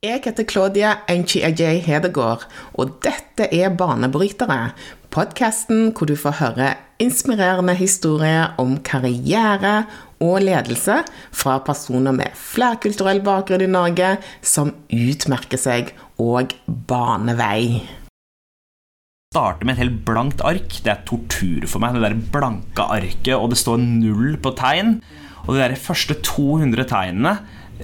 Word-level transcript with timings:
Jeg 0.00 0.22
heter 0.24 0.46
Claudia 0.48 0.90
Enchi-Ajay 1.12 1.82
Hedegaard, 1.84 2.46
og 2.80 2.94
dette 3.04 3.50
er 3.52 3.74
Banebrytere. 3.76 4.70
Podkasten 5.12 5.90
hvor 5.92 6.08
du 6.08 6.14
får 6.16 6.38
høre 6.38 6.68
inspirerende 7.04 7.74
historier 7.76 8.54
om 8.62 8.78
karriere 8.80 9.74
og 10.24 10.38
ledelse 10.46 11.02
fra 11.36 11.58
personer 11.68 12.16
med 12.16 12.32
flerkulturell 12.32 13.20
bakgrunn 13.28 13.66
i 13.66 13.68
Norge 13.68 14.14
som 14.40 14.72
utmerker 14.88 15.60
seg 15.60 15.92
og 16.16 16.56
baner 16.64 17.36
vei. 17.36 17.84
Starte 19.36 19.68
med 19.68 19.76
et 19.76 19.84
helt 19.84 20.00
blankt 20.08 20.40
ark. 20.40 20.80
Det 20.80 20.96
er 20.96 21.04
tortur 21.04 21.68
for 21.68 21.84
meg. 21.84 22.00
Det 22.00 22.08
der 22.08 22.20
blanke 22.32 22.88
arket, 22.88 23.34
og 23.36 23.52
det 23.52 23.60
står 23.60 23.84
null 23.84 24.40
på 24.40 24.56
tegn. 24.56 25.02
Og 25.44 25.58
de 25.58 25.60
der 25.60 25.76
første 25.76 26.16
200 26.24 26.88
tegnene 26.88 27.36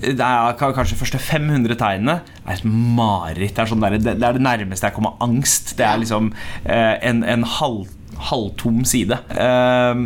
det 0.03 0.21
er 0.21 0.57
kanskje 0.61 0.99
første 0.99 1.21
500 1.23 1.77
tegnene 1.81 2.19
er 2.45 2.57
et 2.57 2.67
mareritt. 2.67 3.57
Det, 3.57 3.69
sånn 3.71 3.85
det, 3.85 4.17
er 4.17 4.37
det 4.37 4.45
nærmeste 4.45 4.91
jeg 4.91 4.97
kommer 4.97 5.17
angst. 5.25 5.75
Det 5.79 5.87
er 5.87 6.03
liksom 6.03 6.33
eh, 6.65 6.97
en, 7.07 7.23
en 7.25 7.47
halv, 7.57 7.89
halvtom 8.31 8.85
side. 8.89 9.19
Eh, 9.33 10.03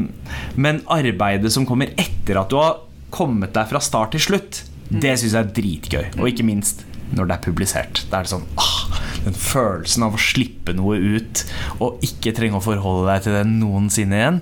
men 0.60 0.82
arbeidet 0.91 1.52
som 1.55 1.66
kommer 1.68 1.92
etter 2.01 2.41
at 2.41 2.52
du 2.52 2.60
har 2.60 2.84
kommet 3.10 3.55
deg 3.56 3.66
fra 3.73 3.82
start 3.82 4.15
til 4.15 4.23
slutt, 4.29 4.62
det 4.91 5.16
syns 5.18 5.34
jeg 5.34 5.41
er 5.41 5.52
dritgøy. 5.55 6.07
Og 6.18 6.30
ikke 6.30 6.46
minst 6.46 6.84
når 7.16 7.27
det 7.27 7.37
er 7.37 7.45
publisert. 7.45 8.02
Da 8.10 8.20
er 8.20 8.27
det 8.27 8.32
sånn 8.32 8.46
ah, 8.60 9.01
Den 9.24 9.37
følelsen 9.37 10.04
av 10.07 10.15
å 10.16 10.23
slippe 10.23 10.74
noe 10.77 10.98
ut 10.98 11.43
og 11.82 12.02
ikke 12.07 12.32
trenge 12.37 12.59
å 12.59 12.65
forholde 12.65 13.09
deg 13.10 13.24
til 13.27 13.37
det 13.38 13.45
noensinne 13.51 14.20
igjen. 14.20 14.41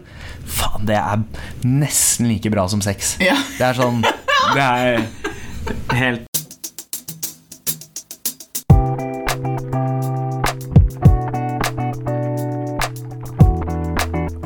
Faen, 0.48 0.84
det 0.88 0.98
er 0.98 1.24
nesten 1.64 2.28
like 2.30 2.52
bra 2.52 2.66
som 2.70 2.84
sex. 2.84 3.16
Ja. 3.24 3.36
Det 3.58 3.70
er 3.70 3.78
sånn 3.78 4.04
Det 4.04 4.64
er 4.64 5.02
helt 5.92 6.28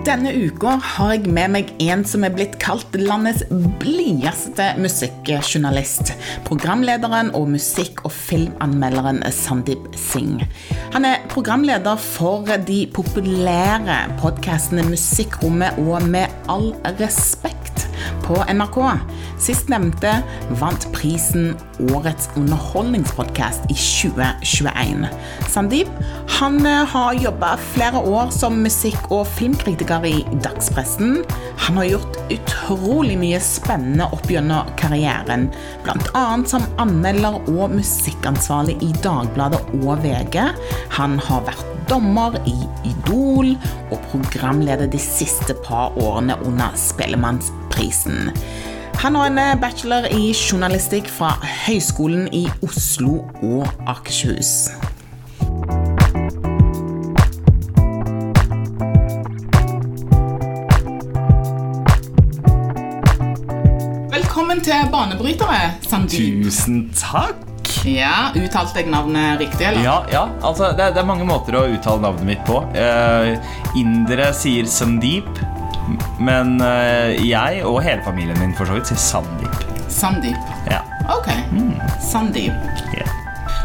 Denne 0.03 0.33
uka 0.35 0.75
har 0.83 1.13
jeg 1.15 1.31
med 1.31 1.53
meg 1.55 1.71
en 1.81 2.03
som 2.05 2.25
er 2.27 2.35
blitt 2.35 2.57
kalt 2.61 2.97
landets 2.99 3.45
blideste 3.81 4.67
musikkjournalist. 4.83 6.13
Programlederen 6.45 7.31
og 7.39 7.47
musikk- 7.55 8.03
og 8.05 8.13
filmanmelderen 8.13 9.23
Sandeep 9.33 9.95
Singh. 9.97 10.43
Han 10.93 11.07
er 11.09 11.23
programleder 11.33 11.97
for 12.03 12.51
de 12.67 12.83
populære 12.93 14.03
podkastene 14.21 14.85
Musikkrommet 14.91 15.79
og 15.87 16.05
Med 16.11 16.35
all 16.51 16.73
respekt 16.99 17.62
på 18.25 18.39
NRK. 18.49 18.79
Sistnevnte 19.43 20.15
vant 20.61 20.87
prisen 20.95 21.53
Årets 21.93 22.29
underholdningspodkast 22.39 23.67
i 23.73 23.77
2021. 23.77 25.09
Sandeep 25.51 25.91
han 26.39 26.61
har 26.67 27.15
jobba 27.15 27.57
flere 27.75 27.99
år 27.99 28.31
som 28.35 28.57
musikk- 28.65 29.11
og 29.15 29.27
filmkritiker 29.37 30.07
i 30.09 30.15
dagspressen. 30.45 31.21
Han 31.67 31.79
har 31.81 31.91
gjort 31.93 32.19
utrolig 32.35 33.19
mye 33.21 33.41
spennende 33.43 34.09
opp 34.15 34.31
gjennom 34.31 34.71
karrieren, 34.81 35.51
bl.a. 35.85 36.25
som 36.51 36.67
anmelder 36.83 37.39
og 37.53 37.77
musikkansvarlig 37.77 38.79
i 38.83 38.91
Dagbladet 39.05 39.63
og 39.83 40.03
VG. 40.03 40.41
Han 40.99 41.19
har 41.29 41.47
vært 41.51 41.72
dommer 41.93 42.39
i 42.49 42.55
Idol 42.89 43.51
og 43.93 43.99
programleder 44.09 44.87
de 44.89 44.99
siste 44.99 45.55
par 45.65 45.93
årene 46.01 46.39
under 46.47 46.73
Spellemannsprisen. 46.77 48.31
Han 49.03 49.15
har 49.15 49.27
en 49.27 49.61
bachelor 49.61 50.09
i 50.09 50.33
journalistikk 50.33 51.11
fra 51.11 51.35
Høgskolen 51.67 52.31
i 52.33 52.47
Oslo 52.65 53.21
og 53.43 53.69
Akershus. 53.87 54.71
Velkommen 64.17 64.65
til 64.65 64.93
Banebrytere, 64.93 65.73
Sandeep. 65.85 66.45
Tusen 66.45 66.87
takk! 66.97 67.52
Ja, 67.89 68.31
Uttalte 68.39 68.79
jeg 68.83 68.89
navnet 68.93 69.41
riktig, 69.43 69.65
eller? 69.67 69.83
Ja, 69.83 69.97
ja 70.13 70.25
altså 70.45 70.69
det, 70.77 70.83
er- 70.85 70.93
det 70.95 71.01
er 71.03 71.07
mange 71.09 71.25
måter 71.27 71.53
å 71.59 71.65
uttale 71.73 72.01
navnet 72.05 72.25
mitt 72.29 72.43
på. 72.47 72.57
Uh, 72.77 73.35
indere 73.79 74.29
sier 74.37 74.65
Sandeep, 74.71 75.27
men 76.23 76.61
uh, 76.63 77.11
jeg 77.19 77.65
og 77.67 77.81
hele 77.83 78.03
familien 78.07 78.39
min 78.39 78.55
for 78.59 78.67
så 78.71 78.75
vidt 78.79 78.87
sier 78.93 79.01
Sandeep. 79.03 79.57
Sandeep. 79.93 80.39
Ja. 80.71 80.81
Ok. 81.11 81.29
Sandeep. 82.07 82.55
Yeah. 82.95 83.11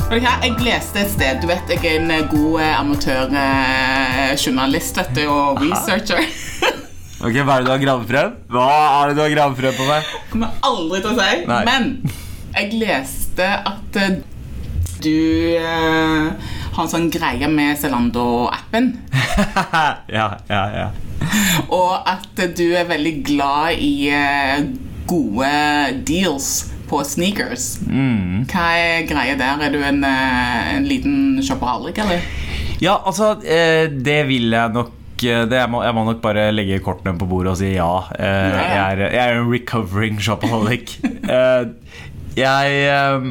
Jeg 0.08 0.56
leste 0.64 1.02
et 1.04 1.10
sted 1.12 1.42
Du 1.44 1.48
vet 1.50 1.68
jeg 1.68 1.82
er 1.84 1.98
en 2.00 2.08
eh, 2.16 2.22
god 2.32 2.62
eh, 2.64 2.80
amatørjournalist 2.80 4.96
vet 5.02 5.12
du, 5.18 5.26
og 5.28 5.60
researcher. 5.66 6.24
Ok, 7.18 7.34
Hva 7.44 7.58
er 7.58 7.60
det 7.60 7.68
du 7.68 7.72
har 7.74 7.82
gravprøvd? 7.82 8.34
Hva 8.54 8.68
er 9.02 9.06
det 9.10 9.16
du 9.18 9.22
har 9.26 9.32
gravprøvd 9.34 9.76
på 9.82 9.86
meg? 9.90 10.02
Kommer 10.32 10.50
aldri 10.70 10.98
til 11.04 11.12
å 11.12 11.14
si. 11.18 11.32
Nei. 11.50 11.64
Men 11.68 11.82
jeg 12.58 12.80
leste 12.82 13.46
at 13.46 14.00
eh, 14.02 14.20
du 15.04 15.58
eh, 15.58 16.30
har 16.74 16.86
en 16.86 16.90
sånn 16.90 17.10
greie 17.14 17.50
med 17.52 17.78
Zalando-appen. 17.78 18.94
ja, 20.18 20.30
ja, 20.50 20.64
ja. 20.74 20.88
Og 21.74 21.94
at 22.08 22.42
du 22.58 22.66
er 22.78 22.88
veldig 22.90 23.14
glad 23.28 23.84
i 23.84 24.10
eh, 24.14 24.66
gode 25.10 25.52
deals 26.08 26.68
på 26.88 27.02
sneakers. 27.06 27.78
Mm. 27.86 28.46
Hva 28.50 28.68
er 28.80 29.08
greia 29.10 29.38
der? 29.40 29.66
Er 29.68 29.74
du 29.74 29.82
en, 29.84 30.04
eh, 30.08 30.76
en 30.78 30.88
liten 30.88 31.18
shopaholic, 31.44 32.00
eller? 32.04 32.24
Ja, 32.82 33.00
altså, 33.06 33.36
eh, 33.44 33.90
det 33.90 34.22
vil 34.30 34.54
jeg 34.54 34.74
nok 34.74 34.94
eh, 35.26 35.44
det, 35.50 35.58
jeg, 35.58 35.70
må, 35.74 35.82
jeg 35.84 35.98
må 35.98 36.06
nok 36.08 36.22
bare 36.22 36.52
legge 36.54 36.80
kortene 36.86 37.18
på 37.18 37.28
bordet 37.30 37.56
og 37.56 37.60
si 37.60 37.74
ja. 37.74 37.92
Eh, 38.18 38.54
jeg, 38.54 38.78
er, 38.78 39.04
jeg 39.10 39.24
er 39.24 39.42
en 39.42 39.52
recovering 39.52 40.22
shopaholic. 40.22 40.98
eh, 41.38 41.68
jeg 42.38 42.82
eh, 42.86 43.28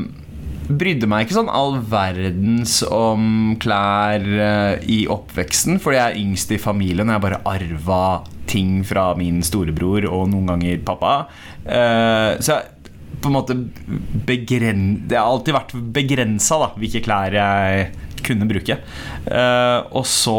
brydde 0.67 1.09
meg 1.11 1.27
ikke 1.27 1.39
sånn 1.39 1.53
all 1.53 1.77
verdens 1.91 2.81
om 2.91 3.55
klær 3.63 4.25
eh, 4.27 4.87
i 4.91 5.03
oppveksten, 5.11 5.81
fordi 5.83 6.01
jeg 6.01 6.07
er 6.09 6.23
yngst 6.23 6.55
i 6.57 6.61
familien. 6.63 7.07
og 7.09 7.17
Jeg 7.17 7.27
bare 7.27 7.43
arva 7.47 8.07
ting 8.51 8.81
fra 8.87 9.11
min 9.19 9.43
storebror 9.47 10.09
og 10.11 10.31
noen 10.33 10.51
ganger 10.53 10.83
pappa. 10.87 11.15
Eh, 11.65 12.33
så 12.43 12.59
jeg 12.59 12.73
på 13.23 13.31
en 13.31 13.37
måte 13.39 13.57
begren... 14.29 14.85
Det 15.09 15.19
har 15.19 15.31
alltid 15.31 15.57
vært 15.57 15.75
begrensa 15.97 16.59
hvilke 16.77 17.01
klær 17.03 17.35
jeg 17.35 17.89
kunne 18.27 18.47
bruke. 18.51 18.77
Og 19.97 20.05
så 20.07 20.37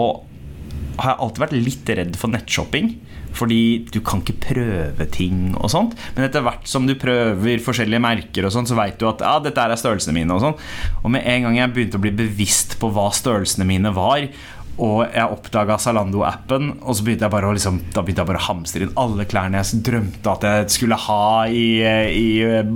har 1.02 1.14
jeg 1.14 1.20
alltid 1.24 1.42
vært 1.42 1.56
litt 1.58 1.92
redd 1.98 2.20
for 2.20 2.32
nettshopping. 2.32 2.92
Fordi 3.38 3.62
du 3.94 4.00
kan 4.06 4.24
ikke 4.24 4.40
prøve 4.48 5.08
ting 5.14 5.54
og 5.56 5.70
sånt. 5.74 5.96
Men 6.16 6.28
etter 6.28 6.46
hvert 6.46 6.68
som 6.70 6.88
du 6.90 6.96
prøver 7.00 7.64
forskjellige 7.64 8.04
merker, 8.04 8.48
og 8.48 8.54
sånt, 8.56 8.70
så 8.72 8.78
vet 8.80 8.98
du 9.00 9.08
at 9.10 9.24
ja, 9.24 9.38
dette 9.44 9.64
er 9.64 9.78
størrelsene 9.78 10.18
mine. 10.18 10.34
Og 10.34 10.42
Og 11.04 11.12
med 11.14 11.26
en 11.26 11.48
gang 11.48 11.60
jeg 11.60 11.74
begynte 11.76 12.00
å 12.00 12.04
bli 12.04 12.14
bevisst 12.18 12.78
på 12.82 12.90
hva 12.94 13.10
størrelsene 13.16 13.68
mine 13.68 13.94
var, 13.96 14.28
og 14.78 15.08
jeg 15.10 15.26
oppdaga 15.34 15.78
Zalando-appen, 15.82 16.70
og 16.84 16.98
så 16.98 17.06
begynte 17.06 17.26
jeg 17.26 17.34
bare 17.34 17.50
å 17.50 17.54
liksom, 17.56 17.80
da 17.96 18.04
begynte 18.06 18.22
jeg 18.24 18.30
bare 18.30 18.42
å 18.42 18.48
hamstre 18.48 18.86
inn 18.86 18.94
alle 19.00 19.26
klærne 19.30 19.62
jeg 19.64 19.80
drømte 19.88 20.34
at 20.36 20.46
jeg 20.48 20.70
skulle 20.76 20.98
ha 21.08 21.22
i, 21.50 21.66
i 22.14 22.28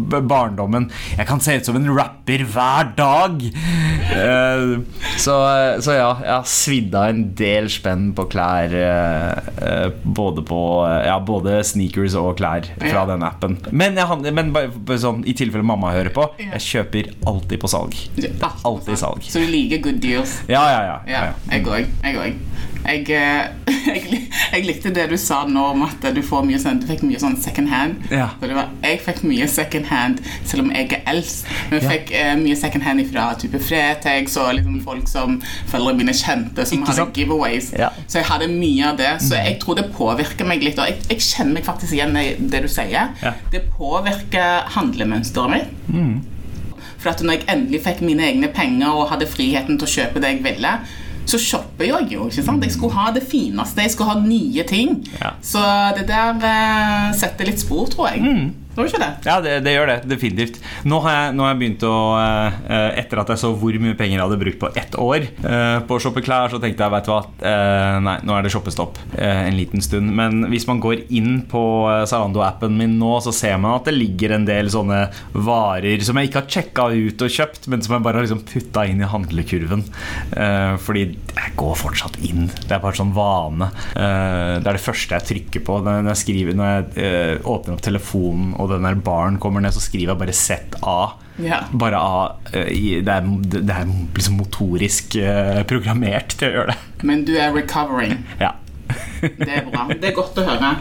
barndommen. 0.09 0.89
Jeg 1.17 1.27
kan 1.29 1.41
se 1.43 1.57
ut 1.59 1.67
som 1.69 1.77
en 1.77 1.89
rapper 1.93 2.45
hver 2.49 2.91
dag! 2.97 3.45
Uh, 4.11 4.81
så, 5.21 5.35
så 5.83 5.95
ja, 5.95 6.09
jeg 6.23 6.33
har 6.33 6.47
svidd 6.49 6.95
av 6.97 7.11
en 7.11 7.21
del 7.37 7.69
spenn 7.71 8.09
på 8.17 8.25
klær. 8.31 8.73
eh, 8.75 9.51
eh, 9.61 9.87
Både 10.03 10.43
på 10.47 10.59
Ja, 11.05 11.17
både 11.23 11.59
sneakers 11.67 12.15
og 12.19 12.35
klær 12.39 12.67
fra 12.81 13.05
den 13.09 13.23
appen. 13.25 13.57
Men, 13.71 13.97
jeg, 13.99 14.33
men 14.35 14.51
sånn, 15.01 15.23
i 15.29 15.35
tilfelle 15.37 15.65
mamma 15.67 15.93
hører 15.95 16.11
på, 16.15 16.27
jeg 16.41 16.63
kjøper 16.65 17.11
alltid 17.29 17.61
på 17.61 17.71
salg. 17.71 17.97
Alltid 18.67 18.99
salg. 18.99 19.25
Så 19.31 19.43
du 19.43 19.49
liker 19.51 19.83
good 19.85 20.01
deals? 20.03 20.39
Ja, 20.51 20.63
ja, 20.71 20.81
ja. 20.87 20.97
ja, 21.07 21.25
Ja, 21.31 21.33
jeg 21.53 21.67
òg. 21.69 21.90
Jeg 22.01 22.17
òg. 22.17 22.37
Jeg, 22.81 23.03
eh, 23.13 23.49
jeg, 23.93 24.21
jeg 24.51 24.63
likte 24.65 24.89
det 24.93 25.03
du 25.11 25.13
sa 25.21 25.43
nå 25.45 25.61
om 25.75 25.83
at 25.85 26.01
du, 26.15 26.21
får 26.25 26.45
mye 26.47 26.57
sånn, 26.61 26.79
du 26.81 26.87
fikk 26.89 27.03
mye 27.05 27.19
sånn 27.21 27.35
second 27.37 27.69
hand. 27.69 28.07
Ja. 28.09 28.31
Så 28.41 28.49
det 28.49 28.55
var, 28.57 28.71
jeg 28.81 29.01
fikk 29.05 29.19
mye 29.29 29.47
second 29.51 29.85
hand 29.91 30.23
selv 30.49 30.63
om 30.65 30.71
jeg 30.73 30.89
er 30.97 31.03
eldst. 31.13 31.45
Men 31.69 31.77
jeg 31.77 31.83
Ja. 31.85 31.91
fikk 31.93 32.13
eh, 32.17 32.31
mye 32.41 32.57
second 32.57 32.87
hand 32.87 33.05
fra 33.11 33.27
type 33.37 33.61
Fretex 33.61 34.37
og 34.41 34.55
liksom 34.57 34.79
folk 34.87 35.11
som 35.11 35.37
følger 35.69 35.99
mine 36.01 36.15
kjente, 36.17 36.65
som 36.65 36.81
Ikke 36.81 36.95
hadde 36.95 37.07
giveaways. 37.21 37.69
Ja. 37.77 37.91
Så 38.07 38.17
jeg 38.23 38.29
hadde 38.31 38.49
mye 38.55 38.89
av 38.89 38.97
det. 38.97 39.13
Så 39.27 39.37
jeg 39.37 39.59
tror 39.61 39.77
det 39.77 39.85
påvirker 39.93 40.49
meg 40.49 40.65
litt. 40.65 40.81
Og 40.81 40.89
jeg, 40.89 40.97
jeg 41.13 41.21
kjenner 41.29 41.59
meg 41.59 41.69
faktisk 41.69 41.93
igjen 41.99 42.17
i 42.17 42.27
det 42.39 42.63
du 42.65 42.69
sier. 42.71 43.13
Ja. 43.21 43.35
Det 43.53 43.67
påvirker 43.77 44.65
handlemønsteret 44.73 45.53
mitt. 45.53 46.25
For 47.01 47.09
at 47.13 47.21
når 47.25 47.39
jeg 47.39 47.47
endelig 47.49 47.79
fikk 47.85 48.01
mine 48.05 48.25
egne 48.27 48.49
penger 48.53 48.93
og 48.93 49.07
hadde 49.13 49.29
friheten 49.29 49.79
til 49.81 49.87
å 49.87 49.93
kjøpe 49.95 50.21
det 50.21 50.35
jeg 50.35 50.43
ville, 50.45 50.73
så 51.25 51.37
shopper 51.39 51.85
jeg 51.85 52.07
jo. 52.11 52.27
ikke 52.27 52.43
sant? 52.43 52.63
Jeg 52.63 52.73
skulle 52.73 52.93
ha 52.97 53.11
det 53.15 53.23
fineste, 53.27 53.81
jeg 53.81 53.91
skulle 53.93 54.11
ha 54.11 54.19
nye 54.23 54.63
ting. 54.67 54.97
Ja. 55.21 55.33
Så 55.41 55.61
det 55.97 56.07
der 56.09 56.41
eh, 56.49 57.11
setter 57.17 57.47
litt 57.47 57.61
spor, 57.61 57.87
tror 57.91 58.11
jeg. 58.11 58.23
Tror 58.71 58.87
du 58.87 58.87
ikke 58.87 59.01
det? 59.01 59.09
Ja, 59.27 59.33
det, 59.43 59.57
det 59.65 59.73
gjør 59.73 59.89
det. 59.89 59.97
Definitivt. 60.07 60.59
Nå 60.87 61.01
har 61.03 61.15
jeg, 61.15 61.33
nå 61.35 61.43
har 61.43 61.51
jeg 61.51 61.59
begynt 61.59 61.83
å 61.83 61.95
eh, 62.15 62.99
Etter 63.01 63.19
at 63.19 63.33
jeg 63.33 63.41
så 63.41 63.51
hvor 63.59 63.75
mye 63.83 63.97
penger 63.99 64.15
jeg 64.15 64.23
hadde 64.23 64.39
brukt 64.39 64.61
på 64.61 64.69
ett 64.79 64.95
år 64.95 65.25
eh, 65.27 65.79
på 65.87 65.97
å 65.97 66.01
shoppe 66.01 66.23
klær, 66.23 66.51
så 66.53 66.59
tenkte 66.61 66.85
jeg 66.85 66.93
vet 66.93 67.09
du 67.09 67.11
hva, 67.11 67.19
eh, 67.51 67.97
nei, 68.05 68.15
nå 68.23 68.35
er 68.37 68.45
det 68.45 68.53
shoppestopp 68.53 68.99
en 69.21 69.57
liten 69.57 69.83
stund. 69.83 70.13
Men 70.15 70.45
hvis 70.51 70.65
man 70.69 70.79
går 70.83 71.03
inn 71.11 71.41
på 71.51 71.61
Zalando-appen 72.07 72.77
min 72.77 72.95
nå, 72.99 73.11
så 73.25 73.33
ser 73.35 73.57
man 73.59 73.75
at 73.75 73.89
det 73.89 73.95
ligger 73.97 74.37
en 74.37 74.47
del 74.47 74.71
sånne 74.71 75.01
varer 75.35 76.03
som 76.05 76.17
jeg 76.17 76.29
ikke 76.29 76.41
har 76.41 76.55
sjekka 76.55 76.87
ut 76.95 77.25
og 77.25 77.35
kjøpt, 77.35 77.67
men 77.71 77.83
som 77.83 77.97
jeg 77.97 78.05
bare 78.05 78.19
har 78.19 78.25
liksom 78.27 78.43
putta 78.47 78.85
inn 78.87 79.03
i 79.03 79.09
handlekurven. 79.09 79.83
Fordi 80.85 81.03
jeg 81.11 81.53
går 81.59 81.77
fortsatt 81.79 82.19
inn. 82.27 82.47
Det 82.47 82.75
er 82.75 82.83
bare 82.83 82.97
sånn 82.97 83.13
vane. 83.15 83.69
Det 83.93 84.63
er 84.63 84.79
det 84.79 84.83
første 84.83 85.17
jeg 85.17 85.29
trykker 85.31 85.65
på 85.67 85.79
når 85.85 86.11
jeg, 86.13 86.21
skriver, 86.23 86.57
når 86.57 86.71
jeg 86.71 87.41
åpner 87.41 87.75
opp 87.75 87.85
telefonen 87.85 88.55
og 88.61 88.69
den 88.71 88.85
der 88.87 88.95
baren 89.03 89.37
kommer 89.41 89.61
ned, 89.63 89.73
så 89.75 89.81
skriver 89.83 90.13
jeg 90.13 90.19
bare 90.21 90.33
ZA. 90.37 90.95
Yeah. 91.41 91.67
Bare 91.73 91.97
A. 91.97 92.23
eh, 92.53 93.01
Det 93.01 93.09
er, 93.09 93.27
det 93.51 93.69
er 93.73 93.87
liksom 94.15 94.37
motorisk 94.37 95.15
eh, 95.17 95.61
programmert 95.69 96.35
til 96.37 96.49
å 96.49 96.55
gjøre 96.59 96.73
det. 96.75 97.05
Men 97.07 97.23
du 97.25 97.33
er 97.37 97.53
recovering. 97.55 98.19
Ja. 98.39 98.51
Det 99.21 99.47
er 99.47 99.65
bra. 99.69 99.85
Det 99.93 100.09
er 100.09 100.15
godt 100.17 100.37
å 100.41 100.43
høre. 100.45 100.71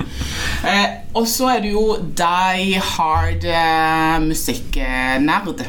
Eh, 0.66 0.86
og 1.14 1.26
så 1.30 1.50
er 1.54 1.60
du 1.64 1.68
jo 1.70 1.84
die 2.18 2.80
hard 2.96 3.44
eh, 3.46 4.16
musikknerd. 4.24 5.64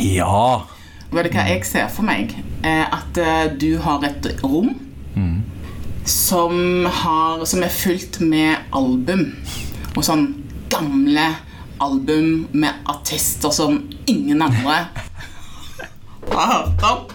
ja. 0.00 0.46
Vet 1.14 1.28
du 1.30 1.36
hva 1.36 1.44
jeg 1.46 1.62
ser 1.68 1.86
for 1.94 2.02
meg? 2.08 2.32
Eh, 2.66 2.82
at 2.90 3.20
du 3.60 3.76
har 3.84 4.02
et 4.08 4.26
rom 4.42 4.72
som, 6.04 6.84
har, 6.90 7.44
som 7.48 7.62
er 7.64 7.70
fylt 7.72 8.18
med 8.20 8.58
album. 8.76 9.28
Og 9.94 10.02
sånn 10.04 10.24
gamle 10.74 11.26
album 11.80 12.46
med 12.52 12.84
artister 12.86 13.50
som 13.54 13.80
ingen 14.06 14.42
andre 14.42 14.76
har 16.32 16.46
hørt 16.52 16.84
om. 16.90 17.06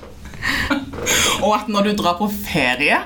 Og 1.43 1.53
at 1.55 1.69
når 1.71 1.89
du 1.89 1.93
drar 1.99 2.17
på 2.19 2.29
ferie 2.31 2.99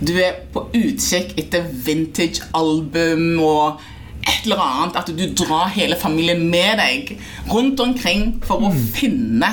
Du 0.00 0.12
er 0.18 0.38
på 0.52 0.64
utkikk 0.74 1.34
etter 1.38 1.66
vintage 1.86 2.40
album 2.56 3.38
og 3.44 3.80
et 4.24 4.46
eller 4.46 4.62
annet. 4.64 4.96
At 4.96 5.10
du 5.12 5.26
drar 5.44 5.68
hele 5.74 5.96
familien 6.00 6.46
med 6.50 6.78
deg 6.80 7.12
rundt 7.52 7.80
omkring 7.84 8.38
for 8.46 8.64
å 8.64 8.72
finne 8.94 9.52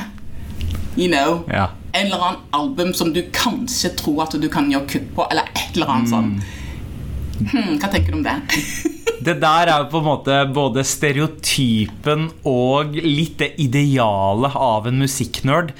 You 0.97 1.09
know 1.11 1.43
Ja. 1.51 1.67
en 1.93 2.05
eller 2.07 2.17
annen 2.23 2.39
album 2.53 2.93
som 2.93 3.11
du 3.13 3.21
kanskje 3.33 3.91
tror 3.99 4.23
at 4.23 4.33
du 4.41 4.47
kan 4.49 4.71
gjøre 4.71 4.87
kupp 4.89 5.11
på, 5.15 5.27
eller 5.31 5.43
et 5.53 5.75
eller 5.75 5.91
annet 5.93 6.09
sånn. 6.09 6.31
Hmm, 7.38 7.75
hva 7.78 7.89
tenker 7.92 8.13
du 8.13 8.19
om 8.22 8.28
det? 8.28 8.38
Det 9.28 9.34
der 9.42 9.68
er 9.68 9.81
jo 9.81 9.88
på 9.92 10.00
en 10.00 10.06
måte 10.07 10.36
både 10.56 10.84
stereotypen 10.88 12.28
og 12.48 12.94
litt 12.95 13.39
det 13.42 13.50
idealet 13.60 14.56
av 14.56 14.88
en 14.88 15.01
musikknerd. 15.01 15.74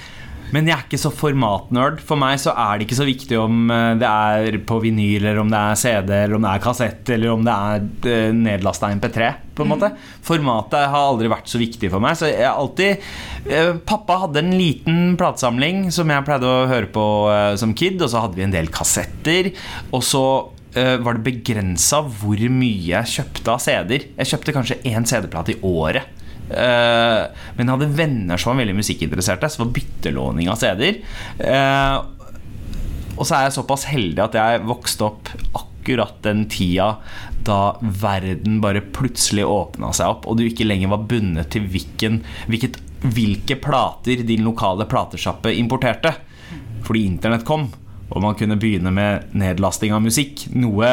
Men 0.54 0.68
jeg 0.68 0.74
er 0.74 0.84
ikke 0.86 1.00
så 1.00 1.10
formatnerd. 1.12 2.00
For 2.04 2.18
meg 2.20 2.38
så 2.40 2.54
er 2.56 2.78
det 2.78 2.86
ikke 2.86 2.98
så 2.98 3.06
viktig 3.08 3.36
om 3.40 3.68
eh, 3.72 3.92
det 4.00 4.08
er 4.08 4.58
på 4.68 4.78
vinyl, 4.80 5.20
eller 5.20 5.42
om 5.42 5.52
det 5.52 5.60
er 5.60 5.80
CD, 5.80 6.12
eller 6.24 6.38
om 6.38 6.44
det 6.46 6.52
er 6.54 6.64
kassett, 6.64 7.12
eller 7.14 7.34
om 7.34 7.44
det 7.44 7.54
er 7.54 8.32
nedlasta 8.36 8.90
MP3. 8.96 9.30
på 9.58 9.66
en 9.66 9.72
måte 9.74 9.90
Formatet 10.24 10.88
har 10.88 11.08
aldri 11.12 11.28
vært 11.30 11.50
så 11.52 11.60
viktig 11.60 11.90
for 11.92 12.04
meg. 12.04 12.16
Så 12.18 12.30
jeg 12.30 12.48
alltid 12.48 13.08
eh, 13.52 13.74
Pappa 13.88 14.22
hadde 14.24 14.44
en 14.44 14.54
liten 14.56 15.16
platesamling 15.20 15.88
som 15.94 16.10
jeg 16.10 16.26
pleide 16.26 16.48
å 16.48 16.68
høre 16.70 16.92
på 16.96 17.08
eh, 17.32 17.54
som 17.60 17.76
kid, 17.76 18.00
og 18.02 18.12
så 18.12 18.24
hadde 18.24 18.40
vi 18.40 18.48
en 18.48 18.56
del 18.56 18.72
kassetter. 18.72 19.52
Og 19.92 20.04
så 20.06 20.24
eh, 20.40 20.57
var 20.74 21.16
det 21.16 21.24
begrensa 21.24 22.02
hvor 22.04 22.40
mye 22.52 22.90
jeg 22.90 23.12
kjøpte 23.14 23.54
av 23.54 23.62
CD-er. 23.64 24.02
Jeg 24.18 24.30
kjøpte 24.32 24.54
kanskje 24.54 24.76
én 24.86 25.06
CD-plate 25.08 25.54
i 25.56 25.60
året. 25.64 26.18
Eh, 26.48 27.22
men 27.56 27.66
jeg 27.66 27.74
hadde 27.74 27.96
venner 27.96 28.40
som 28.40 28.54
var 28.54 28.62
veldig 28.62 28.78
musikkinteresserte, 28.78 29.50
så 29.52 29.64
var 29.64 29.72
byttelåning 29.76 30.50
av 30.50 30.60
CD-er. 30.60 31.00
Eh, 31.44 31.96
og 33.18 33.26
så 33.26 33.34
er 33.34 33.48
jeg 33.48 33.58
såpass 33.58 33.88
heldig 33.90 34.24
at 34.28 34.38
jeg 34.38 34.66
vokste 34.68 35.08
opp 35.08 35.32
akkurat 35.58 36.20
den 36.24 36.44
tida 36.52 36.92
da 37.48 37.78
verden 37.80 38.60
bare 38.62 38.84
plutselig 38.94 39.46
åpna 39.48 39.90
seg 39.96 40.12
opp, 40.12 40.28
og 40.28 40.38
du 40.38 40.44
ikke 40.46 40.66
lenger 40.66 40.92
var 40.92 41.06
bundet 41.10 41.50
til 41.54 41.66
hvilken, 41.70 42.20
hvilket, 42.50 42.78
hvilke 43.02 43.58
plater 43.62 44.24
din 44.28 44.46
lokale 44.46 44.86
platesjappe 44.88 45.54
importerte. 45.56 46.14
Fordi 46.86 47.04
internett 47.08 47.46
kom, 47.48 47.68
og 48.08 48.24
man 48.24 48.36
kunne 48.38 48.58
begynne 48.60 48.92
med 48.94 49.32
nedlasting 49.36 49.94
av 49.94 50.04
musikk. 50.04 50.46
Noe 50.56 50.92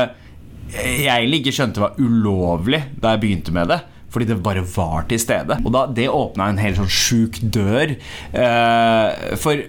jeg 0.76 1.08
egentlig 1.08 1.44
ikke 1.44 1.56
skjønte 1.60 1.84
var 1.84 2.00
ulovlig 2.02 2.82
da 3.00 3.14
jeg 3.14 3.24
begynte 3.24 3.54
med 3.56 3.70
det. 3.72 3.82
Fordi 4.16 4.30
det 4.30 4.40
bare 4.44 4.64
var 4.64 5.08
til 5.10 5.20
stede. 5.20 5.58
Og 5.66 5.74
da, 5.76 5.86
det 5.92 6.08
åpna 6.12 6.48
en 6.50 6.62
helt 6.62 6.80
sånn 6.80 6.92
sjuk 6.92 7.42
dør. 7.52 7.98
Eh, 8.32 9.36
for 9.42 9.60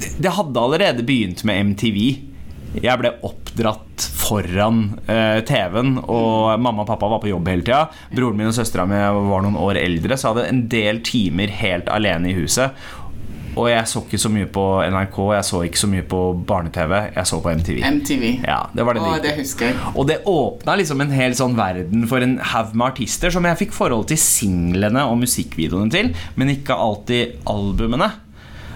det 0.00 0.32
hadde 0.32 0.62
allerede 0.64 1.04
begynt 1.04 1.44
med 1.44 1.74
MTV. 1.74 1.98
Jeg 2.80 3.00
ble 3.02 3.10
oppdratt 3.26 4.06
foran 4.16 4.94
eh, 5.10 5.42
TV-en, 5.44 5.96
og 6.06 6.54
mamma 6.62 6.84
og 6.84 6.88
pappa 6.88 7.10
var 7.10 7.20
på 7.20 7.32
jobb 7.32 7.50
hele 7.50 7.66
tida. 7.66 7.82
Broren 8.14 8.38
min 8.38 8.48
og 8.48 8.56
søstera 8.56 8.86
mi 8.88 8.96
var 8.96 9.44
noen 9.44 9.58
år 9.60 9.80
eldre, 9.82 10.16
så 10.16 10.30
jeg 10.30 10.36
hadde 10.36 10.48
en 10.54 10.64
del 10.72 11.02
timer 11.04 11.52
helt 11.60 11.90
alene 11.92 12.30
i 12.30 12.36
huset. 12.38 12.78
Og 13.60 13.68
jeg 13.68 13.88
så 13.90 14.00
ikke 14.04 14.20
så 14.20 14.30
mye 14.32 14.48
på 14.50 14.64
NRK, 14.88 15.18
jeg 15.36 15.48
så 15.50 15.62
ikke 15.66 15.82
så 15.82 15.90
mye 15.90 16.06
på 16.08 16.20
barne-TV. 16.48 16.94
Jeg 17.16 17.28
så 17.28 17.40
på 17.44 17.52
MTV. 17.60 17.80
MTV. 18.00 18.24
Ja, 18.48 18.60
det 18.72 18.86
var 18.86 18.96
det 18.96 19.04
Å, 19.04 19.12
det 19.20 19.30
det 19.30 19.36
husker 19.42 19.70
jeg. 19.70 19.78
Og 19.94 20.08
det 20.08 20.20
åpna 20.28 20.76
liksom 20.80 21.04
en 21.04 21.14
hel 21.14 21.36
sånn 21.38 21.56
verden 21.58 22.06
for 22.10 22.24
en 22.24 22.38
haug 22.52 22.74
med 22.74 22.90
artister 22.92 23.34
som 23.34 23.46
jeg 23.48 23.60
fikk 23.64 23.76
forhold 23.76 24.08
til 24.10 24.20
singlene 24.20 25.04
og 25.08 25.20
musikkvideoene 25.22 25.92
til, 25.92 26.12
men 26.40 26.54
ikke 26.54 26.76
alltid 26.76 27.40
albumene. 27.50 28.10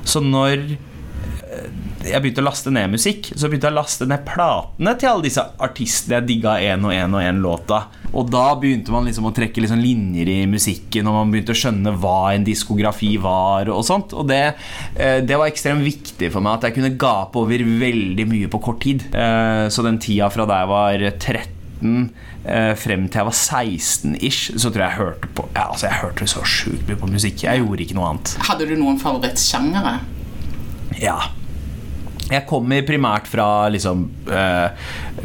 Så 0.04 0.20
når 0.24 0.58
eh, 0.76 1.68
jeg 2.04 2.20
begynte 2.20 2.44
å 2.44 2.48
laste 2.50 2.72
ned 2.74 2.92
musikk, 2.92 3.32
så 3.32 3.48
begynte 3.48 3.70
jeg 3.70 3.76
å 3.76 3.80
laste 3.80 4.08
ned 4.10 4.24
platene 4.28 4.96
til 5.00 5.12
alle 5.14 5.28
disse 5.28 5.44
artistene 5.64 6.20
jeg 6.20 6.28
digga 6.34 6.58
én 6.60 6.84
og 6.84 6.92
én 6.92 7.16
og 7.16 7.24
én 7.24 7.40
låta. 7.44 7.86
Og 8.14 8.28
da 8.30 8.44
begynte 8.60 8.92
man 8.94 9.06
liksom 9.08 9.26
å 9.28 9.32
trekke 9.34 9.62
liksom 9.64 9.80
linjer 9.82 10.28
i 10.30 10.36
musikken, 10.50 11.08
og 11.10 11.16
man 11.18 11.32
begynte 11.32 11.54
å 11.54 11.58
skjønne 11.58 11.94
hva 11.98 12.18
en 12.34 12.46
diskografi 12.46 13.14
var. 13.22 13.70
Og 13.74 13.82
sånt 13.86 14.14
Og 14.14 14.28
det, 14.28 14.54
eh, 14.96 15.20
det 15.20 15.36
var 15.40 15.50
ekstremt 15.50 15.82
viktig 15.84 16.30
for 16.32 16.44
meg 16.44 16.58
at 16.58 16.68
jeg 16.68 16.76
kunne 16.78 16.96
gape 16.98 17.36
over 17.42 17.58
veldig 17.58 18.26
mye 18.30 18.50
på 18.52 18.60
kort 18.62 18.80
tid. 18.80 19.06
Eh, 19.12 19.66
Så 19.68 19.82
den 19.82 19.98
tida 19.98 20.30
fra 20.30 20.46
da 20.46 20.60
jeg 20.62 20.68
var 20.68 20.98
13 21.18 22.10
eh, 22.46 22.74
frem 22.78 23.08
til 23.08 23.18
jeg 23.18 23.28
var 23.28 23.38
16-ish, 23.38 24.54
så 24.58 24.70
tror 24.70 24.84
jeg 24.84 24.90
jeg 24.90 25.00
hørte 25.00 25.28
på 25.34 25.48
ja, 25.54 25.68
altså 25.70 25.88
Jeg 25.88 26.00
hørte 26.02 26.30
så 26.30 26.44
sjukt 26.44 26.86
mye 26.88 27.00
på 27.00 27.10
musikk. 27.10 27.42
Jeg 27.42 27.64
gjorde 27.64 27.82
ikke 27.82 27.98
noe 27.98 28.12
annet. 28.12 28.36
Hadde 28.46 28.68
du 28.68 28.76
noen 28.78 28.98
favorittsjangere? 29.00 29.98
Ja. 31.00 31.18
Jeg 32.30 32.46
kommer 32.48 32.80
primært 32.86 33.26
fra 33.28 33.68
liksom 33.68 34.06
uh, 34.30 34.70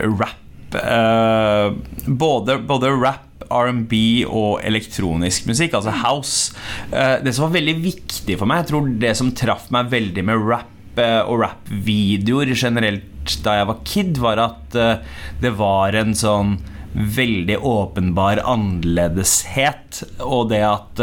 rap 0.01 0.75
eh, 0.75 1.71
både, 2.17 2.57
både 2.65 2.91
rap, 2.95 3.45
R&B 3.49 4.25
og 4.27 4.59
elektronisk 4.65 5.47
musikk, 5.49 5.77
altså 5.77 5.93
house. 6.03 6.57
Eh, 6.91 7.19
det 7.23 7.35
som 7.35 7.47
var 7.47 7.57
veldig 7.59 7.77
viktig 7.83 8.39
for 8.39 8.49
meg, 8.49 8.63
jeg 8.63 8.71
tror 8.73 8.89
det 9.01 9.13
som 9.19 9.31
traff 9.35 9.69
meg 9.73 9.91
veldig 9.93 10.25
med 10.29 10.49
rap 10.49 10.99
eh, 10.99 11.21
og 11.21 11.45
rap-videoer 11.45 12.53
generelt 12.55 13.05
da 13.45 13.59
jeg 13.59 13.69
var 13.69 13.81
kid, 13.85 14.19
var 14.21 14.41
at 14.41 14.75
eh, 14.79 15.01
det 15.43 15.53
var 15.59 15.97
en 15.97 16.15
sånn 16.17 16.59
veldig 16.89 17.59
åpenbar 17.69 18.41
annerledeshet. 18.49 19.99
Og 20.25 20.47
det 20.49 20.63
at 20.65 21.01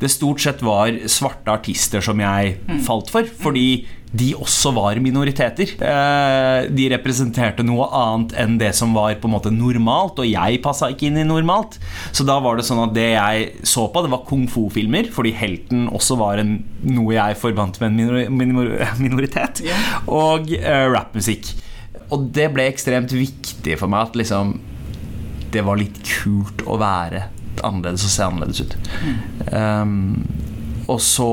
det 0.00 0.08
stort 0.08 0.40
sett 0.40 0.64
var 0.64 0.96
svarte 1.04 1.52
artister 1.52 2.00
som 2.00 2.22
jeg 2.24 2.54
falt 2.86 3.12
for. 3.12 3.28
Fordi 3.28 3.66
de 4.10 4.30
også 4.38 4.72
var 4.72 4.98
minoriteter. 5.04 5.74
Eh, 5.84 6.68
de 6.72 6.86
representerte 6.94 7.64
noe 7.66 7.88
annet 7.92 8.32
enn 8.40 8.56
det 8.60 8.70
som 8.76 8.94
var 8.96 9.18
på 9.20 9.28
en 9.28 9.34
måte 9.34 9.52
normalt, 9.52 10.20
og 10.22 10.28
jeg 10.28 10.62
passa 10.64 10.88
ikke 10.92 11.10
inn 11.10 11.20
i 11.20 11.26
normalt. 11.28 11.76
Så 12.16 12.24
da 12.28 12.38
var 12.44 12.56
det 12.56 12.64
sånn 12.68 12.80
at 12.86 12.94
det 12.96 13.10
jeg 13.12 13.50
så 13.68 13.88
på, 13.92 14.04
det 14.04 14.12
var 14.14 14.24
kung 14.28 14.46
fu-filmer, 14.50 15.10
fordi 15.12 15.34
helten 15.36 15.86
også 15.92 16.16
var 16.20 16.40
en, 16.40 16.56
noe 16.88 17.18
jeg 17.18 17.40
forbandt 17.40 17.82
med 17.82 17.92
en 17.92 18.00
minor 18.00 18.32
minor 18.38 18.72
minoritet, 19.02 19.62
yeah. 19.66 20.00
og 20.08 20.52
eh, 20.56 20.86
rappmusikk. 20.88 21.52
Og 22.14 22.30
det 22.32 22.48
ble 22.54 22.70
ekstremt 22.70 23.12
viktig 23.12 23.76
for 23.76 23.92
meg 23.92 24.08
at 24.08 24.16
liksom 24.16 24.56
det 25.52 25.62
var 25.64 25.80
litt 25.80 26.00
kult 26.04 26.64
å 26.68 26.76
være 26.80 27.26
annerledes 27.64 28.04
og 28.04 28.12
se 28.12 28.24
annerledes 28.24 28.60
ut. 28.64 28.74
Um, 29.52 30.26
og 30.88 31.00
så 31.04 31.32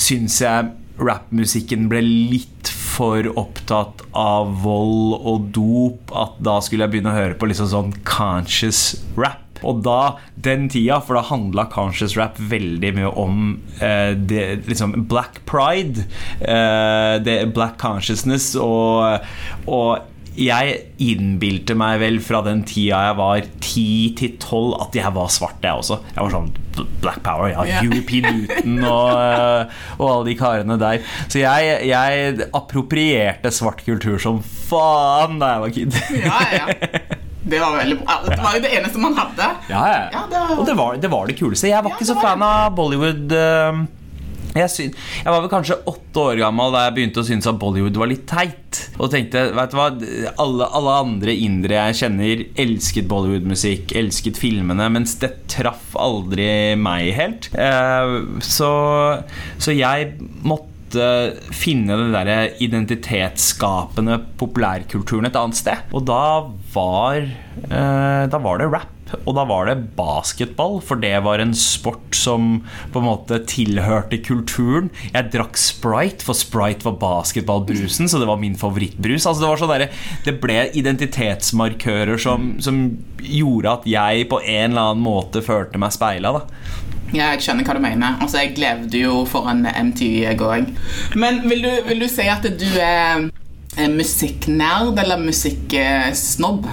syns 0.00 0.40
jeg 0.42 0.72
rappmusikken 1.00 1.88
ble 1.90 2.02
litt 2.04 2.70
for 2.94 3.26
opptatt 3.38 4.04
av 4.16 4.52
vold 4.62 5.16
og 5.18 5.48
dop 5.56 6.12
at 6.14 6.36
da 6.46 6.60
skulle 6.62 6.86
jeg 6.86 6.94
begynne 6.94 7.14
å 7.14 7.18
høre 7.18 7.38
på 7.38 7.48
liksom 7.50 7.70
sånn 7.72 7.96
conscious 8.06 8.92
rap. 9.18 9.40
Og 9.64 9.80
da, 9.86 10.16
den 10.44 10.66
tida, 10.68 10.98
for 11.00 11.16
da 11.16 11.24
handla 11.24 11.64
conscious 11.72 12.18
rap 12.18 12.38
veldig 12.52 12.90
mye 12.98 13.12
om 13.18 13.44
eh, 13.80 14.12
det, 14.14 14.66
liksom 14.68 15.06
black 15.10 15.40
pride, 15.48 16.04
eh, 16.40 17.14
det 17.24 17.38
black 17.56 17.78
consciousness 17.80 18.52
og, 18.60 19.24
og 19.64 20.13
jeg 20.36 20.74
innbilte 20.98 21.74
meg 21.78 22.00
vel 22.02 22.16
fra 22.24 22.40
den 22.46 22.62
tida 22.66 23.00
jeg 23.08 23.16
var 23.18 23.40
10 23.62 24.14
til 24.18 24.32
12 24.42 24.80
at 24.82 24.96
jeg 24.98 25.12
var 25.14 25.28
svart, 25.30 25.60
jeg 25.62 25.72
også. 25.82 25.98
Jeg 26.14 26.20
var 26.24 26.32
sånn 26.34 26.52
Black 27.02 27.20
Power, 27.22 27.50
ja, 27.52 27.64
Yeah. 27.68 27.84
European 27.86 28.24
Newton 28.34 28.78
og, 28.82 29.10
eh, 29.14 29.74
og 30.00 30.06
alle 30.10 30.24
de 30.30 30.34
karene 30.40 30.78
der. 30.80 30.98
Så 31.30 31.38
jeg, 31.42 31.76
jeg 31.86 32.48
approprierte 32.54 33.52
svart 33.54 33.84
kultur 33.86 34.18
som 34.22 34.40
faen 34.42 35.38
da 35.42 35.52
jeg 35.54 35.64
var 35.66 35.74
kid. 35.78 36.00
Ja, 36.24 36.40
ja. 36.56 36.66
Det 37.44 37.58
var 37.60 37.74
veldig 37.76 37.98
bra. 38.00 38.14
Det 38.24 38.38
var 38.40 38.54
jo 38.56 38.60
det 38.64 38.70
eneste 38.78 39.00
man 39.02 39.14
hadde. 39.18 39.48
Ja, 39.68 39.82
ja. 39.84 40.04
Ja, 40.14 40.22
det 40.30 40.38
var- 40.40 40.58
Og 40.58 40.66
det 40.66 40.76
var, 40.78 40.96
det 40.96 41.10
var 41.12 41.26
det 41.28 41.36
kuleste. 41.38 41.68
Jeg 41.68 41.84
var 41.84 41.92
ikke 41.92 42.06
så 42.08 42.16
fan 42.20 42.42
av 42.42 42.74
Bollywood. 42.74 43.30
eh, 43.32 43.84
Jeg, 44.54 44.70
syn- 44.70 44.92
jeg 44.94 45.32
var 45.32 45.40
vel 45.42 45.50
kanskje 45.50 45.76
åtte 45.90 46.22
år 46.28 46.38
gammel 46.44 46.70
da 46.74 46.84
jeg 46.86 46.94
begynte 46.98 47.22
å 47.22 47.26
synes 47.26 47.48
at 47.50 47.58
Bollywood 47.58 47.96
var 47.98 48.06
litt 48.10 48.26
teit. 48.30 48.82
Og 49.02 49.10
tenkte, 49.10 49.48
vet 49.56 49.72
du 49.72 49.76
hva 49.78 49.88
Alle, 50.44 50.68
alle 50.78 50.92
andre 51.02 51.34
indere 51.34 51.80
jeg 51.88 51.98
kjenner, 52.04 52.44
elsket 52.62 53.08
Bollywood-musikk, 53.10 53.94
elsket 53.98 54.38
filmene, 54.38 54.86
mens 54.94 55.16
det 55.22 55.32
traff 55.50 55.96
aldri 55.98 56.46
meg 56.78 57.10
helt. 57.18 57.50
Eh, 57.58 58.14
Så, 58.44 58.70
så 59.58 59.74
jeg 59.74 60.14
måtte 60.46 60.70
finne 61.50 61.96
den 61.98 62.12
der 62.14 62.52
identitetsskapende 62.62 64.20
populærkulturen 64.38 65.26
et 65.26 65.38
annet 65.40 65.58
sted. 65.58 65.82
Og 65.90 66.04
da 66.06 66.20
var, 66.74 67.16
eh, 67.24 68.26
da 68.30 68.38
var 68.38 68.58
det 68.62 68.70
rap. 68.70 68.93
Og 69.26 69.34
da 69.38 69.44
var 69.48 69.68
det 69.70 69.76
basketball, 69.96 70.80
for 70.84 71.00
det 71.00 71.14
var 71.24 71.38
en 71.42 71.54
sport 71.56 72.14
som 72.18 72.60
på 72.94 73.00
en 73.02 73.06
måte 73.08 73.38
tilhørte 73.50 74.18
kulturen. 74.26 74.90
Jeg 75.14 75.30
drakk 75.34 75.56
Sprite, 75.60 76.24
for 76.26 76.34
Sprite 76.38 76.84
var 76.88 76.98
basketballbrusen, 77.02 78.08
så 78.10 78.20
det 78.22 78.28
var 78.30 78.40
min 78.42 78.56
favorittbrus. 78.60 79.26
Altså 79.26 79.44
det, 79.44 79.50
var 79.52 79.62
sånn 79.62 79.72
derre- 79.74 80.24
det 80.26 80.36
ble 80.42 80.58
identitetsmarkører 80.80 82.18
som, 82.20 82.54
som 82.64 82.82
gjorde 83.24 83.72
at 83.78 83.86
jeg 83.88 84.26
på 84.30 84.40
en 84.42 84.70
eller 84.72 84.90
annen 84.92 85.04
måte 85.04 85.42
følte 85.44 85.80
meg 85.80 85.94
speila. 85.94 86.34
Ja, 87.14 87.28
jeg 87.34 87.44
skjønner 87.44 87.66
hva 87.68 87.74
du 87.76 87.82
mener. 87.84 88.16
Altså, 88.24 88.40
Jeg 88.42 88.56
levde 88.58 88.98
jo 89.04 89.20
foran 89.30 89.62
MTV, 89.68 90.14
jeg 90.24 90.40
òg. 90.42 90.70
Men 91.20 91.42
vil 91.48 91.62
du, 91.62 91.70
vil 91.86 92.00
du 92.02 92.08
si 92.10 92.26
at 92.30 92.42
du 92.42 92.66
er 92.82 93.28
musikknerd 93.94 94.98
eller 95.02 95.20
musikksnobb? 95.22 96.66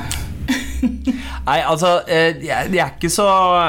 Nei, 1.47 1.57
altså 1.61 1.91
eh, 2.09 2.39
jeg, 2.43 2.71
jeg, 2.73 2.81
er 2.81 3.13
så, 3.13 3.27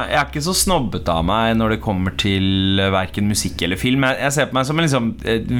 jeg 0.09 0.19
er 0.19 0.28
ikke 0.28 0.45
så 0.45 0.54
snobbete 0.57 1.12
av 1.12 1.26
meg 1.28 1.57
når 1.59 1.76
det 1.76 1.81
kommer 1.85 2.16
til 2.21 2.81
verken 2.92 3.28
musikk 3.31 3.64
eller 3.66 3.81
film. 3.81 4.07
Jeg, 4.09 4.21
jeg 4.26 4.37
ser 4.37 4.50
på 4.50 4.59
meg 4.59 4.69
som 4.69 4.81
en 4.81 4.87
liksom, 4.87 5.11
eh, 5.28 5.54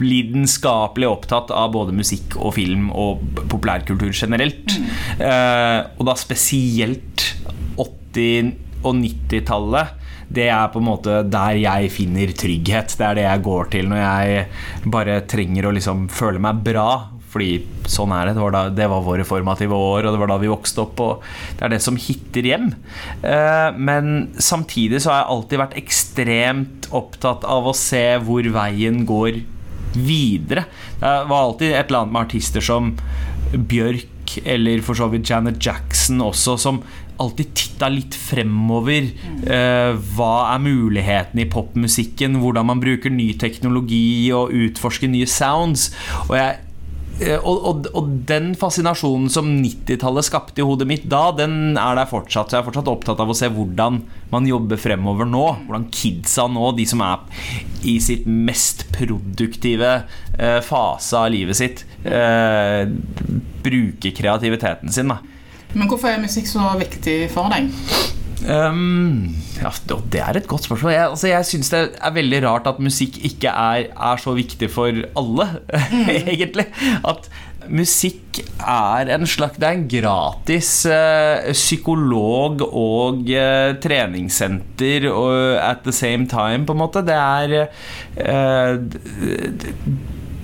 lidenskapelig 0.00 1.10
opptatt 1.10 1.52
av 1.54 1.72
både 1.76 1.96
musikk 1.96 2.38
og 2.38 2.54
film 2.58 2.90
og 2.90 3.22
populærkultur 3.42 4.12
generelt. 4.12 4.76
Eh, 5.20 5.78
og 5.98 6.06
da 6.08 6.16
spesielt 6.18 7.30
80- 7.80 8.54
og 8.84 8.96
90-tallet. 8.96 9.96
Det 10.30 10.46
er 10.46 10.68
på 10.70 10.78
en 10.78 10.86
måte 10.86 11.20
der 11.26 11.56
jeg 11.58 11.90
finner 11.92 12.30
trygghet. 12.38 12.94
Det 12.96 13.06
er 13.06 13.18
det 13.18 13.26
jeg 13.26 13.46
går 13.46 13.70
til 13.72 13.88
når 13.90 14.00
jeg 14.04 14.90
bare 14.94 15.22
trenger 15.30 15.66
å 15.66 15.74
liksom 15.74 16.06
føle 16.12 16.42
meg 16.42 16.62
bra. 16.66 16.90
Fordi 17.30 17.50
sånn 17.90 18.10
er 18.16 18.26
det. 18.26 18.34
Det 18.38 18.42
var, 18.42 18.54
da, 18.56 18.62
det 18.74 18.88
var 18.90 19.04
våre 19.06 19.26
formative 19.26 19.76
år, 19.76 20.06
og 20.08 20.14
det 20.16 20.20
var 20.22 20.32
da 20.32 20.38
vi 20.42 20.50
vokste 20.50 20.82
opp. 20.82 21.00
Og 21.04 21.26
det 21.58 21.66
er 21.68 21.74
det 21.76 21.82
som 21.84 21.98
hitter 22.00 22.48
hjem. 22.50 22.68
Eh, 23.22 23.70
Men 23.78 24.30
samtidig 24.38 25.02
så 25.04 25.12
har 25.12 25.22
jeg 25.22 25.30
alltid 25.36 25.62
vært 25.62 25.78
ekstremt 25.80 26.90
opptatt 26.90 27.46
av 27.46 27.70
å 27.70 27.76
se 27.76 28.04
hvor 28.26 28.42
veien 28.54 29.04
går 29.06 29.42
videre. 29.94 30.66
Det 31.00 31.12
var 31.30 31.44
alltid 31.44 31.72
et 31.74 31.86
eller 31.88 32.04
annet 32.04 32.14
med 32.14 32.26
artister 32.28 32.62
som 32.62 32.92
Bjørk 33.50 34.36
eller 34.46 34.82
for 34.86 34.94
så 34.94 35.08
vidt 35.10 35.26
Janet 35.26 35.58
Jackson 35.64 36.20
også, 36.22 36.54
som 36.62 36.76
alltid 37.20 37.50
titta 37.58 37.88
litt 37.90 38.14
fremover. 38.16 39.10
Eh, 39.44 39.90
hva 40.14 40.32
er 40.54 40.62
mulighetene 40.62 41.42
i 41.44 41.50
popmusikken? 41.50 42.38
Hvordan 42.40 42.68
man 42.70 42.80
bruker 42.82 43.12
ny 43.12 43.32
teknologi 43.40 44.30
og 44.36 44.54
utforsker 44.54 45.10
nye 45.10 45.26
sounds. 45.28 45.90
Og 46.28 46.36
jeg 46.38 46.58
og, 47.20 47.64
og, 47.68 47.88
og 47.96 48.08
den 48.28 48.52
fascinasjonen 48.58 49.28
som 49.32 49.48
90-tallet 49.60 50.26
skapte 50.26 50.62
i 50.62 50.66
hodet 50.66 50.86
mitt 50.88 51.06
da, 51.10 51.28
den 51.36 51.76
er 51.78 51.98
der 51.98 52.08
fortsatt. 52.10 52.50
Så 52.50 52.56
jeg 52.58 52.62
er 52.62 52.68
fortsatt 52.68 52.90
opptatt 52.90 53.20
av 53.22 53.32
å 53.32 53.36
se 53.36 53.50
hvordan 53.52 54.00
man 54.32 54.48
jobber 54.48 54.80
fremover 54.80 55.28
nå. 55.28 55.44
Hvordan 55.66 55.88
kidsa 55.94 56.46
nå, 56.50 56.70
de 56.78 56.86
som 56.88 57.02
er 57.04 57.26
i 57.86 57.96
sitt 58.02 58.26
mest 58.28 58.86
produktive 58.94 59.92
eh, 60.38 60.60
fase 60.64 61.18
av 61.18 61.30
livet 61.32 61.60
sitt, 61.60 61.84
eh, 62.04 62.84
bruker 63.64 64.16
kreativiteten 64.16 64.92
sin. 64.92 65.12
da 65.12 65.20
Men 65.74 65.88
hvorfor 65.88 66.12
er 66.12 66.24
musikk 66.24 66.48
så 66.50 66.72
viktig 66.80 67.22
for 67.34 67.52
deg? 67.52 67.70
Um, 68.40 69.34
ja, 69.60 69.68
det 70.08 70.20
er 70.22 70.38
et 70.40 70.46
godt 70.48 70.64
spørsmål. 70.64 70.92
Jeg, 70.94 71.08
altså, 71.10 71.28
jeg 71.28 71.44
syns 71.48 71.68
det 71.74 71.80
er 72.00 72.14
veldig 72.16 72.38
rart 72.46 72.68
at 72.70 72.78
musikk 72.80 73.18
ikke 73.28 73.52
er, 73.52 73.90
er 73.92 74.22
så 74.22 74.32
viktig 74.36 74.70
for 74.72 74.88
alle, 75.20 75.46
egentlig. 76.32 76.64
At 77.04 77.28
musikk 77.68 78.40
er 78.64 79.10
en 79.12 79.26
slags 79.28 79.58
Det 79.60 79.66
er 79.68 79.76
en 79.76 79.84
gratis 79.92 80.70
uh, 80.88 81.50
psykolog 81.52 82.64
og 82.70 83.20
uh, 83.28 83.74
treningssenter 83.84 85.10
og 85.12 85.58
at 85.60 85.84
the 85.84 85.92
same 85.92 86.24
time, 86.30 86.64
på 86.64 86.72
en 86.72 86.80
måte. 86.80 87.04
Det 87.04 87.18
er 87.20 87.68
d- 88.16 89.84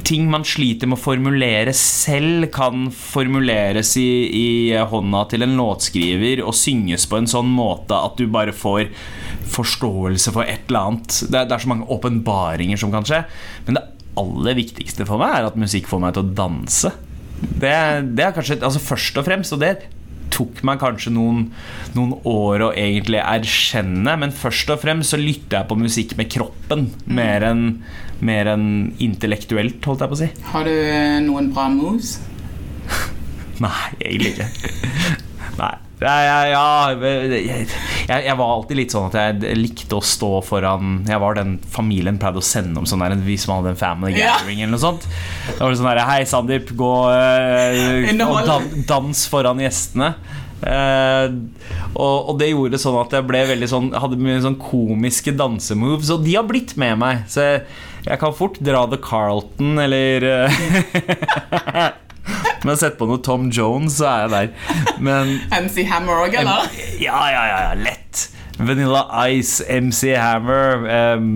ting 0.06 0.28
man 0.30 0.44
sliter 0.46 0.86
med 0.86 1.00
å 1.00 1.02
formulere 1.02 1.72
selv, 1.74 2.46
kan 2.54 2.86
formuleres 2.94 3.96
i, 3.98 4.06
i 4.30 4.46
hånda 4.90 5.24
til 5.32 5.42
en 5.42 5.56
låtskriver 5.58 6.44
og 6.46 6.54
synges 6.54 7.08
på 7.10 7.18
en 7.18 7.26
sånn 7.30 7.48
måte 7.50 7.98
at 7.98 8.14
du 8.20 8.28
bare 8.30 8.54
får 8.54 8.86
forståelse 9.56 10.32
for 10.34 10.46
et 10.46 10.68
eller 10.70 10.92
annet. 10.92 11.18
Det, 11.26 11.34
er- 11.40 11.48
det 11.50 11.56
er 11.58 11.64
så 11.64 11.72
mange 11.72 11.88
åpenbaringer 11.96 12.78
som 12.80 12.94
kan 12.94 13.06
skje. 13.06 13.24
Men 13.66 13.78
det 13.80 13.84
aller 14.16 14.56
viktigste 14.56 15.04
for 15.08 15.20
meg 15.20 15.34
er 15.40 15.50
at 15.50 15.58
musikk 15.60 15.90
får 15.90 16.00
meg 16.06 16.14
til 16.16 16.24
å 16.24 16.34
danse. 16.38 16.92
Det, 17.36 17.74
det 18.16 18.24
er 18.24 18.32
kanskje 18.32 18.60
altså 18.64 18.80
Først 18.80 19.18
og 19.20 19.26
fremst, 19.26 19.52
og 19.52 19.60
det 19.60 19.74
tok 20.36 20.62
meg 20.68 20.80
kanskje 20.82 21.14
noen, 21.16 21.46
noen 21.96 22.12
år 22.28 22.68
å 22.68 22.72
egentlig 22.76 23.22
erkjenne, 23.22 24.16
men 24.20 24.34
først 24.36 24.72
og 24.74 24.82
fremst 24.84 25.14
så 25.14 25.20
lytter 25.20 25.62
jeg 25.62 25.70
på 25.70 25.78
musikk 25.80 26.16
med 26.20 26.30
kroppen 26.32 26.90
mer 27.08 27.46
enn 27.48 27.64
mer 28.24 28.48
enn 28.48 28.68
intellektuelt, 29.02 29.84
holdt 29.84 30.04
jeg 30.04 30.12
på 30.12 30.16
å 30.16 30.20
si. 30.22 30.28
Har 30.52 30.64
du 30.64 30.72
eh, 30.72 31.18
noen 31.24 31.50
bra 31.52 31.66
moves? 31.72 32.16
Nei, 33.64 33.88
egentlig 34.00 34.36
ikke. 34.36 34.48
Nei. 35.60 35.74
Jeg, 35.96 36.24
ja, 36.28 36.40
ja, 36.52 36.64
jeg, 38.06 38.22
jeg, 38.28 38.36
var 38.38 38.52
alltid 38.54 38.78
litt 38.78 38.94
sånn 38.94 39.08
at 39.10 39.18
jeg 39.18 39.58
likte 39.58 39.98
å 39.98 40.04
stå 40.04 40.30
foran 40.46 41.00
Jeg 41.08 41.18
var 41.22 41.36
den 41.38 41.56
familien 41.72 42.20
pleide 42.22 42.38
å 42.38 42.44
sende 42.44 42.78
om 42.78 42.86
sånn 42.88 43.02
der 43.02 43.16
hvis 43.26 43.48
man 43.50 43.60
hadde 43.60 43.74
en 43.74 43.80
family 43.80 44.14
Ja. 44.14 44.36
gathering 44.36 44.62
eller 44.62 44.76
noe 44.76 44.82
sånt. 44.82 45.06
Da 45.50 45.58
var 45.64 45.74
det 45.74 45.80
sånn 45.80 45.90
der 45.90 46.02
Hei, 46.06 46.20
Sandeep, 46.28 46.72
gå 46.78 46.92
øh, 47.10 48.10
og 48.28 48.40
dan, 48.46 48.68
dans 48.88 49.24
foran 49.30 49.62
gjestene. 49.62 50.14
Uh, 50.56 51.28
og, 51.92 52.30
og 52.30 52.38
det 52.40 52.48
gjorde 52.48 52.80
sånn 52.80 52.96
at 53.02 53.12
jeg 53.12 53.26
ble 53.28 53.42
veldig 53.50 53.68
sånn 53.68 53.90
hadde 53.92 54.16
mye 54.20 54.38
sånn 54.40 54.56
komiske 54.60 55.34
dansemoves, 55.36 56.08
og 56.14 56.24
de 56.24 56.38
har 56.38 56.46
blitt 56.48 56.74
med 56.80 56.96
meg. 57.02 57.26
Så 57.30 57.44
jeg, 57.44 57.60
jeg 58.06 58.22
kan 58.22 58.34
fort 58.36 58.58
dra 58.64 58.86
The 58.88 58.98
Carlton 59.02 59.76
eller 59.82 60.26
eh, 60.30 60.58
Når 62.64 62.72
jeg 62.72 62.80
setter 62.80 62.98
på 62.98 63.08
noe 63.10 63.22
Tom 63.22 63.50
Jones, 63.54 63.98
så 64.00 64.08
er 64.10 64.24
jeg 64.24 64.32
der. 64.32 64.96
Men 65.02 65.36
MC 65.52 65.84
Hammer 65.90 66.24
òg, 66.26 66.34
eller? 66.40 66.66
ja, 67.02 67.20
ja, 67.30 67.44
ja, 67.50 67.60
ja 67.68 67.76
lett. 67.78 68.26
Vanilla 68.56 69.04
Ice, 69.28 69.60
MC 69.68 70.14
Hammer, 70.16 70.86
em, 70.88 71.26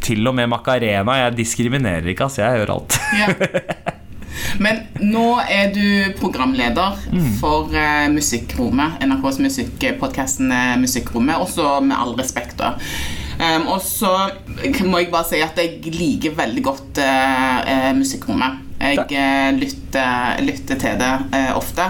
til 0.00 0.26
og 0.30 0.36
med 0.38 0.46
Macarena. 0.52 1.18
Jeg 1.24 1.36
diskriminerer 1.40 2.12
ikke, 2.12 2.28
altså. 2.28 2.44
Jeg 2.44 2.62
gjør 2.62 2.76
alt. 2.78 3.00
Ja. 3.18 3.26
Men 4.62 4.84
nå 5.02 5.40
er 5.50 5.72
du 5.74 6.12
programleder 6.20 6.96
for 7.40 7.74
eh, 7.76 8.06
Musikkrommet, 8.12 9.02
NRKs 9.02 9.40
musikkpodkasten 9.42 10.54
Musikkrommet, 10.80 11.42
også 11.42 11.80
med 11.84 11.98
all 11.98 12.14
respekt, 12.20 12.56
da. 12.62 12.76
Um, 13.40 13.70
og 13.72 13.80
så 13.80 14.10
må 14.84 15.00
jeg 15.00 15.08
bare 15.12 15.24
si 15.30 15.38
at 15.40 15.56
jeg 15.56 15.94
liker 15.94 16.34
veldig 16.36 16.64
godt 16.64 16.98
eh, 17.00 17.92
Musikkrommet. 17.96 18.66
Jeg 18.80 19.06
eh, 19.16 19.48
lytter, 19.56 20.42
lytter 20.44 20.80
til 20.80 20.98
det 21.00 21.14
uh, 21.32 21.56
ofte. 21.56 21.86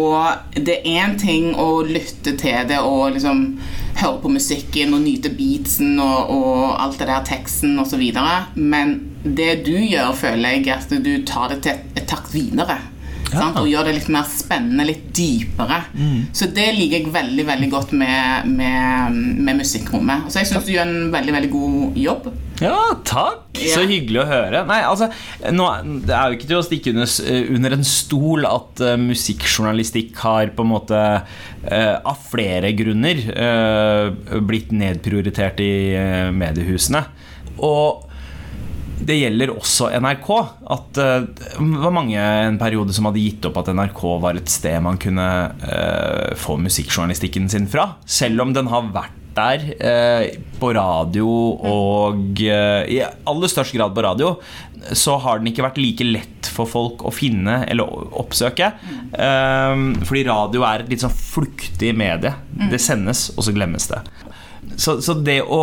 Og 0.00 0.56
det 0.56 0.78
er 0.78 1.02
én 1.02 1.18
ting 1.20 1.50
å 1.58 1.82
lytte 1.84 2.32
til 2.38 2.68
det 2.70 2.78
og 2.80 3.10
liksom 3.16 3.42
høre 4.00 4.20
på 4.22 4.32
musikken 4.32 4.94
og 4.96 5.02
nyte 5.04 5.32
beatsen 5.36 5.98
og, 6.00 6.30
og 6.32 6.62
alt 6.80 7.00
det 7.02 7.10
der 7.10 7.26
teksten 7.28 7.76
osv. 7.82 8.04
Men 8.54 8.94
det 9.24 9.66
du 9.66 9.74
gjør, 9.76 10.14
føler 10.16 10.56
jeg 10.56 10.70
at 10.78 10.94
du 11.04 11.12
tar 11.28 11.52
det 11.52 11.60
til 11.66 11.84
et 11.98 12.08
takt 12.08 12.32
videre. 12.32 12.78
Sant? 13.30 13.58
Og 13.60 13.68
gjør 13.70 13.88
det 13.88 13.96
litt 14.00 14.10
mer 14.12 14.28
spennende, 14.30 14.86
litt 14.88 15.08
dypere. 15.16 15.82
Så 16.36 16.50
det 16.54 16.68
liker 16.76 17.00
jeg 17.00 17.14
veldig 17.14 17.46
veldig 17.46 17.70
godt 17.72 17.96
med, 17.98 18.48
med, 18.50 19.18
med 19.40 19.60
Musikkrommet. 19.60 20.30
Så 20.30 20.42
jeg 20.42 20.50
syns 20.50 20.66
du 20.66 20.74
gjør 20.74 20.88
en 20.88 21.12
veldig 21.14 21.36
veldig 21.38 21.52
god 21.52 22.00
jobb. 22.00 22.30
Ja, 22.60 22.76
takk! 23.08 23.46
Ja. 23.56 23.72
Så 23.72 23.86
hyggelig 23.88 24.20
å 24.22 24.26
høre. 24.28 24.60
Nei, 24.68 24.80
altså, 24.84 25.08
nå, 25.52 25.66
Det 26.04 26.12
er 26.16 26.28
jo 26.28 26.36
ikke 26.36 26.48
til 26.50 26.58
å 26.58 26.64
stikke 26.64 26.92
under, 26.92 27.14
under 27.56 27.76
en 27.76 27.86
stol 27.88 28.48
at 28.48 28.82
uh, 28.84 28.94
musikkjournalistikk 29.00 30.20
har 30.20 30.52
på 30.56 30.66
en 30.66 30.72
måte 30.74 31.00
uh, 31.00 31.96
av 32.04 32.20
flere 32.28 32.74
grunner 32.76 33.24
uh, 33.32 34.40
blitt 34.44 34.74
nedprioritert 34.76 35.60
i 35.64 35.72
eh, 35.96 36.28
mediehusene. 36.34 37.02
Og 37.64 38.09
det 39.06 39.16
gjelder 39.16 39.52
også 39.54 39.90
NRK. 40.02 40.30
At 40.74 41.00
eh, 41.00 41.28
det 41.56 41.84
var 41.84 41.94
mange 41.94 42.18
en 42.20 42.58
periode 42.60 42.94
som 42.96 43.08
hadde 43.08 43.22
gitt 43.22 43.46
opp 43.48 43.60
at 43.62 43.72
NRK 43.76 44.02
var 44.22 44.38
et 44.38 44.50
sted 44.52 44.80
man 44.84 44.98
kunne 45.00 45.26
uh, 45.62 46.36
få 46.38 46.56
musikkjournalistikken 46.60 47.48
sin 47.52 47.68
fra. 47.70 47.94
Selv 48.08 48.44
om 48.44 48.54
den 48.56 48.70
har 48.70 48.90
vært 48.94 49.16
der 49.36 49.62
uh, 49.78 50.24
på 50.60 50.72
radio 50.76 51.28
og 51.70 52.42
uh, 52.42 52.82
i 52.90 53.00
aller 53.04 53.52
størst 53.52 53.76
grad 53.76 53.94
på 53.96 54.04
radio, 54.04 54.34
så 54.96 55.18
har 55.22 55.40
den 55.40 55.50
ikke 55.50 55.64
vært 55.64 55.80
like 55.80 56.06
lett 56.06 56.50
for 56.50 56.68
folk 56.68 57.04
å 57.06 57.12
finne 57.14 57.60
eller 57.70 57.88
oppsøke. 58.16 58.70
Fordi 59.12 60.22
radio 60.24 60.64
er 60.64 60.82
et 60.82 60.88
litt 60.88 61.02
sånn 61.04 61.12
fluktig 61.12 61.92
medie. 62.00 62.32
Det 62.72 62.80
sendes, 62.80 63.26
og 63.36 63.44
så 63.44 63.52
glemmes 63.54 63.90
det. 63.92 64.00
Så, 64.80 64.96
så 65.04 65.14
det 65.20 65.42
å 65.44 65.60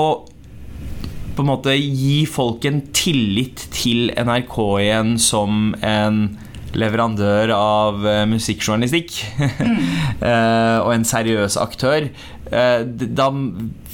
på 1.38 1.46
en 1.46 1.52
måte 1.52 1.76
gi 1.78 2.26
folk 2.30 2.66
en 2.66 2.82
tillit 2.98 3.68
til 3.76 4.10
NRK 4.18 4.58
igjen 4.82 5.16
som 5.22 5.72
en 5.86 6.24
leverandør 6.78 7.54
av 7.56 8.04
eh, 8.06 8.24
musikkjournalistikk 8.30 9.14
mm. 9.40 9.78
og 10.86 10.92
en 10.94 11.06
seriøs 11.08 11.56
aktør. 11.62 12.10
Eh, 12.52 12.82
da, 12.88 13.30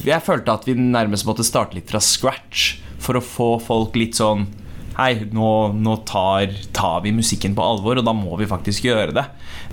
jeg 0.06 0.26
følte 0.26 0.56
at 0.56 0.68
vi 0.68 0.78
nærmest 0.80 1.28
måtte 1.28 1.46
starte 1.48 1.78
litt 1.78 1.92
fra 1.92 2.02
scratch 2.04 2.78
for 3.04 3.20
å 3.20 3.24
få 3.24 3.54
folk 3.64 3.98
litt 4.00 4.20
sånn 4.20 4.48
Hei, 4.94 5.24
nå, 5.34 5.74
nå 5.74 5.96
tar, 6.06 6.52
tar 6.70 7.00
vi 7.02 7.10
musikken 7.18 7.56
på 7.58 7.64
alvor, 7.66 7.98
og 7.98 8.06
da 8.06 8.12
må 8.14 8.36
vi 8.38 8.46
faktisk 8.46 8.86
gjøre 8.86 9.16
det. 9.18 9.24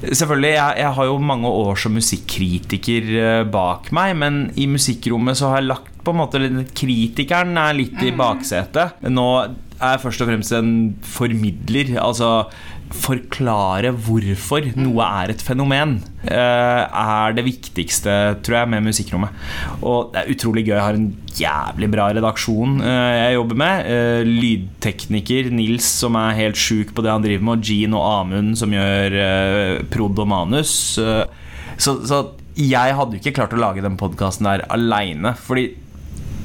Selvfølgelig, 0.00 0.54
jeg, 0.54 0.78
jeg 0.80 0.94
har 0.96 1.08
jo 1.10 1.18
mange 1.20 1.50
år 1.58 1.76
som 1.82 1.92
musikkritiker 1.92 3.10
eh, 3.20 3.42
bak 3.44 3.90
meg, 3.92 4.14
men 4.16 4.38
i 4.56 4.64
musikkrommet 4.72 5.36
så 5.36 5.50
har 5.50 5.60
jeg 5.60 5.68
lagt 5.68 5.89
på 6.04 6.14
en 6.14 6.20
måte 6.20 6.40
Kritikeren 6.76 7.56
er 7.60 7.76
litt 7.76 8.00
i 8.04 8.12
baksetet. 8.16 9.00
Nå 9.10 9.26
er 9.40 9.96
jeg 9.96 10.02
først 10.04 10.24
og 10.24 10.30
fremst 10.30 10.54
en 10.56 10.74
formidler. 11.16 11.96
Altså 12.00 12.30
forklare 12.90 13.92
hvorfor 14.02 14.64
noe 14.78 15.04
er 15.22 15.30
et 15.30 15.42
fenomen, 15.44 16.00
eh, 16.26 16.82
er 16.82 17.36
det 17.36 17.44
viktigste, 17.46 18.14
tror 18.42 18.56
jeg, 18.60 18.70
med 18.72 18.88
musikkrommet. 18.88 19.36
Og 19.86 20.10
det 20.12 20.22
er 20.22 20.32
utrolig 20.34 20.64
gøy. 20.66 20.74
Jeg 20.74 20.82
har 20.82 20.98
en 20.98 21.10
jævlig 21.38 21.90
bra 21.92 22.08
redaksjon 22.10 22.80
eh, 22.82 23.12
jeg 23.20 23.36
jobber 23.38 23.60
med. 23.62 23.90
Eh, 23.94 24.24
Lydtekniker 24.26 25.52
Nils, 25.54 25.86
som 26.02 26.18
er 26.18 26.38
helt 26.40 26.58
sjuk 26.58 26.94
på 26.96 27.06
det 27.06 27.14
han 27.14 27.24
driver 27.24 27.46
med, 27.46 27.60
og 27.60 27.70
Jean 27.70 27.94
og 27.94 28.06
Amund, 28.08 28.58
som 28.58 28.74
gjør 28.74 29.18
prod 29.92 30.18
og 30.18 30.30
manus. 30.30 30.74
Så, 31.80 31.94
så 32.02 32.24
jeg 32.58 32.96
hadde 32.98 33.20
ikke 33.20 33.36
klart 33.38 33.54
å 33.54 33.60
lage 33.60 33.84
den 33.84 33.96
podkasten 34.00 34.48
der 34.48 34.66
aleine. 34.72 35.36
Fordi 35.38 35.70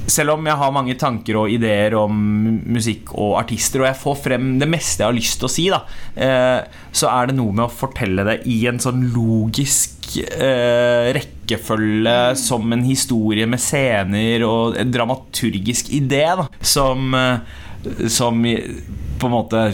selv 0.06 0.36
om 0.36 0.46
jeg 0.46 0.58
har 0.60 0.74
mange 0.74 0.94
tanker 0.98 1.38
og 1.40 1.52
ideer 1.52 1.96
om 1.98 2.16
musikk 2.62 3.12
og 3.14 3.36
artister, 3.40 3.82
og 3.82 3.88
jeg 3.90 4.00
får 4.00 4.18
frem 4.28 4.48
det 4.60 4.68
meste 4.70 5.02
jeg 5.02 5.10
har 5.10 5.16
lyst 5.16 5.40
til 5.40 5.48
å 5.48 5.52
si, 5.52 5.66
da, 5.72 5.82
eh, 6.14 6.82
så 6.96 7.10
er 7.12 7.30
det 7.30 7.36
noe 7.38 7.54
med 7.54 7.66
å 7.66 7.72
fortelle 7.72 8.26
det 8.26 8.38
i 8.50 8.60
en 8.70 8.80
sånn 8.82 9.08
logisk 9.14 10.16
eh, 10.22 11.10
rekkefølge, 11.16 12.16
som 12.40 12.72
en 12.72 12.86
historie 12.86 13.48
med 13.50 13.62
scener 13.62 14.46
og 14.46 14.78
en 14.80 14.94
dramaturgisk 14.94 15.90
idé, 15.96 16.24
da, 16.38 16.48
som, 16.60 17.10
eh, 17.14 18.06
som 18.10 18.42
på 18.42 19.28
en 19.28 19.32
måte 19.32 19.68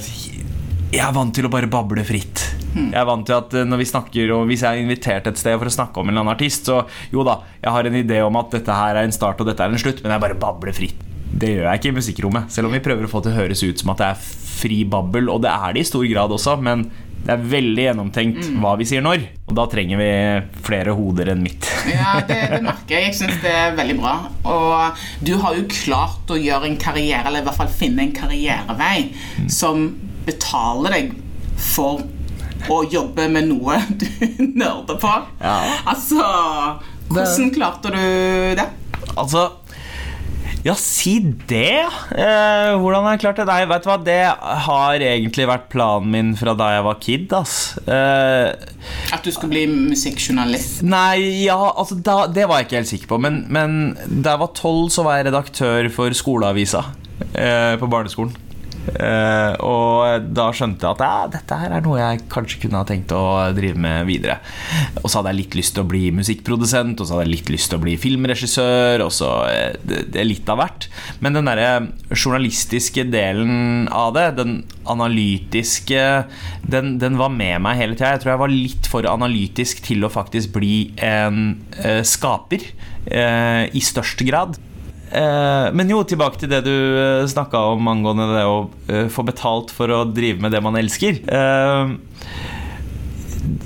Jeg 0.93 1.01
er 1.01 1.15
vant 1.17 1.33
til 1.33 1.47
å 1.49 1.51
bare 1.53 1.71
bable 1.73 2.03
fritt. 2.05 2.43
Jeg 2.73 2.97
er 2.97 3.09
vant 3.09 3.27
til 3.29 3.37
at 3.37 3.55
eh, 3.59 3.67
når 3.69 3.83
vi 3.83 3.87
snakker 3.91 4.31
Og 4.33 4.47
hvis 4.49 4.63
jeg 4.65 4.79
er 4.79 4.85
invitert 4.85 5.27
et 5.29 5.41
sted 5.41 5.59
for 5.61 5.69
å 5.69 5.75
snakke 5.75 6.01
om 6.01 6.09
en 6.09 6.15
eller 6.15 6.25
annen 6.25 6.35
artist, 6.35 6.69
så 6.69 6.83
jo 7.13 7.25
da, 7.27 7.39
jeg 7.61 7.75
har 7.75 7.89
en 7.89 7.99
idé 8.01 8.21
om 8.25 8.39
at 8.41 8.53
dette 8.55 8.77
her 8.77 8.97
er 8.97 9.09
en 9.09 9.15
start 9.15 9.41
og 9.43 9.49
dette 9.51 9.65
er 9.65 9.73
en 9.73 9.83
slutt, 9.83 10.03
men 10.05 10.15
jeg 10.15 10.25
bare 10.25 10.39
babler 10.41 10.77
fritt. 10.77 11.01
Det 11.33 11.49
gjør 11.49 11.65
jeg 11.69 11.81
ikke 11.81 11.91
i 11.91 11.97
musikkrommet, 11.97 12.53
selv 12.53 12.69
om 12.69 12.75
vi 12.77 12.83
prøver 12.85 13.07
å 13.07 13.11
få 13.11 13.23
det 13.23 13.31
til 13.31 13.37
å 13.37 13.41
høres 13.41 13.63
ut 13.65 13.81
som 13.83 13.93
at 13.95 14.03
det 14.03 14.11
er 14.13 14.27
fri 14.63 14.83
babbel, 14.89 15.31
og 15.33 15.41
det 15.45 15.53
er 15.53 15.73
det 15.75 15.83
i 15.83 15.89
stor 15.89 16.05
grad 16.11 16.35
også, 16.37 16.59
men 16.61 16.85
det 17.23 17.37
er 17.37 17.45
veldig 17.53 17.85
gjennomtenkt 17.87 18.49
hva 18.61 18.73
vi 18.79 18.87
sier 18.91 19.03
når, 19.05 19.25
og 19.47 19.55
da 19.55 19.65
trenger 19.71 20.01
vi 20.01 20.09
flere 20.67 20.95
hoder 20.99 21.33
enn 21.35 21.45
mitt. 21.45 21.69
Ja, 21.93 22.21
det, 22.27 22.39
det 22.53 22.61
merker 22.63 22.95
jeg. 22.95 23.09
Jeg 23.09 23.17
syns 23.19 23.41
det 23.43 23.51
er 23.51 23.73
veldig 23.75 23.97
bra. 23.99 24.13
Og 24.47 25.03
du 25.27 25.33
har 25.43 25.57
jo 25.59 25.65
klart 25.71 26.31
å 26.31 26.39
gjøre 26.39 26.69
en 26.69 26.79
karriere, 26.83 27.25
eller 27.27 27.43
i 27.43 27.47
hvert 27.47 27.59
fall 27.59 27.71
finne 27.75 28.07
en 28.07 28.15
karrierevei 28.15 29.11
som 29.51 29.89
betaler 30.27 30.95
deg 30.95 31.15
for 31.59 32.05
å 32.71 32.83
jobbe 32.93 33.27
med 33.33 33.49
noe 33.51 33.81
du 34.01 34.07
nerder 34.55 35.01
på. 35.03 35.15
Ja. 35.43 35.57
Altså 35.91 36.23
Hvordan 37.13 37.51
klarte 37.55 37.91
du 37.93 38.03
det? 38.59 38.69
Altså 39.17 39.49
ja, 40.63 40.77
si 40.79 41.17
det. 41.51 41.83
Eh, 42.15 42.69
hvordan 42.79 43.03
har 43.03 43.17
jeg 43.17 43.23
klart 43.25 43.41
det? 43.41 43.47
Nei, 43.49 43.65
vet 43.67 43.83
du 43.83 43.89
hva, 43.91 43.97
det 44.07 44.19
har 44.69 45.03
egentlig 45.03 45.49
vært 45.51 45.65
planen 45.73 46.13
min 46.15 46.29
fra 46.39 46.55
da 46.55 46.69
jeg 46.77 46.85
var 46.87 47.01
kid. 47.03 47.35
Ass. 47.35 47.57
Eh, 47.83 48.53
At 49.11 49.27
du 49.27 49.33
skulle 49.35 49.57
bli 49.57 49.65
musikkjournalist? 49.91 50.85
Nei, 50.87 51.43
ja, 51.49 51.59
altså 51.59 51.99
da, 51.99 52.29
Det 52.31 52.47
var 52.47 52.63
jeg 52.63 52.69
ikke 52.69 52.79
helt 52.79 52.93
sikker 52.93 53.11
på. 53.11 53.19
Men, 53.27 53.43
men 53.51 53.77
da 54.23 54.37
jeg 54.37 54.43
var 54.45 54.55
tolv, 54.55 54.87
så 54.95 55.03
var 55.07 55.19
jeg 55.19 55.33
redaktør 55.33 55.91
for 55.99 56.15
skoleavisa 56.15 56.85
eh, 57.35 57.75
på 57.83 57.91
barneskolen. 57.91 58.39
Eh, 58.83 59.53
og 59.63 60.27
da 60.35 60.49
skjønte 60.55 60.89
jeg 60.89 60.97
at 60.97 61.03
ja, 61.05 61.27
dette 61.31 61.59
her 61.61 61.75
er 61.77 61.85
noe 61.85 62.01
jeg 62.01 62.25
kanskje 62.33 62.65
kunne 62.65 62.81
ha 62.81 62.87
tenkt 62.89 63.15
å 63.15 63.23
drive 63.55 63.79
med 63.79 64.09
videre. 64.09 64.41
Og 65.03 65.07
så 65.07 65.21
hadde 65.21 65.33
jeg 65.35 65.41
litt 65.43 65.57
lyst 65.61 65.77
til 65.77 65.85
å 65.85 65.91
bli 65.93 66.03
musikkprodusent, 66.17 66.99
og 66.99 67.07
så 67.07 67.17
hadde 67.17 67.29
jeg 67.29 67.35
litt 67.37 67.53
lyst 67.55 67.71
til 67.71 67.79
å 67.79 67.85
bli 67.85 67.95
filmregissør. 68.01 69.05
Og 69.07 69.13
så 69.15 69.31
eh, 69.53 69.79
det, 69.87 70.05
det 70.15 70.27
litt 70.27 70.51
av 70.53 70.61
hvert. 70.63 70.89
Men 71.23 71.39
den 71.39 71.51
derre 71.51 71.71
journalistiske 72.11 73.07
delen 73.13 73.87
av 73.93 74.17
det, 74.17 74.27
den 74.41 74.59
analytiske, 74.91 76.03
den, 76.67 76.97
den 77.03 77.21
var 77.21 77.31
med 77.35 77.63
meg 77.63 77.79
hele 77.79 77.97
tida. 77.97 78.17
Jeg 78.17 78.25
tror 78.25 78.35
jeg 78.35 78.45
var 78.45 78.57
litt 78.57 78.91
for 78.91 79.07
analytisk 79.09 79.85
til 79.87 80.03
å 80.03 80.13
faktisk 80.13 80.57
bli 80.57 80.75
en 81.03 81.55
uh, 81.79 82.03
skaper 82.07 82.67
uh, 83.07 83.65
i 83.71 83.83
størst 83.85 84.27
grad. 84.27 84.59
Eh, 85.13 85.67
men 85.77 85.91
jo, 85.93 86.01
tilbake 86.09 86.41
til 86.41 86.49
det 86.49 86.63
du 86.65 86.73
uh, 86.73 87.29
snakka 87.29 87.61
om 87.75 87.89
angående 87.91 88.31
det 88.33 88.45
å 88.49 88.59
eh, 88.89 89.09
få 89.13 89.27
betalt 89.29 89.73
for 89.75 89.93
å 89.93 90.07
drive 90.09 90.41
med 90.41 90.55
det 90.55 90.63
man 90.65 90.79
elsker. 90.81 91.21
Eh, 91.29 91.93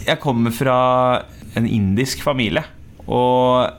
jeg 0.08 0.22
kommer 0.22 0.54
fra 0.54 0.78
en 1.56 1.68
indisk 1.70 2.24
familie, 2.26 2.64
og 3.06 3.70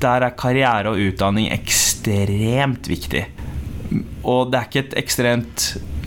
der 0.00 0.26
er 0.26 0.36
karriere 0.38 0.90
og 0.90 1.00
utdanning 1.10 1.50
ekstremt 1.54 2.88
viktig. 2.90 3.24
Og 4.26 4.50
det 4.50 4.58
er 4.58 4.66
ikke 4.68 4.84
et 4.88 4.98
ekstremt 5.02 5.66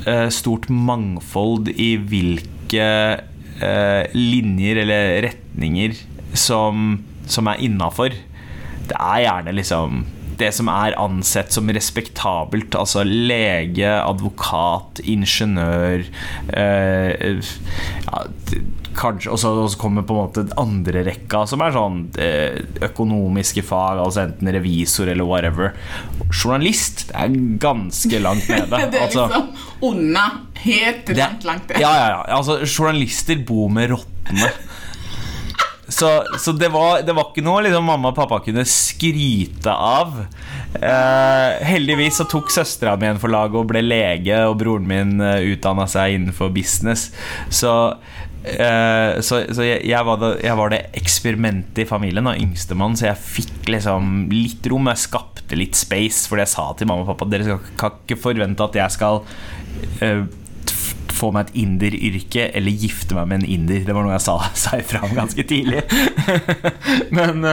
eh, 0.09 0.27
stort 0.33 0.67
mangfold 0.67 1.71
i 1.71 1.93
hvilke 1.97 2.89
eh, 3.63 4.03
linjer 4.17 4.83
eller 4.83 5.15
retninger 5.29 5.95
som, 6.35 6.99
som 7.29 7.49
er 7.51 7.63
innafor. 7.63 8.15
Det 8.93 8.99
er 9.01 9.23
gjerne 9.25 9.57
liksom 9.57 10.03
det 10.37 10.51
som 10.55 10.69
er 10.71 10.95
ansett 10.99 11.53
som 11.53 11.69
respektabelt. 11.73 12.75
Altså 12.77 13.03
lege, 13.07 13.89
advokat, 14.01 15.03
ingeniør 15.03 16.05
eh, 16.53 17.53
ja, 18.07 18.23
Kanskje, 18.93 19.31
og 19.33 19.39
så 19.41 19.49
kommer 19.81 20.03
på 20.05 20.13
en 20.13 20.19
måte 20.19 20.57
andre 20.61 21.01
rekka, 21.07 21.47
som 21.49 21.63
er 21.65 21.73
sånn 21.73 21.95
eh, 22.21 22.59
økonomiske 22.85 23.63
fag, 23.65 23.97
altså 24.03 24.27
enten 24.27 24.51
revisor 24.53 25.09
eller 25.09 25.25
whatever. 25.25 25.71
Journalist 26.29 27.07
det 27.09 27.17
er 27.23 27.39
ganske 27.63 28.21
langt 28.21 28.45
nede. 28.53 28.69
Det 28.69 28.99
er 28.99 29.07
altså. 29.07 29.25
liksom 29.31 29.89
unna. 29.89 30.27
Helt 30.63 31.09
langt, 31.09 31.41
langt, 31.43 31.71
langt 31.73 31.73
Ja, 31.81 31.89
ja, 31.89 32.05
ja. 32.13 32.19
Altså, 32.37 32.61
journalister 32.69 33.41
bor 33.47 33.73
med 33.73 33.95
rottene. 33.95 34.53
Så, 35.93 36.09
så 36.41 36.51
det, 36.57 36.71
var, 36.73 37.03
det 37.05 37.13
var 37.13 37.27
ikke 37.29 37.43
noe 37.45 37.61
liksom, 37.65 37.85
mamma 37.85 38.09
og 38.09 38.17
pappa 38.17 38.39
kunne 38.45 38.63
skryte 38.65 39.69
av. 39.73 40.15
Eh, 40.79 41.61
heldigvis 41.69 42.17
så 42.21 42.25
tok 42.31 42.49
søstera 42.53 42.95
mi 42.97 43.05
en 43.11 43.19
for 43.21 43.29
laget 43.33 43.59
og 43.61 43.69
ble 43.69 43.83
lege, 43.85 44.39
og 44.49 44.57
broren 44.63 44.87
min 44.89 45.15
uh, 45.21 45.37
utdanna 45.53 45.85
seg 45.91 46.15
innenfor 46.17 46.49
business. 46.55 47.09
Så, 47.53 47.73
eh, 48.43 49.19
så, 49.21 49.43
så 49.53 49.67
jeg, 49.67 49.83
jeg, 49.91 50.07
var 50.07 50.21
det, 50.23 50.31
jeg 50.47 50.57
var 50.59 50.73
det 50.73 50.81
eksperimentet 51.03 51.83
i 51.85 51.89
familien, 51.89 52.31
og 52.31 52.41
yngstemann, 52.41 52.97
så 52.99 53.11
jeg 53.11 53.21
fikk 53.37 53.69
liksom 53.75 54.13
litt 54.33 54.65
rom. 54.73 54.89
Jeg 54.95 55.05
skapte 55.05 55.59
litt 55.59 55.77
space, 55.77 56.25
fordi 56.31 56.47
jeg 56.47 56.55
sa 56.55 56.69
til 56.79 56.89
mamma 56.89 57.05
og 57.05 57.11
pappa 57.13 57.29
dere 57.29 57.45
skal, 57.51 57.73
kan 57.77 57.99
ikke 58.01 58.17
forvente 58.23 58.65
at 58.65 58.79
jeg 58.81 58.95
skal 58.97 59.21
eh, 60.01 60.23
f- 60.25 60.41
få 61.13 61.31
meg 61.35 61.49
et 61.49 61.59
inderyrke 61.63 62.49
eller 62.57 62.81
gifte 62.83 63.17
meg 63.17 63.29
med 63.29 63.43
en 63.43 63.51
inder. 63.57 63.83
Det 63.85 63.95
var 63.95 64.05
noe 64.05 64.15
jeg 64.15 64.25
sa, 64.25 64.37
sa 64.65 64.79
ifra 64.79 65.03
om 65.07 65.13
ganske 65.17 65.45
tidlig. 65.49 65.83
men, 67.17 67.45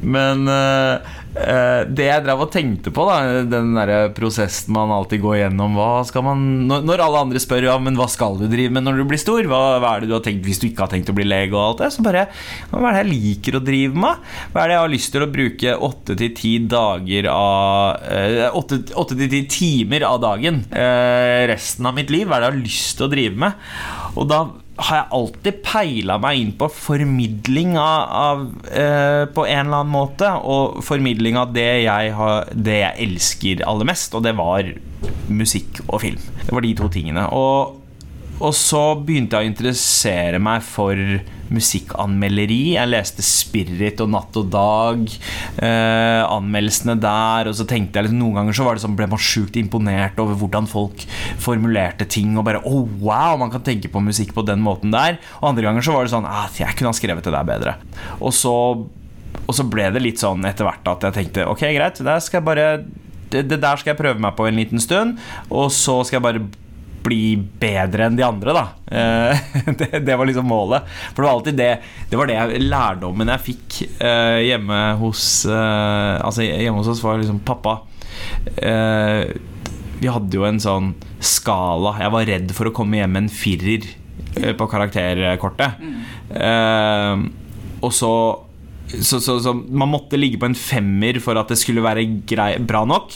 men 0.00 0.48
uh, 0.48 1.20
det 1.34 2.04
jeg 2.06 2.22
drev 2.22 2.44
og 2.44 2.50
tenkte 2.54 2.92
på, 2.94 3.04
da, 3.08 3.42
den 3.50 3.72
der 3.74 4.12
prosessen 4.14 4.74
man 4.76 4.92
alltid 4.94 5.22
går 5.24 5.38
gjennom 5.40 5.74
hva 5.74 6.04
skal 6.06 6.22
man, 6.22 6.44
Når 6.70 7.02
alle 7.02 7.22
andre 7.24 7.42
spør 7.42 7.66
ja, 7.66 7.74
men 7.82 7.98
hva 7.98 8.06
skal 8.10 8.38
du 8.38 8.46
drive 8.50 8.70
med 8.74 8.86
når 8.86 9.00
du 9.00 9.04
blir 9.10 9.18
stor, 9.18 9.42
hva, 9.50 9.80
hva 9.82 9.96
er 9.96 10.04
det 10.04 10.12
du 10.12 10.14
har 10.14 10.22
tenkt 10.24 10.46
hvis 10.46 10.62
du 10.62 10.68
ikke 10.68 10.84
har 10.86 10.92
tenkt 10.92 11.10
å 11.10 11.16
bli 11.16 11.26
lege, 11.26 11.56
og 11.56 11.64
alt 11.64 11.82
det, 11.82 11.90
så 11.96 12.04
bare 12.06 12.26
Hva 12.70 12.84
er 12.86 13.00
det 13.00 13.02
jeg 13.02 13.10
liker 13.10 13.58
å 13.58 13.62
drive 13.66 14.04
med? 14.04 14.30
Hva 14.52 14.62
er 14.62 14.70
det 14.70 14.76
jeg 14.76 14.84
har 14.84 14.94
lyst 14.94 15.12
til 15.14 15.26
å 15.26 15.30
bruke 15.34 15.74
åtte 15.88 16.18
til 16.20 16.34
ti 16.38 16.52
dager 16.70 17.30
av 17.32 18.54
Åtte 18.54 19.18
til 19.18 19.30
ti 19.32 19.42
timer 19.50 20.06
av 20.06 20.20
dagen 20.22 20.62
resten 21.50 21.90
av 21.90 21.98
mitt 21.98 22.12
liv? 22.14 22.28
Hva 22.28 22.38
er 22.38 22.44
det 22.44 22.48
jeg 22.48 22.54
har 22.54 22.62
lyst 22.62 22.93
til 22.98 23.08
å 23.08 23.12
drive 23.12 23.40
med? 23.44 23.58
Og 24.14 24.28
da 24.30 24.40
har 24.74 24.98
jeg 24.98 25.14
alltid 25.18 25.60
peila 25.62 26.16
meg 26.18 26.40
inn 26.40 26.50
på 26.58 26.66
formidling 26.72 27.76
av, 27.78 28.00
av 28.18 28.40
eh, 28.74 29.22
På 29.30 29.44
en 29.46 29.68
eller 29.68 29.84
annen 29.84 29.94
måte. 29.94 30.32
Og 30.42 30.82
formidling 30.84 31.38
av 31.38 31.54
det 31.54 31.68
jeg, 31.84 32.10
har, 32.18 32.50
det 32.50 32.80
jeg 32.80 33.08
elsker 33.08 33.64
aller 33.68 33.90
mest, 33.92 34.16
og 34.18 34.26
det 34.26 34.34
var 34.38 34.74
musikk 35.30 35.84
og 35.86 36.02
film. 36.02 36.20
Det 36.42 36.52
var 36.52 36.66
de 36.66 36.74
to 36.80 36.90
tingene. 36.92 37.28
Og 37.34 37.80
og 38.42 38.54
så 38.56 38.82
begynte 38.98 39.38
jeg 39.38 39.46
å 39.46 39.50
interessere 39.52 40.40
meg 40.42 40.64
for 40.66 40.98
musikkanmelderi. 41.52 42.74
Jeg 42.76 42.90
leste 42.90 43.24
Spirit 43.24 44.00
og 44.04 44.10
Natt 44.14 44.38
og 44.40 44.48
Dag, 44.52 45.04
eh, 45.58 46.22
anmeldelsene 46.24 46.96
der. 47.00 47.50
Og 47.50 47.58
så 47.58 47.66
tenkte 47.68 47.98
jeg 47.98 48.08
liksom, 48.08 48.20
Noen 48.22 48.40
ganger 48.40 48.56
så 48.56 48.66
var 48.66 48.76
det 48.76 48.84
sånn, 48.84 48.96
ble 48.96 49.08
man 49.10 49.20
sjukt 49.20 49.56
imponert 49.60 50.18
over 50.22 50.38
hvordan 50.40 50.68
folk 50.70 51.04
formulerte 51.42 52.08
ting. 52.08 52.36
Og 52.38 52.46
bare 52.46 52.62
oh, 52.64 52.88
wow, 53.00 53.36
man 53.40 53.52
kan 53.52 53.64
tenke 53.66 53.92
på 53.92 54.02
musikk 54.04 54.34
på 54.34 54.46
den 54.46 54.64
måten 54.64 54.94
der. 54.94 55.20
Og 55.42 55.50
andre 55.52 55.68
ganger 55.68 55.84
så 55.84 55.96
var 55.96 56.06
det 56.06 56.14
sånn 56.14 56.28
ah, 56.28 56.48
jeg 56.54 56.78
kunne 56.78 56.92
ha 56.92 56.96
skrevet 56.96 57.24
det 57.24 57.34
der 57.34 57.48
bedre. 57.48 57.78
Og 58.20 58.34
så, 58.34 58.54
og 59.44 59.54
så 59.54 59.68
ble 59.68 59.90
det 59.94 60.02
litt 60.04 60.22
sånn 60.22 60.44
etter 60.48 60.68
hvert 60.68 60.92
at 60.94 61.08
jeg 61.08 61.18
tenkte 61.18 61.48
ok, 61.50 61.66
greit, 61.76 62.00
det, 63.34 63.48
det 63.50 63.58
der 63.62 63.80
skal 63.80 63.94
jeg 63.94 64.00
prøve 64.00 64.22
meg 64.22 64.36
på 64.38 64.46
en 64.48 64.58
liten 64.58 64.82
stund. 64.82 65.18
Og 65.50 65.72
så 65.74 66.00
skal 66.06 66.20
jeg 66.20 66.26
bare 66.28 66.44
bli 67.04 67.36
bedre 67.36 68.08
enn 68.08 68.16
de 68.18 68.24
andre, 68.26 68.54
da. 68.56 68.64
Eh, 68.86 69.42
det, 69.80 70.00
det, 70.06 70.16
var 70.16 70.28
liksom 70.28 70.48
målet. 70.48 70.86
For 71.12 71.22
det 71.22 71.28
var 71.28 71.34
alltid 71.34 71.58
det 71.58 71.72
Det 72.10 72.18
var 72.18 72.30
det 72.30 72.62
lærdommen 72.62 73.32
jeg 73.34 73.44
fikk 73.48 73.78
uh, 74.02 74.40
hjemme 74.44 74.78
hos 75.00 75.24
uh, 75.48 76.20
Altså 76.24 76.44
hjemme 76.46 76.78
hos 76.78 76.90
oss 76.92 77.02
var 77.04 77.18
liksom 77.20 77.40
pappa 77.46 77.78
Vi 80.00 80.10
hadde 80.12 80.36
jo 80.36 80.44
en 80.46 80.60
sånn 80.60 80.92
skala. 81.24 81.94
Jeg 82.02 82.12
var 82.12 82.26
redd 82.28 82.50
for 82.56 82.68
å 82.68 82.74
komme 82.76 82.98
hjem 82.98 83.14
med 83.16 83.24
en 83.24 83.32
firer 83.32 83.86
på 84.58 84.66
karakterkortet. 84.68 85.78
Mm. 85.80 87.22
og 87.86 87.92
så 87.94 88.10
så, 88.88 89.20
så, 89.20 89.38
så, 89.40 89.54
man 89.54 89.90
måtte 89.90 90.18
ligge 90.20 90.38
på 90.40 90.48
en 90.48 90.56
femmer 90.58 91.18
for 91.22 91.38
at 91.40 91.50
det 91.50 91.58
skulle 91.60 91.84
være 91.84 92.04
grei, 92.28 92.52
bra 92.60 92.84
nok. 92.88 93.14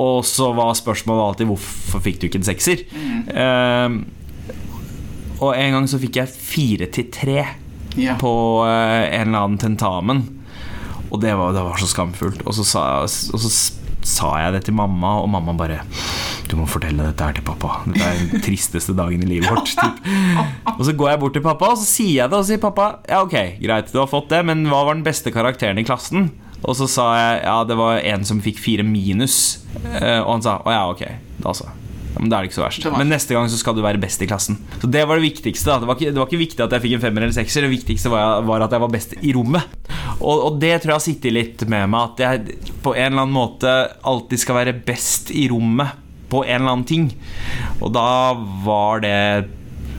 Og 0.00 0.22
så 0.26 0.50
var 0.56 0.72
spørsmålet 0.78 1.26
alltid 1.26 1.50
hvorfor 1.50 2.02
fikk 2.04 2.20
du 2.20 2.28
ikke 2.28 2.40
en 2.40 2.48
sekser. 2.48 2.84
Mm. 2.96 3.20
Uh, 3.28 4.62
og 5.42 5.52
en 5.58 5.76
gang 5.76 5.90
så 5.90 6.00
fikk 6.00 6.20
jeg 6.20 6.32
fire 6.32 6.88
til 6.94 7.10
tre 7.12 7.38
yeah. 7.98 8.16
på 8.20 8.32
uh, 8.64 8.70
en 8.70 9.28
eller 9.28 9.42
annen 9.44 9.60
tentamen. 9.60 10.24
Og 11.12 11.20
det 11.20 11.34
var, 11.36 11.52
det 11.52 11.64
var 11.66 11.80
så 11.80 11.90
skamfullt. 11.90 12.46
Og 12.46 12.56
så 12.56 12.64
sa, 12.64 12.84
og 13.04 13.10
så 13.10 13.52
sa 14.08 14.34
jeg 14.42 14.56
det 14.56 14.64
til 14.68 14.76
mamma, 14.78 15.16
og 15.22 15.30
mamma 15.32 15.54
bare 15.58 15.82
du 16.50 16.56
må 16.58 16.66
fortelle 16.68 17.06
dette 17.06 17.24
her 17.24 17.36
til 17.38 17.44
pappa. 17.46 17.78
Dette 17.86 18.04
er 18.04 18.18
den 18.20 18.42
tristeste 18.46 18.94
dagen 18.98 19.22
i 19.24 19.28
livet 19.30 19.48
vårt. 19.48 19.72
Typ. 19.72 20.02
Og 20.74 20.84
så 20.84 20.94
går 20.98 21.12
jeg 21.14 21.20
bort 21.22 21.36
til 21.38 21.44
pappa 21.44 21.70
og 21.72 21.80
så 21.80 21.88
sier 21.88 22.16
jeg 22.18 22.32
det, 22.32 22.40
og 22.40 22.48
sier 22.48 22.62
pappa 22.62 22.88
ja, 23.08 23.22
ok, 23.24 23.36
greit, 23.62 23.92
du 23.92 24.00
har 24.02 24.10
fått 24.10 24.28
det, 24.34 24.42
men 24.48 24.66
hva 24.68 24.82
var 24.88 24.98
den 24.98 25.06
beste 25.06 25.32
karakteren 25.34 25.80
i 25.80 25.86
klassen? 25.86 26.30
Og 26.62 26.76
så 26.78 26.86
sa 26.90 27.08
jeg 27.18 27.38
ja, 27.46 27.56
det 27.66 27.78
var 27.78 27.98
en 27.98 28.26
som 28.28 28.42
fikk 28.42 28.60
fire 28.62 28.84
minus. 28.86 29.64
Eh, 29.82 30.20
og 30.20 30.36
han 30.36 30.44
sa 30.44 30.58
å 30.62 30.74
ja, 30.74 30.84
ok, 30.92 31.06
da 31.42 31.54
så. 31.56 31.72
Men 32.18 32.28
det 32.28 32.36
er 32.36 32.44
det 32.44 32.50
ikke 32.50 32.58
så 32.58 32.64
verst. 32.66 32.86
Men 32.92 33.10
neste 33.12 33.36
gang 33.36 33.48
så 33.50 33.58
skal 33.60 33.76
du 33.76 33.82
være 33.84 34.00
best 34.02 34.22
i 34.24 34.28
klassen. 34.30 34.58
Så 34.82 34.90
Det 34.90 35.04
var 35.08 35.18
det 35.18 35.26
viktigste. 35.26 35.78
Det 35.80 35.88
var, 35.88 35.96
ikke, 35.96 36.12
det, 36.12 36.20
var 36.20 36.28
ikke, 36.28 36.42
viktig 36.42 36.64
at 36.64 36.76
jeg 36.76 36.84
fikk 36.84 36.96
en 36.98 37.04
femmer 37.06 37.24
eller 37.26 37.36
sekser. 37.36 37.66
Det 37.66 37.72
viktigste 37.72 38.12
var, 38.12 38.42
var, 38.48 38.66
at 38.66 38.76
jeg 38.76 38.84
var 38.84 38.92
best 38.92 39.16
i 39.20 39.32
rommet. 39.36 39.80
Og, 40.20 40.36
og 40.36 40.60
det 40.62 40.76
tror 40.82 40.94
jeg 40.94 40.98
har 40.98 41.06
sittet 41.06 41.36
litt 41.36 41.64
med 41.72 41.88
meg. 41.92 42.12
At 42.12 42.22
jeg 42.24 42.60
på 42.84 42.94
en 42.94 43.08
eller 43.08 43.24
annen 43.24 43.36
måte 43.36 43.72
alltid 44.08 44.44
skal 44.44 44.60
være 44.60 44.76
best 44.86 45.32
i 45.34 45.48
rommet 45.52 45.98
på 46.32 46.44
en 46.46 46.54
eller 46.60 46.76
annen 46.76 46.88
ting. 46.88 47.10
Og 47.80 47.92
da 47.94 48.32
var 48.64 49.02
det 49.04 49.18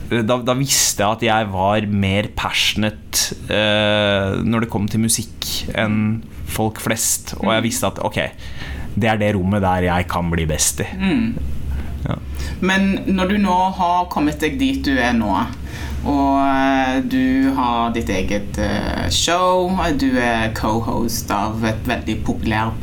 da, 0.04 0.36
da, 0.44 0.54
visste 0.58 1.02
jeg 1.02 1.16
at 1.16 1.24
jeg 1.24 1.50
var 1.50 1.86
mer 1.90 2.28
passionate 2.36 3.34
uh, 3.48 4.42
når 4.44 4.66
det 4.66 4.70
kom 4.70 4.86
til 4.90 5.02
musikk, 5.02 5.48
enn 5.74 6.22
folk 6.54 6.78
flest. 6.84 7.34
Og 7.40 7.50
jeg 7.54 7.64
visste 7.66 7.88
at 7.88 8.00
ok, 8.04 8.20
det 8.94 9.10
er 9.10 9.20
det 9.20 9.32
rommet 9.34 9.64
der 9.64 9.88
jeg 9.88 10.08
kan 10.10 10.30
bli 10.30 10.46
best 10.48 10.84
i. 10.84 10.88
Mm. 10.94 11.28
Ja. 12.04 12.18
Men 12.60 13.04
når 13.06 13.32
du 13.32 13.38
nå 13.42 13.58
har 13.78 14.08
kommet 14.12 14.40
deg 14.42 14.58
dit 14.60 14.84
du 14.84 14.92
er 14.94 15.14
nå, 15.16 15.32
og 16.04 16.36
eh, 16.44 16.98
du 17.00 17.50
har 17.56 17.94
ditt 17.96 18.10
eget 18.12 18.60
uh, 18.60 19.06
show, 19.08 19.72
du 19.96 20.10
er 20.20 20.52
co-host 20.56 21.32
av 21.32 21.64
et 21.64 21.88
veldig 21.88 22.20
populær 22.26 22.74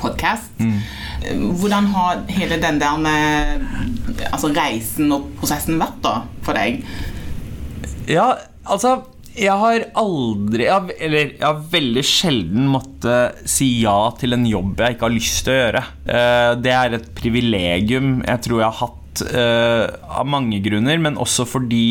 podkast 0.00 0.62
mm 0.62 0.78
hvordan 1.60 1.86
har 1.86 2.22
hele 2.28 2.62
den 2.62 2.80
der 2.80 2.98
med 2.98 3.66
altså 4.32 4.48
reisen 4.56 5.12
og 5.12 5.28
prosessen 5.40 5.80
vært 5.80 6.00
da 6.04 6.14
for 6.44 6.56
deg? 6.56 6.80
Ja, 8.08 8.32
altså 8.64 9.00
jeg 9.38 9.56
har 9.62 9.84
aldri 9.98 10.66
Eller 10.66 11.34
jeg 11.36 11.44
har 11.44 11.64
veldig 11.72 12.02
sjelden 12.06 12.70
måttet 12.70 13.42
si 13.48 13.72
ja 13.84 14.10
til 14.18 14.34
en 14.36 14.46
jobb 14.48 14.80
jeg 14.80 14.96
ikke 14.96 15.06
har 15.06 15.14
lyst 15.14 15.44
til 15.46 15.54
å 15.54 15.60
gjøre. 15.60 15.82
Eh, 16.04 16.52
det 16.60 16.72
er 16.74 16.96
et 16.96 17.10
privilegium 17.16 18.20
jeg 18.26 18.44
tror 18.46 18.60
jeg 18.60 18.68
har 18.68 18.80
hatt 18.80 19.22
eh, 19.30 19.84
av 20.20 20.28
mange 20.28 20.60
grunner, 20.64 20.98
men 21.02 21.18
også 21.20 21.46
fordi 21.48 21.84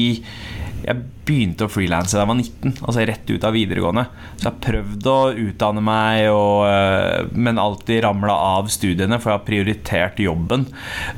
jeg 0.80 1.06
begynte 1.28 1.68
å 1.68 1.72
frilanse 1.72 2.16
da 2.16 2.24
jeg 2.24 2.30
var 2.32 2.38
19, 2.40 2.76
altså 2.88 3.06
rett 3.10 3.32
ut 3.32 3.46
av 3.46 3.56
videregående. 3.56 4.06
Så 4.32 4.46
jeg 4.46 4.50
har 4.50 4.62
prøvd 4.64 5.10
å 5.12 5.18
utdanne 5.44 5.84
meg, 5.86 6.26
og, 6.34 6.64
eh, 6.70 7.32
men 7.36 7.62
alltid 7.62 8.04
ramla 8.08 8.36
av 8.56 8.72
studiene, 8.74 9.20
for 9.20 9.34
jeg 9.34 9.38
har 9.38 9.48
prioritert 9.48 10.22
jobben. 10.24 10.66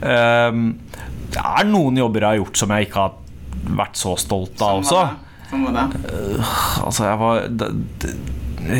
Det 0.02 1.44
er 1.44 1.70
noen 1.70 2.02
jobber 2.02 2.26
jeg 2.26 2.34
har 2.34 2.42
gjort 2.42 2.64
som 2.64 2.74
jeg 2.76 2.90
ikke 2.90 3.06
har 3.06 3.76
vært 3.82 4.02
så 4.02 4.16
stolt 4.20 4.66
av 4.66 4.82
også. 4.82 5.04
Som 5.52 5.68
var 5.68 5.76
det? 5.76 5.84
Uh, 6.08 6.40
altså, 6.88 7.04
jeg 7.10 7.18
var 7.20 7.44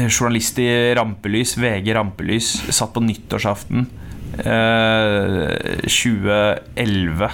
journalist 0.08 0.56
i 0.62 0.94
Rampelys, 0.96 1.58
VG 1.60 1.92
Rampelys. 1.98 2.48
Satt 2.72 2.94
på 2.96 3.04
nyttårsaften 3.04 3.90
2011. 4.38 7.24
Eh, 7.24 7.32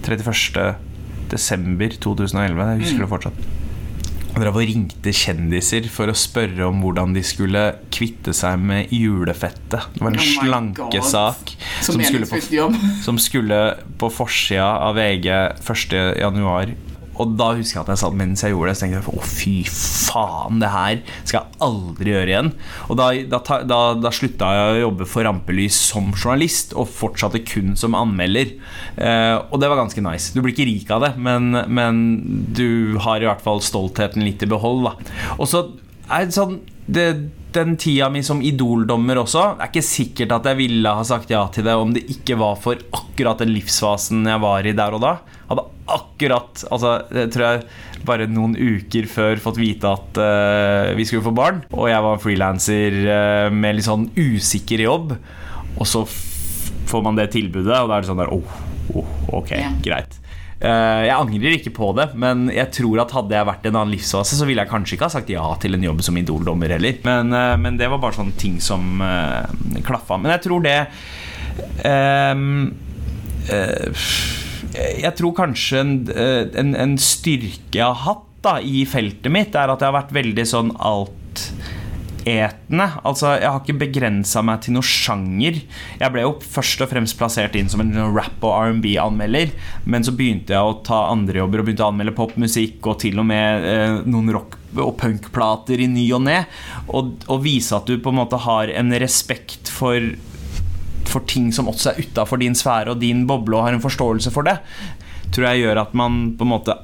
31 0.00 0.74
desember 1.30 1.90
2011. 2.02 2.70
Jeg 2.70 2.78
husker 2.84 2.98
mm. 2.98 3.04
det 3.04 3.10
fortsatt. 3.14 3.38
Drev 4.30 4.54
og 4.54 4.62
ringte 4.62 5.10
kjendiser 5.12 5.88
for 5.90 6.06
å 6.08 6.14
spørre 6.16 6.66
om 6.68 6.80
hvordan 6.84 7.14
de 7.16 7.22
skulle 7.26 7.72
kvitte 7.92 8.32
seg 8.36 8.58
med 8.62 8.86
julefettet. 8.94 9.80
Det 9.96 10.00
var 10.00 10.10
en 10.14 10.20
oh 10.22 10.26
slankesak 10.36 11.56
som, 11.82 12.00
som, 13.02 13.18
skulle 13.18 13.74
på 14.00 14.06
forsida 14.14 14.70
av 14.86 14.94
VG 14.96 15.26
1.1 15.66 16.89
og 17.20 17.34
da 17.38 17.50
husker 17.58 17.78
jeg 17.78 17.84
at 17.84 17.92
jeg 17.94 18.02
satt 18.02 18.16
mens 18.18 18.44
jeg 18.44 18.54
gjorde 18.54 18.72
det, 18.72 18.78
så 18.78 18.84
tenkte 18.84 19.00
jeg 19.00 19.20
å 19.20 19.28
fy 19.30 19.54
faen, 19.68 20.60
det 20.62 20.70
her 20.72 21.02
skal 21.18 21.38
jeg 21.38 21.60
aldri 21.66 22.14
gjøre 22.14 22.32
igjen. 22.32 22.52
Og 22.88 23.00
da, 23.00 23.10
da, 23.34 23.40
da, 23.68 23.80
da 24.00 24.14
slutta 24.14 24.52
jeg 24.56 24.76
å 24.76 24.80
jobbe 24.86 25.08
for 25.10 25.26
Rampelys 25.28 25.78
som 25.90 26.10
journalist, 26.14 26.74
og 26.74 26.90
fortsatte 26.90 27.42
kun 27.46 27.76
som 27.80 27.96
anmelder. 27.98 28.54
Eh, 28.96 29.36
og 29.38 29.60
det 29.62 29.70
var 29.70 29.82
ganske 29.82 30.04
nice. 30.04 30.32
Du 30.34 30.40
blir 30.42 30.54
ikke 30.54 30.68
rik 30.68 30.90
av 30.94 31.04
det, 31.06 31.14
men, 31.20 31.52
men 31.68 32.00
du 32.56 32.98
har 33.04 33.22
i 33.22 33.28
hvert 33.28 33.44
fall 33.44 33.62
stoltheten 33.64 34.24
litt 34.26 34.42
i 34.44 34.50
behold. 34.50 34.88
Da. 34.88 34.96
Og 35.38 35.50
så 35.50 35.66
er 36.10 36.26
det 36.26 36.36
sånn 36.36 36.58
det, 36.90 37.06
den 37.54 37.76
tida 37.78 38.08
mi 38.10 38.22
som 38.26 38.40
idoldommer 38.42 39.20
også 39.22 39.44
Det 39.58 39.64
er 39.64 39.70
ikke 39.70 39.86
sikkert 39.86 40.32
at 40.34 40.48
jeg 40.50 40.58
ville 40.58 40.94
ha 40.98 41.04
sagt 41.06 41.30
ja 41.30 41.44
til 41.54 41.66
det 41.66 41.76
om 41.78 41.92
det 41.94 42.06
ikke 42.12 42.38
var 42.40 42.58
for 42.62 42.80
akkurat 42.96 43.42
den 43.42 43.52
livsfasen 43.54 44.26
jeg 44.26 44.42
var 44.42 44.66
i 44.66 44.74
der 44.76 44.96
og 44.96 45.04
da. 45.04 45.12
Hadde 45.50 45.66
akkurat 45.90 46.62
altså, 46.70 46.92
jeg 47.10 47.30
tror 47.34 47.46
jeg 47.46 48.04
bare 48.06 48.28
noen 48.30 48.54
uker 48.54 49.08
før 49.10 49.40
fått 49.42 49.58
vite 49.60 49.90
at 49.90 50.20
uh, 50.20 50.92
vi 50.96 51.06
skulle 51.08 51.26
få 51.26 51.34
barn. 51.36 51.62
Og 51.74 51.90
jeg 51.90 52.06
var 52.06 52.22
frilanser 52.22 52.96
uh, 53.08 53.48
med 53.52 53.78
litt 53.78 53.88
sånn 53.88 54.08
usikker 54.16 54.84
jobb. 54.86 55.14
Og 55.76 55.86
så 55.88 56.04
får 56.90 57.04
man 57.06 57.18
det 57.18 57.30
tilbudet, 57.34 57.76
og 57.76 57.90
da 57.90 57.98
er 57.98 58.02
det 58.02 58.10
sånn 58.10 58.22
der 58.22 58.32
oh, 58.34 58.56
oh 58.94 59.12
ok, 59.40 59.54
ja. 59.58 59.70
greit. 59.84 60.16
Uh, 60.60 61.06
jeg 61.06 61.14
angrer 61.16 61.56
ikke 61.56 61.72
på 61.76 61.90
det, 61.96 62.10
men 62.20 62.50
jeg 62.52 62.68
tror 62.76 63.02
at 63.04 63.14
hadde 63.16 63.36
jeg 63.36 63.48
vært 63.48 63.64
i 63.64 63.70
en 63.70 63.78
annen 63.80 63.94
livsfase, 63.94 64.36
så 64.36 64.48
ville 64.48 64.64
jeg 64.64 64.72
kanskje 64.72 64.96
ikke 64.96 65.08
ha 65.08 65.14
sagt 65.14 65.32
ja 65.32 65.46
til 65.62 65.76
en 65.76 65.86
jobb 65.86 66.02
som 66.04 66.18
idoldommer 66.20 66.76
heller. 66.76 67.00
Men, 67.06 67.32
men 67.62 67.80
det 67.80 67.88
var 67.90 68.02
bare 68.02 68.18
sånne 68.20 68.36
ting 68.40 68.60
som 68.64 69.00
klaffa. 69.86 70.20
Men 70.20 70.36
jeg 70.36 70.44
tror 70.46 70.66
det 70.66 70.78
um, 72.36 72.70
jeg 74.74 75.14
tror 75.18 75.34
kanskje 75.36 75.82
en, 75.82 75.92
eh, 76.14 76.46
en, 76.60 76.74
en 76.78 76.96
styrke 77.00 77.78
jeg 77.78 77.86
har 77.86 78.02
hatt 78.06 78.26
da, 78.44 78.58
i 78.60 78.86
feltet 78.88 79.32
mitt, 79.32 79.54
er 79.54 79.68
at 79.68 79.82
jeg 79.82 79.90
har 79.90 79.98
vært 79.98 80.14
veldig 80.16 80.46
sånn 80.48 80.70
altetende. 80.80 82.86
Altså, 83.04 83.34
jeg 83.36 83.50
har 83.50 83.60
ikke 83.60 83.82
begrensa 83.82 84.40
meg 84.46 84.62
til 84.64 84.72
noen 84.76 84.88
sjanger. 84.88 85.54
Jeg 86.00 86.14
ble 86.14 86.24
jo 86.24 86.32
først 86.40 86.80
og 86.84 86.88
fremst 86.92 87.18
plassert 87.20 87.58
inn 87.58 87.68
som 87.72 87.82
en 87.84 87.92
rap- 88.14 88.46
og 88.46 88.54
R&B-anmelder, 88.54 89.48
men 89.84 90.06
så 90.06 90.12
begynte 90.16 90.56
jeg 90.56 90.64
å 90.64 90.80
ta 90.86 90.98
andre 91.10 91.42
jobber 91.42 91.60
og 91.60 91.66
begynte 91.68 91.84
å 91.84 91.92
anmelde 91.92 92.16
popmusikk 92.16 92.88
og 92.88 93.02
til 93.04 93.20
og 93.20 93.26
med 93.28 93.68
eh, 93.68 94.00
noen 94.08 94.32
rock- 94.36 94.56
og 94.78 94.94
punkplater 95.02 95.82
i 95.82 95.90
ny 95.90 96.06
og 96.16 96.22
ne. 96.30 96.40
Og, 96.88 97.12
og 97.28 97.44
vise 97.44 97.76
at 97.76 97.86
du 97.90 97.94
på 98.00 98.12
en 98.12 98.20
måte 98.22 98.40
har 98.46 98.66
en 98.72 98.90
respekt 99.02 99.68
for 99.68 99.98
for 101.12 101.26
ting 101.28 101.50
som 101.54 101.68
også 101.70 101.92
er 101.92 102.02
utafor 102.04 102.40
din 102.40 102.56
sfære 102.58 102.94
og 102.94 103.00
din 103.02 103.26
boble, 103.28 103.56
og 103.56 103.68
har 103.68 103.76
en 103.76 103.84
forståelse 103.84 104.32
for 104.34 104.46
det, 104.46 104.58
tror 105.34 105.50
jeg 105.50 105.64
gjør 105.64 105.84
at 105.84 105.94
man 105.98 106.20
på 106.38 106.46
en 106.46 106.52
måte 106.52 106.74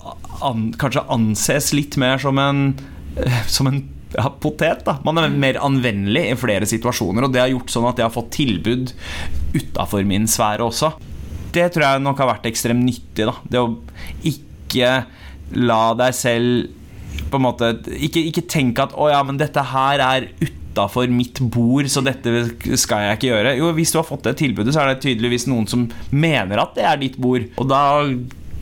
an, 0.44 0.70
kanskje 0.78 1.06
anses 1.12 1.72
litt 1.74 1.98
mer 2.00 2.20
som 2.22 2.38
en, 2.38 2.68
eh, 3.18 3.42
som 3.50 3.70
en 3.70 3.82
ja, 4.14 4.28
potet. 4.40 4.84
da 4.86 4.98
Man 5.04 5.18
er 5.18 5.32
mer 5.32 5.58
anvendelig 5.64 6.24
i 6.30 6.38
flere 6.38 6.68
situasjoner, 6.68 7.26
og 7.26 7.34
det 7.34 7.42
har 7.42 7.52
gjort 7.52 7.72
sånn 7.72 7.88
at 7.90 8.00
jeg 8.00 8.08
har 8.08 8.14
fått 8.14 8.32
tilbud 8.36 8.94
utafor 9.56 10.06
min 10.08 10.28
sfære 10.30 10.66
også. 10.66 10.92
Det 11.56 11.70
tror 11.72 11.86
jeg 11.86 12.04
nok 12.04 12.20
har 12.20 12.34
vært 12.34 12.50
ekstremt 12.50 12.84
nyttig. 12.84 13.26
da 13.26 13.34
Det 13.48 13.62
å 13.62 13.76
ikke 14.28 14.92
la 15.56 15.82
deg 15.96 16.14
selv 16.14 17.30
på 17.30 17.38
en 17.38 17.44
måte 17.46 17.68
Ikke, 17.96 18.20
ikke 18.20 18.44
tenke 18.50 18.82
at 18.82 18.92
'å 18.92 19.08
ja, 19.08 19.22
men 19.22 19.38
dette 19.40 19.62
her 19.62 20.02
er 20.04 20.28
utafor 20.36 20.65
mitt 21.10 21.40
bord, 21.40 21.86
så 21.88 22.02
dette 22.04 22.76
skal 22.76 22.98
jeg 23.06 23.18
ikke 23.18 23.30
gjøre'. 23.32 23.56
Jo, 23.58 23.72
hvis 23.72 23.92
du 23.92 23.98
har 23.98 24.04
fått 24.04 24.24
det 24.24 24.36
tilbudet, 24.36 24.74
så 24.74 24.80
er 24.82 24.94
det 24.94 25.02
tydeligvis 25.02 25.46
noen 25.46 25.66
som 25.66 25.90
mener 26.10 26.58
at 26.58 26.74
det 26.74 26.84
er 26.84 26.96
ditt 26.96 27.16
bord. 27.18 27.42
Og 27.56 27.68
da 27.68 28.06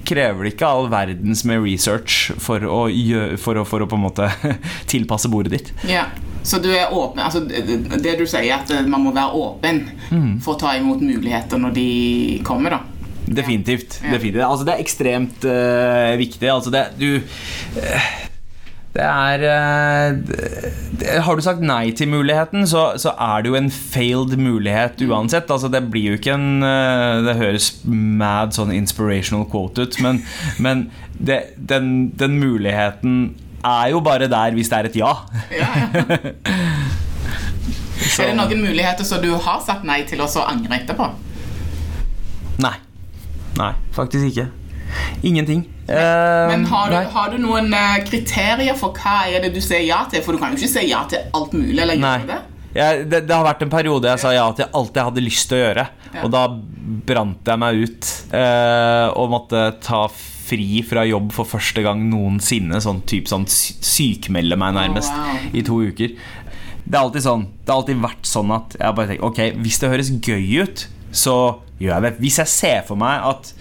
krever 0.04 0.44
det 0.44 0.52
ikke 0.54 0.66
all 0.68 0.88
verdens 0.92 1.44
med 1.48 1.62
research 1.64 2.30
for 2.38 2.60
å, 2.60 2.88
gjøre, 2.92 3.38
for 3.40 3.56
å, 3.56 3.64
for 3.64 3.80
å 3.80 3.86
på 3.88 3.96
en 3.96 4.04
måte 4.04 4.28
tilpasse 4.92 5.28
bordet 5.32 5.52
ditt. 5.52 5.72
Ja. 5.88 6.06
Så 6.44 6.58
du 6.60 6.68
er 6.68 6.92
åpen 6.92 7.22
altså 7.24 7.40
det 7.48 8.18
du 8.18 8.26
sier, 8.28 8.52
at 8.58 8.68
man 8.86 9.00
må 9.00 9.14
være 9.16 9.32
åpen 9.32 9.86
Mm. 10.10 10.40
for 10.44 10.54
å 10.54 10.58
ta 10.60 10.74
imot 10.76 11.00
muligheter 11.00 11.56
når 11.58 11.72
de 11.74 12.40
kommer, 12.44 12.70
da. 12.70 12.80
Definitivt. 13.24 14.00
Ja. 14.04 14.10
definitivt. 14.12 14.44
Altså, 14.44 14.64
det 14.68 14.74
er 14.74 14.82
ekstremt 14.84 15.44
uh, 15.48 16.12
viktig. 16.20 16.50
Altså, 16.52 16.70
det, 16.70 16.82
du 17.00 17.22
eh, 17.80 18.10
Det 18.94 19.02
er 19.02 19.42
eh, 19.42 20.16
det, 21.00 21.14
Har 21.26 21.34
du 21.34 21.42
sagt 21.42 21.64
nei 21.66 21.90
til 21.98 22.08
muligheten, 22.12 22.66
så, 22.70 22.92
så 23.00 23.14
er 23.18 23.42
det 23.42 23.50
jo 23.50 23.58
en 23.58 23.70
failed 23.74 24.36
mulighet 24.38 25.02
uansett. 25.08 25.50
Altså, 25.50 25.70
det 25.72 25.82
blir 25.90 26.12
jo 26.12 26.18
ikke 26.20 26.36
en 26.36 26.62
eh, 26.62 27.22
Det 27.26 27.34
høres 27.40 27.70
mad 27.84 28.54
sånn 28.54 28.70
inspirational 28.74 29.48
quote 29.50 29.88
ut, 29.88 29.98
men, 30.04 30.22
men 30.64 30.88
det, 31.18 31.40
den, 31.58 32.12
den 32.18 32.38
muligheten 32.38 33.34
er 33.64 33.90
jo 33.94 34.02
bare 34.04 34.28
der 34.30 34.54
hvis 34.54 34.70
det 34.70 34.78
er 34.78 34.90
et 34.90 34.98
ja. 35.00 35.12
Ja, 35.50 35.70
ja. 35.80 36.18
Er 38.04 38.28
det 38.30 38.34
noen 38.36 38.60
muligheter 38.60 39.06
som 39.06 39.22
du 39.22 39.30
har 39.40 39.62
sagt 39.64 39.86
nei 39.86 40.02
til, 40.06 40.20
og 40.22 40.28
så 40.30 40.44
angrer 40.46 40.82
etterpå? 40.82 41.06
Nei. 42.62 42.74
Nei, 43.58 43.70
faktisk 43.94 44.28
ikke. 44.28 44.48
Ingenting. 45.22 45.64
Eh, 45.84 46.48
Men 46.48 46.64
har 46.70 46.90
du, 46.90 46.96
har 47.12 47.30
du 47.34 47.38
noen 47.42 47.72
eh, 47.76 47.98
kriterier 48.08 48.76
for 48.78 48.96
hva 48.96 49.26
er 49.28 49.44
det 49.44 49.52
du 49.54 49.60
sier 49.60 49.84
ja 49.84 50.02
til? 50.10 50.22
For 50.24 50.32
du 50.32 50.40
kan 50.40 50.54
jo 50.54 50.60
ikke 50.62 50.72
si 50.78 50.86
ja 50.88 51.02
til 51.10 51.26
alt 51.36 51.52
mulig. 51.56 51.76
eller 51.82 52.00
Nei. 52.00 52.18
det? 52.28 52.38
Jeg, 52.74 53.04
det, 53.10 53.20
det 53.28 53.34
har 53.36 53.44
vært 53.46 53.60
en 53.62 53.70
periode 53.70 54.08
jeg 54.10 54.18
sa 54.18 54.32
ja 54.34 54.46
til 54.58 54.66
alt 54.74 54.96
jeg 54.98 55.06
hadde 55.10 55.22
lyst 55.22 55.46
til 55.50 55.60
å 55.60 55.64
gjøre. 55.66 55.84
Ja. 56.14 56.22
Og 56.26 56.32
da 56.34 56.44
brant 57.06 57.50
jeg 57.52 57.60
meg 57.62 57.82
ut 57.84 58.08
eh, 58.34 59.08
og 59.14 59.30
måtte 59.34 59.66
ta 59.84 60.06
fri 60.14 60.80
fra 60.84 61.04
jobb 61.08 61.30
for 61.36 61.48
første 61.48 61.84
gang 61.84 62.02
noensinne. 62.10 62.80
Sånn 62.82 63.04
typ 63.08 63.28
sånn 63.30 63.46
sykmelde 63.48 64.58
meg 64.60 64.74
nærmest 64.76 65.12
Oh, 65.14 65.28
wow. 65.30 65.52
i 65.56 65.62
to 65.66 65.78
uker. 65.86 66.16
Det 66.84 66.98
er 66.98 67.00
alltid 67.00 67.24
sånn 67.24 67.44
Det 67.64 67.72
har 67.72 67.78
alltid 67.80 68.00
vært 68.02 68.26
sånn 68.28 68.50
at 68.52 68.74
jeg 68.76 68.92
bare 68.98 69.08
tenker 69.08 69.24
Ok, 69.24 69.38
hvis 69.64 69.78
det 69.80 69.88
høres 69.88 70.10
gøy 70.20 70.50
ut, 70.66 70.82
så 71.16 71.36
gjør 71.80 71.94
jeg 71.94 72.04
det. 72.04 72.10
Hvis 72.20 72.36
jeg 72.42 72.50
ser 72.52 72.82
for 72.88 73.00
meg 73.00 73.24
at 73.30 73.54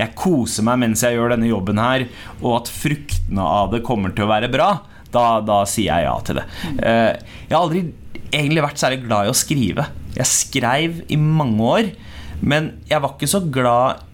jeg 0.00 0.16
koser 0.18 0.66
meg 0.66 0.80
mens 0.82 1.04
jeg 1.04 1.16
gjør 1.16 1.34
denne 1.34 1.50
jobben 1.50 1.80
her, 1.80 2.06
og 2.40 2.60
at 2.62 2.72
fruktene 2.72 3.44
av 3.44 3.72
det 3.74 3.84
kommer 3.86 4.14
til 4.16 4.26
å 4.26 4.32
være 4.32 4.50
bra, 4.52 4.72
da, 5.10 5.24
da 5.44 5.62
sier 5.68 5.90
jeg 5.90 6.06
ja 6.06 6.18
til 6.26 6.40
det. 6.40 6.46
Eh, 6.86 7.14
jeg 7.48 7.54
har 7.54 7.64
aldri 7.64 7.86
egentlig 8.30 8.66
vært 8.66 8.82
særlig 8.82 9.02
glad 9.06 9.26
i 9.26 9.32
å 9.32 9.40
skrive. 9.40 9.88
Jeg 10.14 10.30
skrev 10.30 11.02
i 11.10 11.18
mange 11.20 11.72
år, 11.74 11.90
men 12.40 12.74
jeg 12.88 13.02
var 13.02 13.16
ikke 13.16 13.30
så 13.30 13.42
glad 13.52 14.06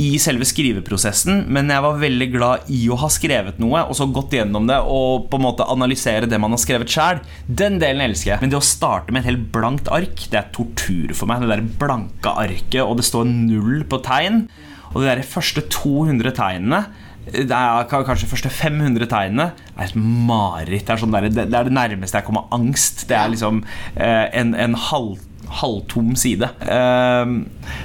i 0.00 0.16
selve 0.20 0.46
skriveprosessen, 0.48 1.44
men 1.52 1.70
jeg 1.70 1.84
var 1.84 2.00
veldig 2.00 2.28
glad 2.32 2.70
i 2.72 2.80
å 2.90 2.96
ha 3.00 3.08
skrevet 3.12 3.58
noe, 3.62 3.84
og 3.84 3.96
så 3.96 4.08
gått 4.10 4.34
gjennom 4.38 4.66
det 4.68 4.78
og 4.80 5.28
på 5.30 5.38
en 5.38 5.44
måte 5.44 5.66
analysere 5.68 6.28
det 6.30 6.40
man 6.40 6.54
har 6.54 6.62
skrevet 6.62 6.90
sjøl. 6.90 7.20
Den 7.46 7.78
delen 7.82 8.04
elsker 8.06 8.32
jeg. 8.32 8.42
Men 8.42 8.52
det 8.52 8.58
å 8.58 8.64
starte 8.64 9.12
med 9.12 9.22
et 9.22 9.30
helt 9.30 9.48
blankt 9.54 9.90
ark, 9.92 10.26
det 10.32 10.40
er 10.40 10.50
tortur 10.56 11.12
for 11.16 11.30
meg. 11.30 11.44
Det 11.44 11.52
der 11.52 11.64
blanke 11.84 12.34
arket, 12.44 12.82
og 12.84 12.96
det 12.98 13.06
står 13.08 13.28
null 13.28 13.84
på 13.88 14.00
tegn. 14.06 14.46
Og 14.92 15.00
de 15.02 15.08
der 15.08 15.24
første 15.26 15.64
200 15.72 16.36
tegnene 16.36 16.84
det 17.22 17.54
er 17.54 17.84
kanskje 17.86 18.26
første 18.26 18.50
500 18.50 19.06
tegnene 19.06 19.52
er 19.76 19.84
et 19.84 19.94
mareritt. 19.94 20.88
Det 20.88 20.96
sånn 20.98 21.14
det, 21.14 21.30
det 21.38 21.54
er 21.54 21.68
det 21.68 21.74
nærmeste 21.74 22.18
jeg 22.18 22.26
kommer 22.26 22.48
angst. 22.54 23.04
Det 23.10 23.14
er 23.14 23.30
liksom 23.30 23.62
eh, 23.94 24.26
en, 24.40 24.56
en 24.58 24.74
halv 24.90 25.20
halvtom 25.62 26.14
side. 26.18 26.48
Eh, 26.66 27.32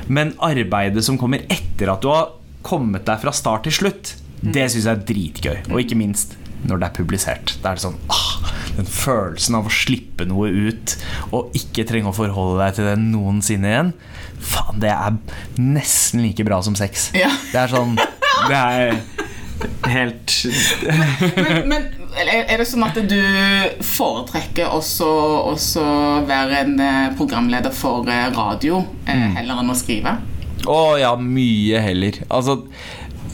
men 0.07 0.33
arbeidet 0.43 1.05
som 1.05 1.19
kommer 1.21 1.45
etter 1.51 1.93
at 1.93 2.03
du 2.03 2.09
har 2.11 2.33
kommet 2.65 3.05
deg 3.07 3.21
fra 3.21 3.33
start 3.35 3.67
til 3.67 3.77
slutt, 3.77 4.15
det 4.41 4.67
syns 4.71 4.85
jeg 4.85 4.93
er 4.93 5.05
dritgøy. 5.11 5.57
Og 5.71 5.81
ikke 5.83 5.97
minst 5.99 6.37
når 6.67 6.81
det 6.81 6.89
er 6.89 6.97
publisert. 6.97 7.57
Da 7.61 7.71
er 7.71 7.79
det 7.79 7.85
sånn 7.85 7.99
ah, 8.13 8.36
Den 8.77 8.87
følelsen 8.89 9.57
av 9.57 9.67
å 9.67 9.73
slippe 9.73 10.27
noe 10.29 10.49
ut 10.53 10.95
og 11.33 11.55
ikke 11.57 11.85
trenge 11.89 12.11
å 12.11 12.15
forholde 12.15 12.59
deg 12.61 12.77
til 12.77 12.89
det 12.91 12.95
noensinne 13.01 13.71
igjen. 13.71 13.93
Faen, 14.37 14.77
det 14.83 14.91
er 14.93 15.15
nesten 15.57 16.21
like 16.21 16.45
bra 16.45 16.59
som 16.65 16.77
sex. 16.77 17.09
Ja. 17.17 17.31
Det 17.51 17.63
er 17.63 17.73
sånn 17.73 17.95
Det 17.97 18.57
er 18.57 18.99
helt 19.89 20.33
Men, 20.85 21.63
men 21.71 21.87
er 22.21 22.43
er 22.53 22.61
det 22.61 22.67
sånn 22.69 22.85
at 22.85 22.97
du 23.09 23.17
foretrekker 23.85 24.69
også, 24.73 25.07
å 25.49 25.55
være 26.29 26.59
en 26.63 26.75
eh, 26.81 27.07
programleder 27.17 27.73
for 27.73 28.05
eh, 28.09 28.27
radio 28.35 28.83
eh, 29.07 29.15
Mm. 29.17 29.35
heller 29.39 29.61
enn 29.63 29.73
å 29.73 29.77
skrive? 29.77 30.13
Å 30.69 30.77
ja, 31.01 31.11
mye 31.17 31.79
heller. 31.81 32.17
Altså, 32.33 32.59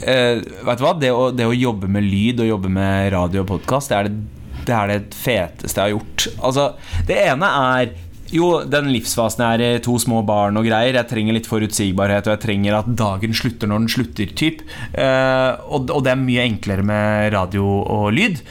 eh, 0.05 0.39
vet 0.63 0.79
du 0.79 0.83
hva? 0.85 0.93
Det 0.99 1.11
å, 1.11 1.27
det 1.35 1.47
å 1.49 1.55
jobbe 1.55 1.89
med 1.91 2.05
lyd 2.07 2.39
og 2.43 2.49
jobbe 2.53 2.71
med 2.71 3.11
radio 3.15 3.43
og 3.43 3.49
podkast, 3.55 3.91
det, 3.91 3.97
er 3.99 4.09
det, 4.11 4.42
det 4.67 4.75
er 4.77 4.91
det 4.91 5.17
feteste 5.17 5.79
jeg 5.79 5.93
har 5.93 5.95
gjort. 5.97 6.27
Altså, 6.43 6.67
det 7.07 7.19
ene 7.27 7.51
er 7.73 7.93
jo, 8.33 8.47
den 8.65 8.89
livsfasen 8.89 9.43
jeg 9.45 9.59
er 9.59 9.63
i, 9.77 9.81
to 9.85 9.95
små 10.01 10.23
barn 10.25 10.57
og 10.57 10.65
greier. 10.65 10.97
Jeg 10.97 11.09
trenger 11.11 11.37
litt 11.37 11.49
forutsigbarhet, 11.49 12.27
og 12.27 12.35
jeg 12.35 12.43
trenger 12.47 12.79
at 12.79 12.89
dagen 12.97 13.35
slutter 13.37 13.69
når 13.69 13.83
den 13.83 13.93
slutter. 13.93 14.33
Typ. 14.39 14.63
Eh, 14.91 15.49
og, 15.69 15.91
og 15.93 16.05
det 16.05 16.13
er 16.13 16.23
mye 16.23 16.47
enklere 16.47 16.85
med 16.87 17.33
radio 17.35 17.67
og 17.83 18.07
lyd. 18.15 18.41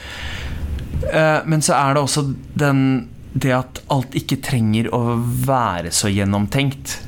Eh, 1.09 1.39
men 1.49 1.65
så 1.65 1.75
er 1.79 1.95
det 1.95 2.05
også 2.05 2.27
den, 2.59 2.83
det 3.33 3.55
at 3.57 3.81
alt 3.93 4.15
ikke 4.19 4.39
trenger 4.45 4.91
å 4.95 5.17
være 5.19 5.91
så 5.95 6.11
gjennomtenkt. 6.13 7.01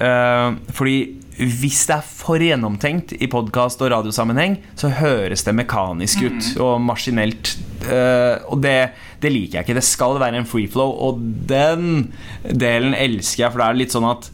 Eh, 0.00 0.48
fordi 0.72 0.96
hvis 1.42 1.84
det 1.88 1.98
er 1.98 2.06
for 2.06 2.42
gjennomtenkt 2.42 3.14
i 3.18 3.28
podkast 3.30 3.80
og 3.82 3.92
radiosammenheng, 3.92 4.58
så 4.78 4.92
høres 4.94 5.44
det 5.46 5.56
mekanisk 5.58 6.24
ut 6.28 6.50
og 6.62 6.80
maskinelt. 6.84 7.56
Eh, 7.82 8.36
og 8.52 8.62
det, 8.62 8.76
det 9.22 9.32
liker 9.32 9.58
jeg 9.60 9.66
ikke. 9.66 9.78
Det 9.80 9.86
skal 9.86 10.20
være 10.22 10.42
en 10.42 10.48
free 10.48 10.70
flow, 10.70 10.94
og 11.08 11.20
den 11.50 12.12
delen 12.46 12.96
elsker 12.98 13.46
jeg, 13.46 13.52
for 13.52 13.62
det 13.62 13.68
er 13.68 13.82
litt 13.82 13.96
sånn 13.96 14.08
at 14.10 14.30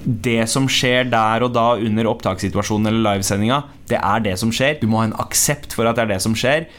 det 0.00 0.46
som 0.48 0.64
skjer 0.70 1.10
der 1.12 1.44
og 1.44 1.52
da 1.52 1.74
under 1.76 2.08
opptakssituasjonen 2.08 2.88
eller 2.88 3.04
livesendinga, 3.04 3.62
det 3.90 3.98
er 4.00 4.22
det 4.24 4.38
som 4.40 4.52
skjer. 4.54 4.78
Du 4.80 4.86
må 4.88 5.02
ha 5.02 5.10
en 5.10 5.18
aksept 5.20 5.76
for 5.76 5.88
at 5.88 5.98
det 5.98 6.06
er 6.06 6.14
det 6.14 6.22
som 6.24 6.36
skjer. 6.38 6.70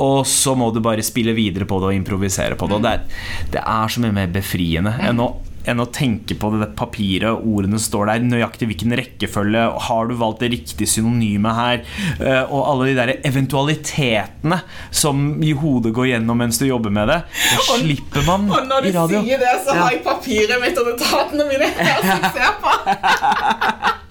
Og 0.00 0.22
så 0.24 0.54
må 0.56 0.70
du 0.72 0.80
bare 0.84 1.04
spille 1.04 1.34
videre 1.36 1.66
på 1.68 1.76
det 1.82 1.90
og 1.90 1.96
improvisere 1.98 2.56
på 2.56 2.68
det. 2.68 2.78
Og 2.78 2.84
det 2.86 2.92
er, 2.96 3.24
det 3.52 3.60
er 3.60 3.92
så 3.92 4.00
mye 4.00 4.16
mer 4.16 4.30
befriende 4.32 4.94
enn 5.04 5.20
å, 5.20 5.34
enn 5.68 5.82
å 5.82 5.86
tenke 5.92 6.34
på 6.38 6.50
det 6.56 6.70
papiret, 6.78 7.42
ordene 7.46 7.78
står 7.80 8.08
der, 8.10 8.24
nøyaktig 8.26 8.68
hvilken 8.70 8.94
rekkefølge, 8.98 9.64
har 9.88 10.10
du 10.10 10.14
valgt 10.20 10.42
det 10.44 10.50
riktige 10.54 10.90
synonymet 10.90 11.56
her, 11.58 11.82
eh, 12.18 12.42
og 12.48 12.66
alle 12.70 12.90
de 12.90 12.96
der 12.98 13.14
eventualitetene 13.28 14.60
som 14.90 15.42
i 15.42 15.52
hodet 15.56 15.94
går 15.96 16.12
gjennom 16.12 16.42
mens 16.42 16.58
du 16.58 16.66
jobber 16.66 16.92
med 16.94 17.08
det. 17.12 17.20
Det 17.32 17.64
slipper 17.70 18.26
man 18.28 18.48
Og 18.50 18.68
når 18.68 18.82
du 18.82 18.88
i 18.88 18.94
radio. 18.96 19.22
sier 19.22 19.42
det, 19.42 19.56
så 19.66 19.76
har 19.78 19.90
jeg 19.94 20.04
papiret 20.06 20.62
mitt 20.62 20.78
og 20.82 20.92
notatene 20.92 21.48
mine 21.50 21.72
her 21.78 21.98
som 22.02 22.26
jeg 22.26 22.32
ser 22.38 22.56
på. 22.62 22.76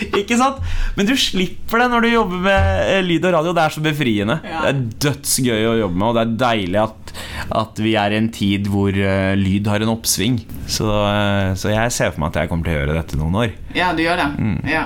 Ikke 0.20 0.38
sant? 0.40 0.60
Men 0.96 1.08
du 1.08 1.14
slipper 1.18 1.82
det 1.82 1.90
når 1.92 2.06
du 2.06 2.10
jobber 2.12 2.44
med 2.46 2.70
eh, 2.84 3.02
lyd 3.06 3.26
og 3.28 3.36
radio. 3.36 3.54
Det 3.56 3.64
er 3.64 3.76
så 3.76 3.84
befriende. 3.84 4.38
Ja. 4.46 4.62
Det 4.64 4.70
er 4.70 4.82
dødsgøy 5.06 5.68
å 5.70 5.76
jobbe 5.84 6.00
med, 6.00 6.08
og 6.08 6.18
det 6.18 6.24
er 6.24 6.38
deilig 6.46 6.82
at 6.84 6.96
at 7.50 7.80
vi 7.82 7.96
er 7.98 8.14
i 8.14 8.18
en 8.20 8.28
tid 8.30 8.68
hvor 8.70 8.94
uh, 8.94 9.32
lyd 9.38 9.66
har 9.70 9.82
en 9.82 9.90
oppsving. 9.94 10.38
Så, 10.70 10.86
uh, 10.86 11.50
så 11.58 11.72
jeg 11.72 11.94
ser 11.94 12.12
for 12.12 12.22
meg 12.22 12.30
at 12.30 12.44
jeg 12.44 12.52
kommer 12.52 12.68
til 12.68 12.76
å 12.76 12.78
gjøre 12.78 12.96
dette 13.00 13.18
noen 13.18 13.38
år. 13.42 13.56
Ja, 13.74 13.90
du 13.96 14.04
gjør 14.04 14.20
det. 14.20 14.28
Ja. 14.70 14.84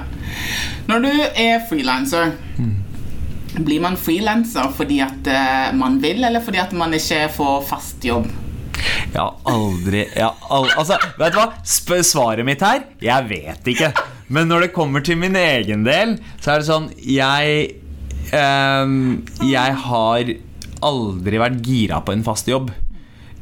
Når 0.88 1.04
du 1.04 1.10
er 1.12 1.66
frilanser, 1.68 2.32
blir 3.54 3.82
man 3.84 3.98
frilanser 4.00 4.72
fordi 4.74 5.02
at 5.04 5.28
man 5.78 6.00
vil, 6.02 6.24
eller 6.26 6.42
fordi 6.44 6.62
at 6.62 6.72
man 6.76 6.96
ikke 6.96 7.26
får 7.36 7.60
fast 7.68 8.08
jobb? 8.08 8.32
Jeg 9.14 9.20
har 9.20 9.34
aldri 9.48 10.02
jeg 10.04 10.24
har 10.24 10.52
al 10.54 10.68
Altså, 10.74 10.98
vet 11.20 11.34
du 11.34 11.38
hva? 11.38 11.46
Sp 11.62 11.94
svaret 12.06 12.46
mitt 12.46 12.62
her 12.64 12.84
Jeg 13.02 13.28
vet 13.30 13.70
ikke. 13.74 13.92
Men 14.34 14.48
når 14.50 14.66
det 14.66 14.74
kommer 14.76 15.04
til 15.04 15.18
min 15.20 15.36
egen 15.38 15.84
del, 15.86 16.16
så 16.40 16.54
er 16.54 16.62
det 16.62 16.68
sånn 16.68 16.88
Jeg 16.98 17.76
um, 18.32 18.96
Jeg 19.44 19.76
har 19.84 20.32
aldri 20.84 21.40
vært 21.40 21.60
gira 21.64 22.00
på 22.04 22.12
en 22.12 22.24
fast 22.26 22.48
jobb. 22.50 22.72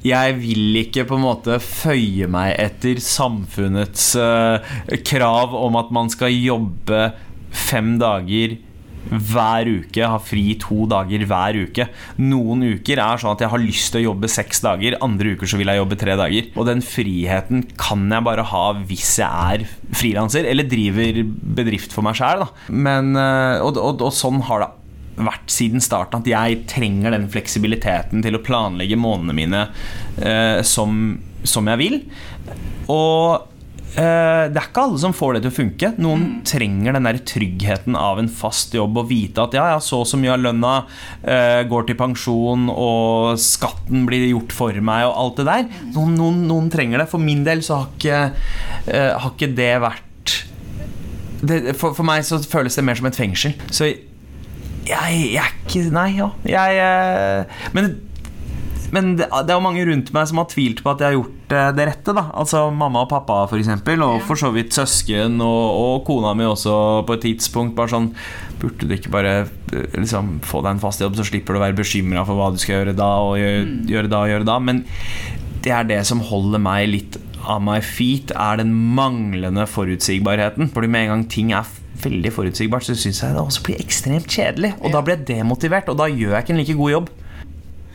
Jeg 0.06 0.34
vil 0.38 0.76
ikke 0.78 1.04
på 1.06 1.16
en 1.18 1.24
måte 1.24 1.56
føye 1.62 2.28
meg 2.30 2.52
etter 2.58 3.00
samfunnets 3.02 4.12
uh, 4.18 4.62
krav 5.06 5.54
om 5.58 5.78
at 5.78 5.90
man 5.94 6.10
skal 6.12 6.34
jobbe 6.34 7.08
fem 7.52 7.96
dager 8.02 8.56
hver 9.10 9.68
uke, 9.68 10.04
har 10.06 10.22
fri 10.22 10.44
to 10.60 10.86
dager 10.90 11.24
hver 11.28 11.58
uke. 11.66 11.88
Noen 12.22 12.64
uker 12.76 13.00
er 13.02 13.20
sånn 13.20 13.34
at 13.34 13.44
jeg 13.44 13.52
har 13.52 13.62
lyst 13.62 13.92
til 13.92 14.02
å 14.02 14.06
jobbe 14.10 14.30
seks 14.30 14.62
dager, 14.64 14.98
andre 15.04 15.34
uker 15.36 15.50
så 15.50 15.60
vil 15.60 15.72
jeg 15.72 15.80
jobbe 15.80 15.98
tre 16.00 16.16
dager. 16.20 16.50
Og 16.56 16.68
den 16.68 16.84
friheten 16.84 17.64
kan 17.80 18.06
jeg 18.12 18.26
bare 18.28 18.46
ha 18.52 18.66
hvis 18.78 19.16
jeg 19.22 19.56
er 19.56 19.66
frilanser 19.98 20.48
eller 20.48 20.68
driver 20.70 21.22
bedrift 21.58 21.94
for 21.94 22.06
meg 22.06 22.18
sjæl. 22.18 22.46
Og, 22.46 23.76
og, 23.76 24.06
og 24.06 24.14
sånn 24.16 24.42
har 24.48 24.64
det 24.64 24.72
vært 25.22 25.52
siden 25.52 25.82
starten 25.84 26.22
at 26.22 26.28
jeg 26.30 26.62
trenger 26.70 27.12
den 27.12 27.28
fleksibiliteten 27.30 28.24
til 28.24 28.38
å 28.38 28.42
planlegge 28.42 28.96
månedene 28.96 29.36
mine 29.36 29.64
eh, 30.24 30.62
som, 30.64 31.18
som 31.44 31.68
jeg 31.68 31.82
vil. 31.82 31.98
Og 32.90 33.51
Eh, 33.51 33.51
det 33.92 34.56
er 34.56 34.68
ikke 34.70 34.84
alle 34.86 35.00
som 35.02 35.12
får 35.12 35.36
det 35.36 35.42
til 35.44 35.52
å 35.52 35.56
funke. 35.56 35.90
Noen 36.00 36.22
mm. 36.22 36.36
trenger 36.48 36.96
den 36.96 37.08
der 37.08 37.18
tryggheten 37.28 37.96
av 37.98 38.20
en 38.22 38.30
fast 38.32 38.72
jobb 38.76 39.02
og 39.02 39.10
vite 39.10 39.44
at 39.44 39.56
ja, 39.56 39.66
ja, 39.74 39.80
så 39.84 40.02
og 40.02 40.08
så 40.08 40.20
mye 40.20 40.32
av 40.32 40.40
lønna 40.42 40.70
uh, 40.86 41.60
går 41.68 41.88
til 41.88 41.98
pensjon, 42.00 42.68
og 42.72 43.40
skatten 43.40 44.06
blir 44.08 44.24
gjort 44.30 44.54
for 44.56 44.78
meg, 44.84 45.04
og 45.08 45.18
alt 45.24 45.42
det 45.42 45.48
der. 45.50 45.66
Mm. 45.68 45.90
Noen, 45.96 46.14
noen, 46.20 46.40
noen 46.48 46.70
trenger 46.72 47.02
det. 47.02 47.10
For 47.12 47.22
min 47.22 47.44
del 47.46 47.64
så 47.66 47.82
har 47.82 47.92
ikke, 47.92 48.22
uh, 48.88 49.10
har 49.22 49.28
ikke 49.34 49.52
det 49.58 49.74
vært 49.84 50.38
det, 51.42 51.74
for, 51.74 51.90
for, 51.90 52.06
meg 52.06 52.22
så 52.26 52.38
føles 52.46 52.76
det 52.78 52.86
mer 52.86 52.98
som 52.98 53.08
et 53.10 53.18
fengsel. 53.18 53.56
Så 53.74 53.90
jeg, 53.90 54.00
jeg 54.86 55.42
er 55.42 55.52
ikke 55.58 55.84
Nei, 55.94 56.08
ja. 56.16 56.28
Jeg, 56.46 57.46
men 57.74 57.92
men 58.92 59.14
det, 59.16 59.26
det 59.32 59.52
er 59.52 59.56
jo 59.56 59.64
mange 59.64 59.84
rundt 59.88 60.10
meg 60.12 60.28
som 60.28 60.42
har 60.42 60.48
tvilt 60.52 60.82
på 60.84 60.92
at 60.92 61.00
jeg 61.00 61.08
har 61.08 61.16
gjort 61.16 61.54
eh, 61.56 61.68
det 61.78 61.86
rette. 61.88 62.12
da 62.12 62.26
Altså 62.36 62.66
Mamma 62.76 63.06
og 63.06 63.10
pappa, 63.12 63.38
for 63.48 63.56
eksempel, 63.56 64.04
og 64.04 64.20
for 64.28 64.36
så 64.36 64.52
vidt 64.52 64.76
søsken, 64.76 65.40
og, 65.40 65.64
og 65.80 66.02
kona 66.08 66.34
mi 66.36 66.44
også 66.44 66.74
på 67.08 67.16
et 67.16 67.24
tidspunkt. 67.30 67.76
Bare 67.78 67.94
sånn 67.94 68.12
Burde 68.62 68.86
du 68.86 68.92
ikke 68.94 69.10
bare 69.14 69.34
eh, 69.40 69.96
liksom, 69.96 70.36
få 70.46 70.60
deg 70.62 70.76
en 70.76 70.82
fast 70.84 71.00
jobb, 71.02 71.16
så 71.18 71.26
slipper 71.26 71.56
du 71.56 71.62
å 71.62 71.64
være 71.64 71.78
bekymra 71.80 72.26
for 72.28 72.38
hva 72.38 72.52
du 72.52 72.60
skal 72.60 72.82
gjøre 72.82 72.96
da, 72.98 73.08
og 73.24 73.38
gjøre, 73.40 73.64
mm. 73.66 73.78
gjøre 73.94 74.12
da 74.12 74.20
og 74.22 74.32
gjøre 74.34 74.48
da. 74.52 74.58
Men 74.68 74.84
det 75.64 75.72
er 75.72 75.88
det 75.88 76.02
som 76.06 76.22
holder 76.28 76.62
meg 76.62 76.90
litt 76.92 77.18
av 77.42 77.62
my 77.64 77.80
feet, 77.82 78.30
er 78.36 78.60
den 78.60 78.74
manglende 78.94 79.64
forutsigbarheten. 79.66 80.68
Fordi 80.74 80.92
med 80.92 81.06
en 81.06 81.14
gang 81.14 81.24
ting 81.32 81.56
er 81.56 81.66
veldig 82.02 82.32
forutsigbart, 82.34 82.86
så 82.86 82.98
syns 82.98 83.22
jeg 83.22 83.34
det 83.34 83.42
også 83.42 83.64
blir 83.66 83.82
ekstremt 83.82 84.30
kjedelig. 84.30 84.74
Og 84.82 84.92
da 84.94 85.02
blir 85.02 85.16
jeg 85.16 85.30
demotivert, 85.32 85.88
og 85.88 85.98
da 86.00 86.10
gjør 86.12 86.36
jeg 86.36 86.44
ikke 86.44 86.56
en 86.58 86.62
like 86.62 86.78
god 86.78 86.96
jobb. 86.98 87.12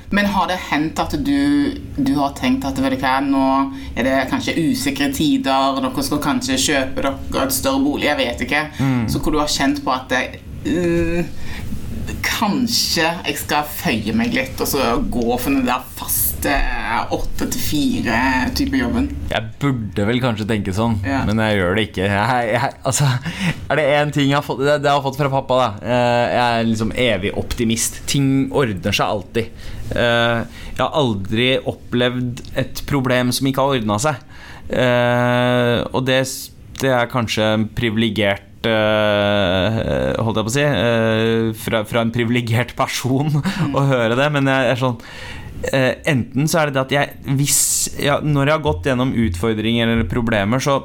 Men 0.09 0.29
har 0.31 0.47
det 0.47 0.59
hendt 0.69 0.99
at 1.03 1.15
du, 1.19 1.73
du 1.97 2.13
har 2.15 2.35
tenkt 2.37 2.65
at 2.67 2.79
hva, 2.79 3.17
nå 3.23 3.45
er 3.95 4.07
det 4.07 4.15
kanskje 4.31 4.55
usikre 4.69 5.09
tider, 5.15 5.81
dere 5.83 6.05
skal 6.05 6.21
kanskje 6.23 6.59
kjøpe 6.63 7.03
dere 7.03 7.43
et 7.43 7.55
større 7.55 7.83
bolig, 7.83 8.07
jeg 8.07 8.19
vet 8.21 8.45
ikke, 8.47 8.63
mm. 8.79 9.01
så 9.11 9.19
hvor 9.19 9.35
du 9.35 9.41
har 9.41 9.51
kjent 9.51 9.83
på 9.83 9.91
at 9.91 10.13
det, 10.13 10.23
uh, 10.67 11.19
Kanskje 12.23 13.03
jeg 13.03 13.37
skal 13.39 13.67
føye 13.67 14.13
meg 14.15 14.35
litt 14.35 14.59
og 14.61 14.69
så 14.69 14.93
gå 15.11 15.25
for 15.35 15.51
den 15.51 15.65
der 15.67 15.83
faste 15.97 16.53
åtte 17.13 17.47
til 17.51 17.63
fire-type 17.63 18.79
jobben? 18.79 19.09
Jeg 19.31 19.51
burde 19.61 20.05
vel 20.07 20.21
kanskje 20.23 20.47
tenke 20.49 20.75
sånn, 20.75 20.99
ja. 21.07 21.23
men 21.27 21.41
jeg 21.43 21.57
gjør 21.59 21.77
det 21.77 21.85
ikke. 21.89 22.05
Jeg, 22.07 22.51
jeg, 22.53 22.71
altså, 22.91 23.09
er 23.67 23.79
det 23.79 23.87
én 23.97 24.13
ting 24.15 24.29
jeg 24.29 24.37
har 24.37 24.45
fått 24.45 24.61
Det, 24.63 24.77
det 24.85 24.93
har 24.93 25.03
fått 25.03 25.19
fra 25.19 25.31
pappa, 25.33 25.59
da. 25.59 25.69
Eh, 25.83 26.25
jeg 26.37 26.43
er 26.45 26.69
liksom 26.71 26.93
evig 27.07 27.33
optimist. 27.41 28.01
Ting 28.09 28.29
ordner 28.55 28.95
seg 28.95 29.15
alltid. 29.17 29.63
Eh, 29.91 30.63
jeg 30.71 30.83
har 30.83 30.99
aldri 31.01 31.49
opplevd 31.59 32.43
et 32.59 32.83
problem 32.89 33.33
som 33.35 33.49
ikke 33.49 33.65
har 33.65 33.79
ordna 33.79 33.99
seg. 34.03 34.27
Eh, 34.67 35.79
og 35.91 36.03
det, 36.07 36.21
det 36.81 36.93
er 36.93 37.11
kanskje 37.11 37.53
en 37.55 37.67
privilegert 37.75 38.46
holdt 38.65 40.39
jeg 40.39 40.47
på 40.47 40.51
å 40.51 40.55
si 40.55 40.65
fra, 41.61 41.83
fra 41.87 42.01
en 42.01 42.13
privilegert 42.15 42.73
person 42.77 43.29
mm. 43.29 43.75
å 43.77 43.83
høre 43.91 44.17
det, 44.17 44.29
men 44.33 44.49
jeg 44.49 44.71
er 44.73 44.81
sånn 44.81 44.97
Enten 45.57 46.45
så 46.45 46.59
er 46.59 46.69
det 46.69 46.75
det 46.75 46.81
at 46.83 46.91
jeg 46.93 47.35
hvis, 47.39 47.61
ja, 47.97 48.19
Når 48.21 48.45
jeg 48.45 48.53
har 48.53 48.61
gått 48.61 48.85
gjennom 48.85 49.09
utfordringer 49.17 49.89
eller 49.89 50.05
problemer, 50.05 50.61
så 50.61 50.75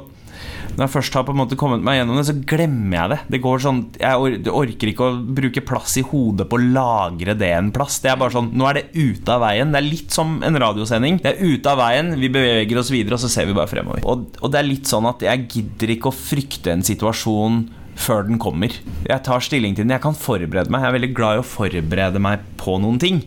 når 0.73 0.87
jeg 0.87 0.93
først 0.95 1.17
har 1.17 1.25
på 1.27 1.33
en 1.35 1.39
måte 1.43 1.57
kommet 1.59 1.83
meg 1.85 1.99
gjennom 1.99 2.17
det, 2.17 2.25
så 2.29 2.35
glemmer 2.49 2.97
jeg 2.97 3.11
det. 3.11 3.19
Det 3.35 3.39
går 3.43 3.61
sånn 3.61 3.81
Jeg 4.01 4.47
orker 4.49 4.89
ikke 4.89 5.05
å 5.05 5.19
bruke 5.37 5.65
plass 5.65 5.97
i 6.01 6.05
hodet 6.07 6.47
på 6.49 6.57
å 6.57 6.63
lagre 6.73 7.35
det 7.37 7.51
en 7.53 7.69
plass. 7.75 7.99
Det 8.01 8.09
er 8.09 8.17
bare 8.19 8.33
sånn 8.33 8.49
Nå 8.57 8.67
er 8.69 8.79
det 8.79 8.85
ute 8.95 9.35
av 9.35 9.43
veien. 9.45 9.73
Det 9.73 9.79
er 9.81 9.87
litt 9.87 10.15
som 10.15 10.39
en 10.45 10.59
radiosending. 10.63 11.21
Det 11.21 11.35
er 11.35 11.53
ute 11.53 11.69
av 11.69 11.81
veien, 11.83 12.13
vi 12.17 12.31
beveger 12.33 12.81
oss 12.81 12.91
videre, 12.93 13.19
og 13.19 13.23
så 13.23 13.29
ser 13.31 13.47
vi 13.49 13.57
bare 13.57 13.69
fremover. 13.69 14.01
Og, 14.09 14.25
og 14.41 14.53
det 14.53 14.61
er 14.61 14.69
litt 14.69 14.89
sånn 14.89 15.07
at 15.09 15.23
jeg 15.25 15.47
gidder 15.53 15.93
ikke 15.93 16.09
å 16.09 16.17
frykte 16.17 16.73
en 16.73 16.85
situasjon 16.85 17.63
før 17.99 18.25
den 18.25 18.39
kommer. 18.41 18.73
Jeg 19.05 19.25
tar 19.27 19.43
stilling 19.45 19.77
til 19.77 19.85
den. 19.85 19.93
Jeg 19.93 20.03
kan 20.03 20.17
forberede 20.17 20.73
meg. 20.73 20.81
Jeg 20.81 20.89
er 20.89 20.97
veldig 20.97 21.13
glad 21.13 21.37
i 21.37 21.43
å 21.43 21.45
forberede 21.45 22.23
meg 22.23 22.47
på 22.61 22.79
noen 22.81 22.97
ting. 23.01 23.21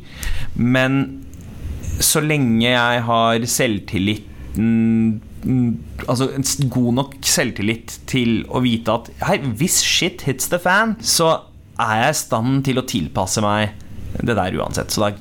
Men 0.58 1.22
så 2.02 2.20
lenge 2.24 2.66
jeg 2.66 3.06
har 3.06 3.46
selvtilliten 3.48 5.20
altså, 6.06 6.28
god 6.72 6.92
nok 7.00 7.16
selvtillit 7.36 8.00
til 8.10 8.40
å 8.48 8.62
vite 8.64 8.94
at 8.94 9.10
hei, 9.28 9.38
hvis 9.60 9.82
shit 9.84 10.26
hits 10.26 10.50
the 10.52 10.60
fan, 10.62 10.96
så 11.04 11.34
er 11.76 12.06
jeg 12.06 12.14
i 12.14 12.20
stand 12.22 12.64
til 12.66 12.80
å 12.80 12.86
tilpasse 12.88 13.42
meg 13.44 13.76
det 14.22 14.36
der 14.36 14.56
uansett. 14.56 14.92
Så 14.92 15.04
da 15.04 15.12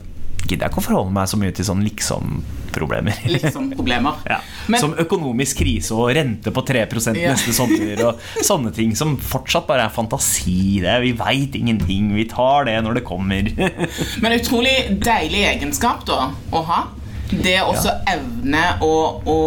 gidder 0.45 0.67
jeg 0.67 0.73
ikke 0.73 0.84
å 0.84 0.86
forholde 0.86 1.15
meg 1.15 1.30
så 1.30 1.39
mye 1.41 1.54
til 1.56 1.67
sånn 1.67 1.82
liksom-problemer. 1.86 3.21
Liksom-problemer 3.36 4.25
ja. 4.30 4.39
Som 4.82 4.95
økonomisk 5.01 5.62
krise 5.63 5.95
og 5.97 6.12
rente 6.15 6.54
på 6.54 6.63
3 6.65 6.86
ja. 6.86 7.34
neste 7.34 7.56
sommer 7.56 8.04
og 8.10 8.21
sånne 8.49 8.73
ting 8.75 8.95
som 8.97 9.15
fortsatt 9.21 9.67
bare 9.69 9.88
er 9.88 9.95
fantasi. 9.95 10.84
Det. 10.86 10.99
Vi 11.04 11.15
veit 11.17 11.58
ingenting. 11.58 12.13
Vi 12.15 12.28
tar 12.32 12.69
det 12.69 12.78
når 12.86 12.99
det 12.99 13.08
kommer. 13.08 13.49
Men 14.23 14.38
utrolig 14.38 14.75
deilig 15.04 15.47
egenskap 15.56 16.06
da 16.08 16.30
å 16.51 16.67
ha. 16.69 16.86
Det 17.31 17.57
å 17.63 17.73
ja. 17.73 17.93
evne 18.15 18.63
å, 18.85 18.95
å, 19.25 19.38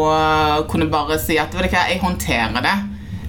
kunne 0.70 0.88
bare 0.90 1.18
si 1.22 1.38
at 1.38 1.54
vet 1.54 1.68
du 1.68 1.76
hva, 1.76 1.84
jeg 1.90 2.00
håndterer 2.02 2.64
det 2.64 2.76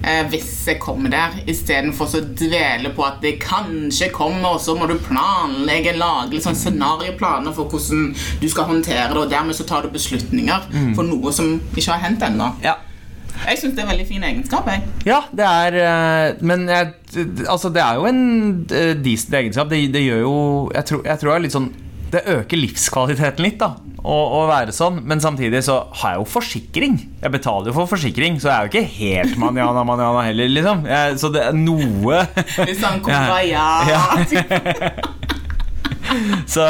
eh, 0.02 0.22
hvis 0.32 0.50
jeg 0.66 0.80
kommer 0.82 1.12
der, 1.12 1.38
istedenfor 1.50 2.10
å 2.18 2.22
dvele 2.24 2.92
på 2.96 3.06
at 3.06 3.20
det 3.24 3.36
kanskje 3.42 4.10
kommer, 4.14 4.56
og 4.56 4.62
så 4.62 4.74
må 4.78 4.88
du 4.90 4.96
planlegge, 5.04 5.96
lage 6.00 6.42
sånn 6.42 6.58
scenarioplaner 6.58 7.54
for 7.56 7.70
hvordan 7.70 8.12
du 8.42 8.46
skal 8.50 8.70
håndtere 8.70 9.10
det, 9.12 9.24
og 9.24 9.32
dermed 9.32 9.58
så 9.58 9.66
tar 9.68 9.86
du 9.86 9.94
beslutninger 9.94 10.70
mm. 10.70 10.94
for 10.98 11.06
noe 11.06 11.34
som 11.34 11.58
ikke 11.74 11.90
har 11.92 12.08
hendt 12.08 12.24
ennå. 12.26 12.54
Ja. 12.64 12.78
Jeg 13.40 13.56
syns 13.56 13.76
det 13.76 13.80
er 13.80 13.86
en 13.86 13.92
veldig 13.94 14.08
fin 14.08 14.24
egenskap. 14.26 14.66
Jeg. 14.68 14.82
Ja, 15.06 15.22
det 15.32 15.46
er 15.46 15.76
eh, 15.80 16.42
Men 16.44 16.66
jeg, 16.68 16.90
altså, 17.48 17.70
det 17.72 17.80
er 17.80 17.96
jo 17.96 18.08
en 18.10 18.20
uh, 18.68 18.90
decent 19.00 19.36
egenskap. 19.38 19.70
Det, 19.70 19.78
det 19.94 20.02
gjør 20.04 20.20
jo 20.26 20.34
jeg 20.74 20.84
tror, 20.90 21.00
jeg 21.06 21.22
tror 21.22 21.30
det 21.30 21.36
er 21.38 21.46
litt 21.46 21.56
sånn 21.56 21.70
Det 22.10 22.24
øker 22.26 22.58
livskvaliteten 22.58 23.44
litt, 23.44 23.60
da 23.60 23.76
å, 24.00 24.16
å, 24.40 24.42
være 24.48 24.72
sånn. 24.74 25.00
Men 25.08 25.20
samtidig 25.22 25.62
så 25.66 25.76
har 26.00 26.14
jeg 26.14 26.22
jo 26.22 26.26
forsikring. 26.32 26.94
Jeg 27.20 27.34
betaler 27.34 27.70
jo 27.70 27.74
for 27.76 27.90
forsikring, 27.90 28.38
så 28.40 28.50
jeg 28.50 28.54
er 28.54 28.66
jo 28.66 28.70
ikke 28.72 28.94
helt 28.96 29.34
manjana 29.40 29.84
manjana 29.86 30.20
heller, 30.26 30.48
liksom. 30.56 30.78
Jeg, 30.88 31.18
så 31.20 31.26
det 31.34 31.42
er 31.48 31.54
noe 31.56 32.22
Hvis 32.64 32.82
han 32.86 33.02
kommer, 33.04 33.40
ja, 33.44 33.70
ja. 33.88 34.02
så, 36.54 36.64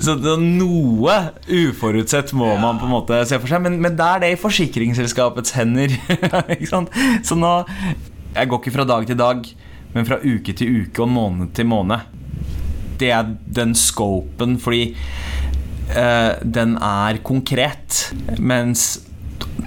så 0.00 0.12
noe 0.40 1.16
uforutsett 1.50 2.32
må 2.38 2.48
man 2.62 2.78
på 2.80 2.88
en 2.88 2.94
måte 2.94 3.14
se 3.28 3.36
for 3.42 3.48
seg. 3.50 3.60
Men, 3.66 3.74
men 3.82 3.98
da 3.98 4.06
er 4.16 4.20
det 4.24 4.30
i 4.36 4.40
forsikringsselskapets 4.40 5.50
hender. 5.58 5.90
så 7.26 7.34
nå 7.38 7.52
Jeg 8.32 8.48
går 8.48 8.58
ikke 8.62 8.76
fra 8.78 8.88
dag 8.88 9.02
til 9.08 9.18
dag, 9.18 9.38
men 9.92 10.06
fra 10.08 10.16
uke 10.22 10.52
til 10.56 10.82
uke 10.82 10.98
og 11.04 11.10
måned 11.12 11.48
til 11.56 11.66
måned. 11.68 12.21
Det 13.02 13.10
er 13.10 13.32
den 13.60 13.74
scopen, 13.78 14.58
fordi 14.62 14.92
uh, 15.92 16.38
den 16.42 16.76
er 16.78 17.18
konkret. 17.26 18.12
Mens 18.38 19.02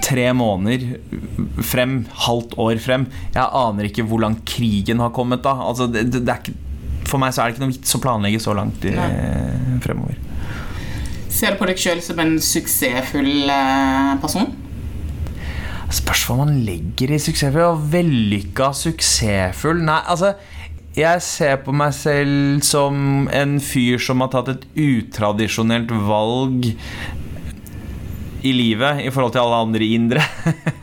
tre 0.06 0.30
måneder 0.36 0.98
frem, 1.66 2.04
halvt 2.26 2.56
år 2.62 2.80
frem 2.82 3.06
Jeg 3.34 3.44
aner 3.44 3.88
ikke 3.88 4.06
hvor 4.08 4.22
langt 4.24 4.46
krigen 4.48 5.02
har 5.04 5.14
kommet 5.16 5.44
da. 5.46 5.56
Altså, 5.68 5.88
det, 5.92 6.08
det 6.16 6.40
ikke, 6.40 6.56
for 7.10 7.22
meg 7.22 7.36
så 7.36 7.44
er 7.44 7.52
det 7.52 7.56
ikke 7.56 7.66
noe 7.66 7.76
vits 7.76 7.98
å 7.98 8.02
planlegge 8.04 8.42
så 8.44 8.56
langt 8.58 8.86
i, 8.88 8.96
fremover. 9.84 10.20
Ser 11.36 11.54
du 11.54 11.60
på 11.60 11.68
deg 11.68 11.80
sjøl 11.82 12.00
som 12.04 12.20
en 12.24 12.38
suksessfull 12.40 13.50
eh, 13.52 14.12
person? 14.24 14.54
Spørs 15.96 16.24
hva 16.30 16.38
man 16.40 16.54
legger 16.66 17.12
i 17.12 17.20
suksessfull. 17.22 17.82
Vellykka 17.92 18.72
suksessfull 18.76 19.84
Nei, 19.84 20.00
altså 20.08 20.34
Jeg 20.96 21.20
ser 21.26 21.58
på 21.66 21.74
meg 21.76 21.92
selv 21.96 22.62
som 22.64 23.28
en 23.36 23.58
fyr 23.60 24.00
som 24.00 24.24
har 24.24 24.32
tatt 24.32 24.54
et 24.54 24.66
utradisjonelt 24.80 25.92
valg 26.08 26.70
i 28.46 28.54
livet 28.56 29.02
i 29.04 29.12
forhold 29.12 29.34
til 29.36 29.44
alle 29.44 29.62
andre 29.66 29.90
indre. 29.98 30.24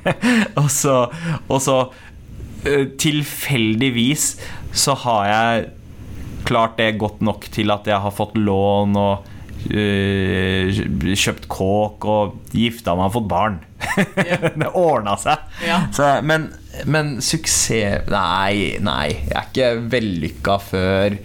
og 0.60 0.68
så, 0.72 0.96
og 1.46 1.62
så 1.64 1.78
eh, 2.68 2.90
tilfeldigvis 3.00 4.26
så 4.76 4.96
har 5.06 5.28
jeg 5.30 5.68
klart 6.44 6.76
det 6.80 6.98
godt 7.00 7.22
nok 7.24 7.46
til 7.54 7.72
at 7.72 7.88
jeg 7.88 8.02
har 8.02 8.12
fått 8.12 8.36
lån 8.36 8.98
og 8.98 9.28
øh, 9.72 10.82
kjøpt 11.14 11.48
kåk 11.48 12.04
og 12.04 12.52
gifta 12.52 12.98
meg 12.98 13.08
og 13.08 13.16
fått 13.16 13.30
barn. 13.32 13.60
det 14.60 14.72
ordna 14.74 15.16
seg. 15.20 15.48
Ja. 15.64 15.86
Så, 15.94 16.18
men, 16.26 16.50
men 16.88 17.16
suksess 17.22 18.08
Nei, 18.10 18.78
nei. 18.82 19.08
Jeg 19.28 19.36
er 19.36 19.48
ikke 19.50 19.70
vellykka 19.92 20.56
før 20.64 21.16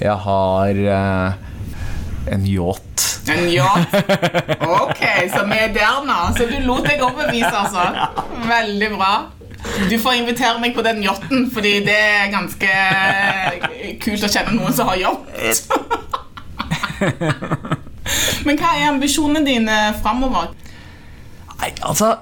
jeg 0.00 0.16
har 0.26 0.80
uh, 0.88 1.54
en 2.34 2.46
yacht. 2.48 3.04
En 3.28 3.46
yacht? 3.52 3.94
Ok, 4.64 5.02
så 5.32 5.44
vi 5.48 5.58
er 5.60 5.72
der 5.76 6.02
nå. 6.08 6.18
Så 6.36 6.48
du 6.48 6.56
lot 6.64 6.88
deg 6.88 7.02
overbevise, 7.04 7.52
altså. 7.52 7.84
Veldig 8.54 8.90
bra. 8.96 9.12
Du 9.90 9.96
får 10.00 10.18
invitere 10.20 10.60
meg 10.60 10.74
på 10.76 10.84
den 10.84 11.02
yachten, 11.04 11.48
fordi 11.52 11.78
det 11.86 11.96
er 11.96 12.32
ganske 12.32 12.68
kult 14.04 14.26
å 14.26 14.28
kjenne 14.28 14.56
noen 14.58 14.76
som 14.76 14.90
har 14.92 15.00
yacht. 15.00 15.24
Men 18.44 18.60
hva 18.60 18.74
er 18.76 18.90
ambisjonene 18.90 19.44
dine 19.46 19.78
framover? 20.02 20.52
Nei, 21.60 21.70
altså 21.80 22.12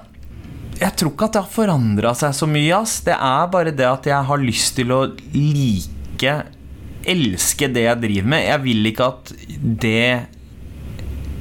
Jeg 0.79 0.95
tror 0.99 1.11
ikke 1.13 1.27
at 1.29 1.35
det 1.37 1.41
har 1.43 1.53
forandra 1.53 2.13
seg 2.17 2.33
så 2.37 2.47
mye. 2.49 2.73
Ass. 2.81 2.97
Det 3.05 3.15
er 3.15 3.47
bare 3.53 3.71
det 3.75 3.87
at 3.87 4.09
jeg 4.09 4.27
har 4.29 4.41
lyst 4.43 4.75
til 4.79 4.91
å 4.95 5.03
like 5.35 6.35
Elske 7.03 7.67
det 7.67 7.81
jeg 7.83 7.99
driver 7.99 8.29
med. 8.31 8.45
Jeg 8.47 8.61
vil 8.63 8.87
ikke 8.93 9.07
at 9.11 9.33
det 9.59 10.27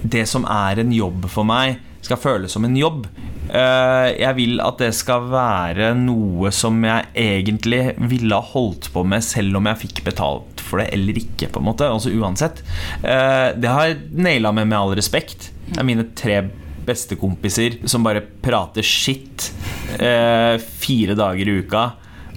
Det 0.03 0.24
som 0.26 0.43
er 0.51 0.80
en 0.83 0.91
jobb 0.91 1.28
for 1.30 1.47
meg, 1.47 1.76
skal 2.03 2.18
føles 2.18 2.51
som 2.51 2.64
en 2.66 2.74
jobb. 2.76 3.05
Eh, 3.47 4.09
Jeg 4.18 4.35
vil 4.41 4.59
at 4.64 4.80
det 4.83 4.89
skal 4.99 5.28
være 5.30 5.93
noe 5.95 6.51
som 6.51 6.80
jeg 6.83 7.07
egentlig 7.14 7.95
ville 8.11 8.35
ha 8.35 8.43
holdt 8.43 8.89
på 8.93 9.05
med 9.07 9.22
selv 9.22 9.61
om 9.61 9.68
jeg 9.70 9.83
fikk 9.85 10.03
betalt 10.11 10.59
for 10.61 10.83
det 10.83 10.89
eller 10.97 11.14
ikke. 11.22 11.47
på 11.53 11.61
en 11.62 11.68
måte, 11.68 11.87
altså 11.87 12.11
uansett. 12.11 12.64
Eh, 13.05 13.53
Det 13.55 13.68
har 13.70 13.87
jeg 13.93 14.01
naila 14.18 14.51
med 14.53 14.66
med 14.66 14.78
all 14.78 14.97
respekt. 14.99 15.53
Det 15.68 15.78
er 15.78 15.85
mine 15.87 16.09
tre 16.16 16.41
bestekompiser 16.87 17.80
som 17.89 18.05
bare 18.07 18.24
prater 18.43 18.87
shit 18.87 19.51
eh, 19.99 20.59
fire 20.59 21.16
dager 21.18 21.49
i 21.49 21.57
uka. 21.62 21.87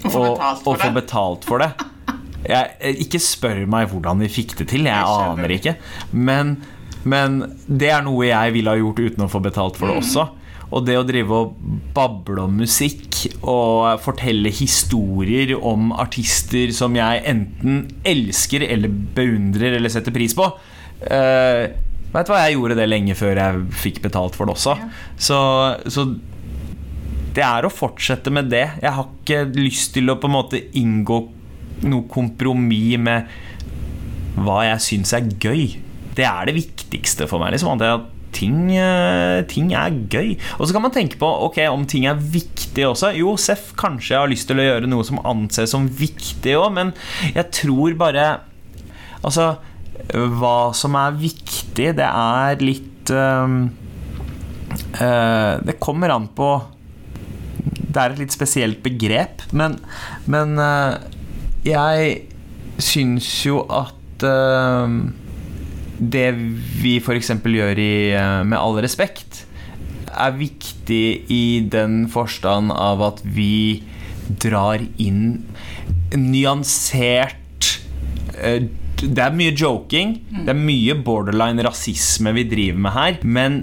Og 0.04 0.12
får 0.12 0.26
betalt 0.30 0.66
og 0.66 0.80
får 0.82 0.96
betalt 0.96 1.46
for 1.48 1.64
det. 1.64 1.70
Jeg, 2.46 2.72
eh, 2.80 3.02
ikke 3.06 3.22
spør 3.22 3.62
meg 3.70 3.90
hvordan 3.90 4.22
vi 4.22 4.30
fikk 4.30 4.56
det 4.60 4.70
til. 4.72 4.86
Jeg, 4.86 4.94
Jeg 4.94 5.30
aner 5.34 5.56
ikke. 5.56 5.76
Men, 6.12 6.56
men 7.04 7.40
det 7.66 7.92
er 7.94 8.04
noe 8.06 8.28
jeg 8.28 8.56
ville 8.56 8.72
ha 8.72 8.80
gjort 8.80 9.02
uten 9.02 9.26
å 9.26 9.30
få 9.32 9.42
betalt 9.44 9.80
for 9.80 9.90
det 9.90 10.02
også. 10.02 10.28
Og 10.74 10.82
det 10.82 10.96
å 10.98 11.04
drive 11.06 11.30
og 11.30 11.58
bable 11.94 12.42
om 12.42 12.56
musikk 12.58 13.20
og 13.38 14.00
fortelle 14.02 14.50
historier 14.50 15.54
om 15.56 15.92
artister 15.94 16.72
som 16.74 16.96
jeg 16.98 17.22
enten 17.30 17.84
elsker 18.06 18.64
eller 18.66 18.90
beundrer 18.90 19.78
eller 19.78 19.92
setter 19.94 20.14
pris 20.14 20.34
på 20.34 20.48
uh, 20.50 21.62
Vet 22.16 22.28
du 22.28 22.32
hva, 22.32 22.42
jeg 22.46 22.56
gjorde 22.56 22.78
det 22.78 22.88
lenge 22.88 23.16
før 23.18 23.36
jeg 23.42 23.62
fikk 23.76 24.00
betalt 24.06 24.36
for 24.38 24.48
det 24.48 24.56
også. 24.56 24.76
Så, 25.20 25.38
så 25.92 26.06
det 27.36 27.44
er 27.44 27.66
å 27.66 27.72
fortsette 27.72 28.32
med 28.32 28.48
det. 28.52 28.64
Jeg 28.80 28.94
har 28.96 29.10
ikke 29.10 29.42
lyst 29.58 29.92
til 29.96 30.08
å 30.08 30.16
på 30.20 30.30
en 30.30 30.36
måte 30.38 30.62
inngå 30.80 31.20
noe 31.84 32.08
kompromiss 32.08 32.96
med 33.04 33.28
hva 34.40 34.62
jeg 34.70 34.84
syns 34.84 35.12
er 35.16 35.28
gøy. 35.28 35.76
Det 36.16 36.24
er 36.24 36.48
det 36.48 36.56
viktigste 36.56 37.28
for 37.28 37.42
meg. 37.42 37.52
Liksom, 37.52 37.76
at 37.76 38.12
ting, 38.36 38.72
eh, 38.76 39.42
ting 39.48 39.72
er 39.76 39.92
gøy. 40.12 40.34
Og 40.58 40.66
så 40.66 40.76
kan 40.76 40.84
man 40.84 40.94
tenke 40.94 41.20
på 41.20 41.28
ok, 41.48 41.60
om 41.72 41.86
ting 41.88 42.06
er 42.08 42.16
viktig 42.16 42.84
også. 42.88 43.12
Jo, 43.16 43.36
Seff, 43.40 43.72
kanskje 43.76 44.14
jeg 44.14 44.22
har 44.22 44.32
lyst 44.32 44.48
til 44.48 44.60
å 44.60 44.66
gjøre 44.66 44.90
noe 44.90 45.04
som 45.04 45.20
anses 45.24 45.72
som 45.72 45.88
viktig 45.88 46.56
òg, 46.56 46.72
men 46.76 46.92
jeg 47.34 47.50
tror 47.62 47.96
bare 48.00 48.28
Altså, 49.26 49.56
hva 50.14 50.72
som 50.76 50.94
er 50.98 51.18
viktig, 51.18 51.90
det 51.98 52.06
er 52.06 52.62
litt 52.62 53.10
øh, 53.10 53.66
Det 55.66 55.76
kommer 55.82 56.14
an 56.14 56.28
på 56.36 56.50
Det 57.66 57.98
er 57.98 58.14
et 58.14 58.22
litt 58.22 58.34
spesielt 58.34 58.82
begrep, 58.84 59.42
men, 59.56 59.78
men 60.30 60.58
uh, 60.60 60.94
jeg 61.66 62.26
syns 62.82 63.28
jo 63.46 63.62
at 63.72 64.26
uh, 64.26 64.86
det 65.96 66.26
vi 66.82 66.98
f.eks. 67.00 67.32
gjør 67.40 67.78
i 67.80 68.12
øh, 68.12 68.42
Med 68.44 68.58
all 68.58 68.76
respekt, 68.84 69.46
er 70.12 70.36
viktig 70.36 71.24
i 71.32 71.68
den 71.72 72.04
forstand 72.12 72.72
av 72.72 73.02
at 73.04 73.22
vi 73.24 73.82
drar 74.42 74.82
inn 75.00 75.44
nyansert 76.16 77.70
eh, 78.40 78.68
Det 78.96 79.22
er 79.22 79.34
mye 79.36 79.52
joking, 79.52 80.14
det 80.46 80.52
er 80.52 80.58
mye 80.58 80.94
borderline 81.04 81.64
rasisme 81.66 82.32
vi 82.36 82.46
driver 82.48 82.80
med 82.86 82.94
her, 82.96 83.18
men 83.22 83.58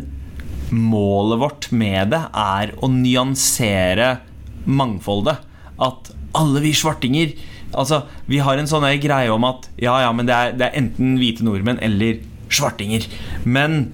målet 0.73 1.41
vårt 1.41 1.69
med 1.73 2.13
det 2.13 2.21
er 2.37 2.73
å 2.81 2.89
nyansere 2.91 4.17
mangfoldet. 4.65 5.41
At 5.81 6.13
alle 6.37 6.63
vi 6.63 6.75
svartinger 6.77 7.33
Altså, 7.73 8.03
vi 8.29 8.37
har 8.37 8.59
en 8.61 8.67
sånn 8.69 8.85
greie 9.01 9.31
om 9.33 9.45
at 9.47 9.63
ja, 9.81 9.95
ja, 10.03 10.11
men 10.13 10.27
det 10.29 10.33
er, 10.37 10.51
det 10.53 10.67
er 10.67 10.75
enten 10.77 11.15
hvite 11.17 11.41
nordmenn 11.41 11.79
eller 11.81 12.19
svartinger. 12.53 13.07
Men 13.49 13.87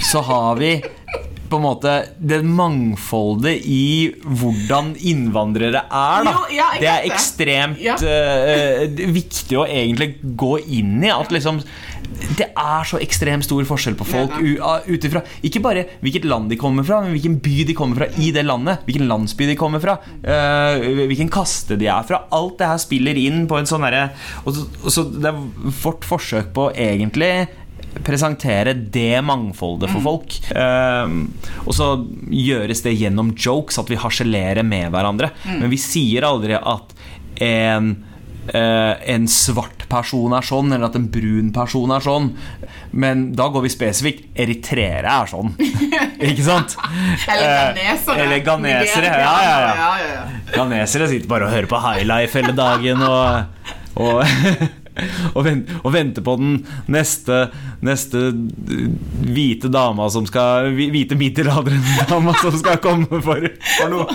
så 0.00 0.22
har 0.24 0.56
vi 0.56 0.70
på 1.50 1.56
en 1.60 1.64
måte 1.64 1.92
det 2.18 2.40
mangfoldet 2.44 3.62
i 3.66 4.12
hvordan 4.22 4.94
innvandrere 5.06 5.82
er, 5.86 6.24
da. 6.26 6.32
Jo, 6.32 6.44
ja, 6.56 6.68
det 6.80 6.88
er 6.92 7.06
ekstremt 7.10 7.80
Ja. 7.82 7.96
uh, 8.00 8.86
viktig 9.14 9.58
å 9.60 9.66
egentlig 9.68 10.16
gå 10.36 10.56
inn 10.66 10.98
i. 11.04 11.10
At 11.12 11.30
liksom 11.34 11.62
Det 12.38 12.46
er 12.56 12.84
så 12.86 12.96
ekstremt 13.02 13.44
stor 13.44 13.64
forskjell 13.66 13.96
på 13.98 14.06
folk 14.06 14.36
ut 14.86 15.04
ifra 15.04 15.20
Ikke 15.44 15.60
bare 15.60 15.82
hvilket 16.00 16.24
land 16.24 16.48
de 16.48 16.56
kommer 16.56 16.86
fra, 16.86 17.00
men 17.02 17.12
hvilken 17.16 17.34
by 17.42 17.64
de 17.68 17.74
kommer 17.76 17.96
fra 18.00 18.08
i 18.22 18.30
det 18.32 18.44
landet. 18.46 18.84
Hvilken 18.86 19.08
landsby 19.10 19.48
de 19.50 19.56
kommer 19.58 19.82
fra. 19.82 19.98
Uh, 20.22 21.04
hvilken 21.10 21.28
kaste 21.32 21.76
de 21.78 21.90
er 21.92 22.06
fra. 22.08 22.22
Alt 22.32 22.58
det 22.62 22.70
her 22.70 22.80
spiller 22.82 23.18
inn 23.20 23.44
på 23.50 23.58
en 23.58 23.66
sånn 23.68 23.84
herre 23.84 24.10
så- 24.46 24.90
så 24.90 25.04
Det 25.16 25.24
er 25.32 25.42
vårt 25.82 26.04
forsøk 26.06 26.52
på 26.54 26.70
egentlig 26.74 27.48
presentere 28.04 28.74
det 28.74 29.22
mangfoldet 29.24 29.92
for 29.92 30.04
folk. 30.04 30.36
Eh, 30.50 31.14
og 31.64 31.72
så 31.76 31.92
gjøres 32.32 32.84
det 32.84 32.96
gjennom 32.98 33.32
jokes, 33.36 33.78
at 33.80 33.92
vi 33.92 34.00
harselerer 34.00 34.66
med 34.66 34.92
hverandre. 34.94 35.32
Men 35.46 35.70
vi 35.72 35.80
sier 35.80 36.26
aldri 36.28 36.58
at 36.58 36.94
en 37.46 37.94
eh, 38.52 38.94
en 39.14 39.26
svart 39.28 39.86
person 39.90 40.34
er 40.36 40.46
sånn, 40.46 40.72
eller 40.72 40.88
at 40.88 40.98
en 40.98 41.08
brun 41.12 41.52
person 41.54 41.92
er 41.94 42.04
sånn. 42.04 42.30
Men 42.96 43.28
da 43.36 43.48
går 43.52 43.66
vi 43.66 43.72
spesifikt 43.72 44.40
Eritreere 44.40 45.10
er 45.22 45.30
sånn. 45.30 45.52
Ikke 46.30 46.46
sant? 46.46 46.76
Eller 47.26 47.50
ganesere. 47.50 47.76
ghanesere. 47.76 48.22
Eller 48.24 48.44
ganesere. 48.46 49.12
Ja, 49.22 49.36
ja, 49.44 50.00
ja. 50.06 50.24
Ghanesere 50.54 51.10
sitter 51.10 51.30
bare 51.30 51.48
og 51.48 51.54
hører 51.54 51.70
på 51.70 51.82
highlife 51.84 52.40
hele 52.40 52.56
dagen 52.56 53.04
og, 53.06 53.70
og, 54.00 54.22
og, 55.34 55.42
vent, 55.46 55.70
og 55.82 55.92
vente 55.94 56.22
på 56.24 56.36
den 56.40 56.58
neste, 56.92 57.46
neste 57.84 58.30
hvite 59.26 59.70
dama 59.72 60.08
som 60.12 60.26
skal 60.28 60.70
Hvite 60.76 61.18
middelaldrende 61.18 62.06
som 62.42 62.56
skal 62.60 62.80
komme 62.84 63.20
for, 63.24 63.48
for 63.76 63.92
noe. 63.92 64.06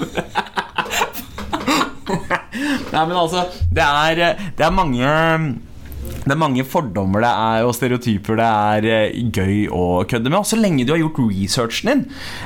Nei, 2.92 3.04
men 3.08 3.16
altså 3.16 3.46
Det 3.72 3.84
er, 3.84 4.40
det 4.58 4.66
er 4.66 4.74
mange 4.76 5.12
det 6.22 6.36
er 6.36 6.38
mange 6.38 6.64
fordommer 6.68 7.24
det 7.24 7.30
er, 7.32 7.64
og 7.66 7.74
stereotyper 7.74 8.38
det 8.38 8.46
er 8.46 8.86
eh, 8.94 9.16
gøy 9.34 9.64
å 9.74 10.04
kødde 10.06 10.30
med. 10.30 10.38
Og 10.44 10.50
så 10.50 10.60
lenge 10.60 10.86
du 10.86 10.92
har 10.94 11.00
gjort 11.02 11.18
researchen 11.24 11.90
din. 11.90 12.04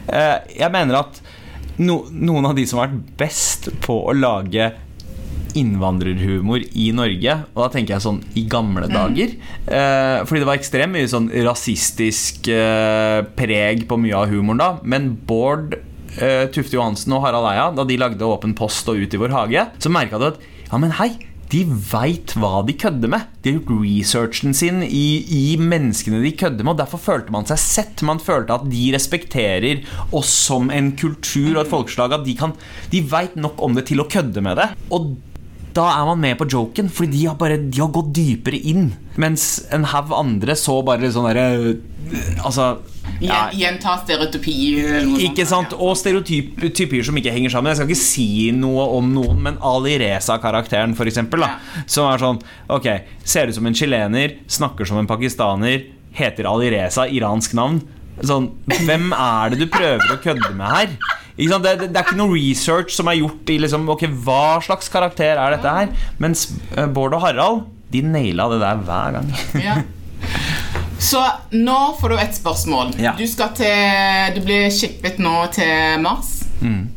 Eh, 0.07 0.37
Jeg 0.61 0.71
mener 0.71 1.01
at 1.01 1.19
no, 1.83 2.05
noen 2.11 2.47
av 2.47 2.55
de 2.55 2.63
som 2.69 2.79
har 2.79 2.87
vært 2.87 3.09
best 3.19 3.67
på 3.83 3.97
å 4.07 4.15
lage 4.15 4.69
innvandrerhumor 5.59 6.63
i 6.75 6.89
Norge, 6.95 7.37
og 7.53 7.61
da 7.63 7.67
tenker 7.73 7.95
jeg 7.95 8.05
sånn 8.05 8.21
i 8.37 8.45
gamle 8.51 8.89
dager 8.91 9.33
eh, 9.33 10.23
Fordi 10.27 10.41
det 10.41 10.49
var 10.49 10.59
ekstremt 10.59 10.95
mye 10.95 11.09
sånn 11.11 11.29
rasistisk 11.45 12.49
eh, 12.51 13.21
preg 13.37 13.85
på 13.89 13.99
mye 14.01 14.17
av 14.19 14.31
humoren 14.33 14.61
da. 14.61 14.71
Men 14.83 15.13
Bård 15.27 15.77
eh, 15.77 16.47
Tufte 16.53 16.77
Johansen 16.77 17.15
og 17.15 17.23
Harald 17.25 17.49
Eia, 17.51 17.69
da 17.75 17.87
de 17.87 17.99
lagde 18.01 18.27
Åpen 18.27 18.55
post 18.57 18.89
og 18.91 18.99
Ut 18.99 19.15
i 19.15 19.21
vår 19.21 19.35
hage, 19.35 19.69
så 19.79 19.93
merka 19.93 20.21
du 20.21 20.29
at 20.31 20.43
ja, 20.65 20.79
men 20.81 20.95
hei, 20.97 21.13
de 21.51 21.61
veit 21.67 22.33
hva 22.39 22.63
de 22.65 22.73
kødder 22.77 23.11
med. 23.11 23.27
De 23.43 23.51
har 23.51 23.59
gjort 23.59 23.83
researchen 23.83 24.55
sin 24.57 24.81
i, 24.83 25.21
i, 25.21 25.43
menneskene 25.61 26.23
de 26.23 26.33
kødder 26.37 26.65
med, 26.65 26.73
og 26.73 26.81
derfor 26.81 27.01
følte 27.01 27.35
man 27.35 27.45
seg 27.49 27.61
sett. 27.61 28.03
Man 28.07 28.21
følte 28.23 28.57
at 28.57 28.65
de 28.71 28.87
respekterer 28.95 29.85
oss 30.15 30.31
som 30.47 30.71
en 30.73 30.91
kultur 30.97 31.53
og 31.53 31.61
et 31.63 31.71
folkeslag. 31.71 32.17
At 32.17 32.25
de, 32.25 32.35
kan, 32.39 32.55
de 32.91 33.03
veit 33.11 33.37
nok 33.37 33.61
om 33.63 33.77
det 33.77 33.87
til 33.91 34.01
å 34.01 34.09
kødde 34.09 34.43
med 34.45 34.57
det. 34.59 34.71
Og 34.95 35.13
da 35.75 35.85
er 35.91 36.05
man 36.07 36.21
med 36.23 36.37
på 36.39 36.47
joken, 36.47 36.87
fordi 36.91 37.17
de 37.17 37.25
har, 37.27 37.35
bare, 37.39 37.57
de 37.59 37.81
har 37.81 37.91
gått 37.91 38.13
dypere 38.15 38.59
inn. 38.71 38.93
Mens 39.19 39.65
en 39.75 39.87
haug 39.91 40.13
andre 40.15 40.55
så 40.59 40.79
bare 40.85 41.11
sånn 41.11 41.27
derre 41.29 41.47
Altså 42.43 42.75
ja, 43.23 43.45
Gjenta 43.55 43.95
stereotypier. 44.01 45.05
Ikke 45.25 45.45
sant? 45.47 45.73
Og 45.77 45.95
stereotypier 45.97 47.05
som 47.05 47.17
ikke 47.19 47.33
henger 47.33 47.53
sammen. 47.53 47.71
Jeg 47.71 47.79
skal 47.79 47.91
ikke 47.91 48.01
si 48.01 48.27
noe 48.55 48.87
om 48.97 49.11
noen, 49.15 49.41
men 49.45 49.59
Ali 49.65 49.95
Reza-karakteren, 50.01 50.95
f.eks., 50.95 51.21
ja. 51.23 51.51
som 51.87 52.09
er 52.09 52.23
sånn 52.23 52.41
Ok, 52.75 52.89
ser 53.23 53.51
ut 53.51 53.57
som 53.57 53.67
en 53.69 53.77
chilener, 53.77 54.39
snakker 54.51 54.87
som 54.87 54.99
en 55.01 55.09
pakistaner, 55.09 55.85
heter 56.15 56.49
Ali 56.49 56.71
Reza, 56.75 57.07
iransk 57.07 57.55
navn. 57.57 57.81
Sånn, 58.23 58.51
Hvem 58.85 59.11
er 59.11 59.53
det 59.53 59.63
du 59.63 59.69
prøver 59.71 60.15
å 60.15 60.21
kødde 60.23 60.53
med 60.55 60.71
her? 60.71 60.97
Det, 61.35 61.47
det, 61.51 61.89
det, 61.89 61.97
er 61.99 62.05
ikke 62.05 62.15
noe 62.15 62.31
research 62.31 62.93
som 62.95 63.09
er 63.11 63.17
gjort 63.19 63.49
i 63.51 63.57
liksom, 63.59 63.89
Ok, 63.91 64.05
hva 64.23 64.61
slags 64.63 64.87
karakter 64.91 65.35
er 65.35 65.57
dette 65.57 65.73
her? 65.77 65.91
Mens 66.23 66.47
uh, 66.77 66.85
Bård 66.87 67.17
og 67.17 67.25
Harald, 67.25 67.65
de 67.91 68.03
naila 68.07 68.47
det 68.53 68.61
der 68.63 68.83
hver 68.87 69.17
gang. 69.17 69.33
ja. 69.67 69.75
Så 71.05 71.21
nå 71.51 71.79
får 71.99 72.13
du 72.13 72.19
et 72.23 72.35
spørsmål. 72.37 72.95
Ja. 73.03 73.13
Du 73.19 73.25
skal 73.27 73.51
til 73.57 74.35
Du 74.35 74.41
blir 74.47 74.69
shippet 74.73 75.19
nå 75.19 75.35
til 75.53 75.99
Mars. 76.01 76.39
Mm. 76.63 76.87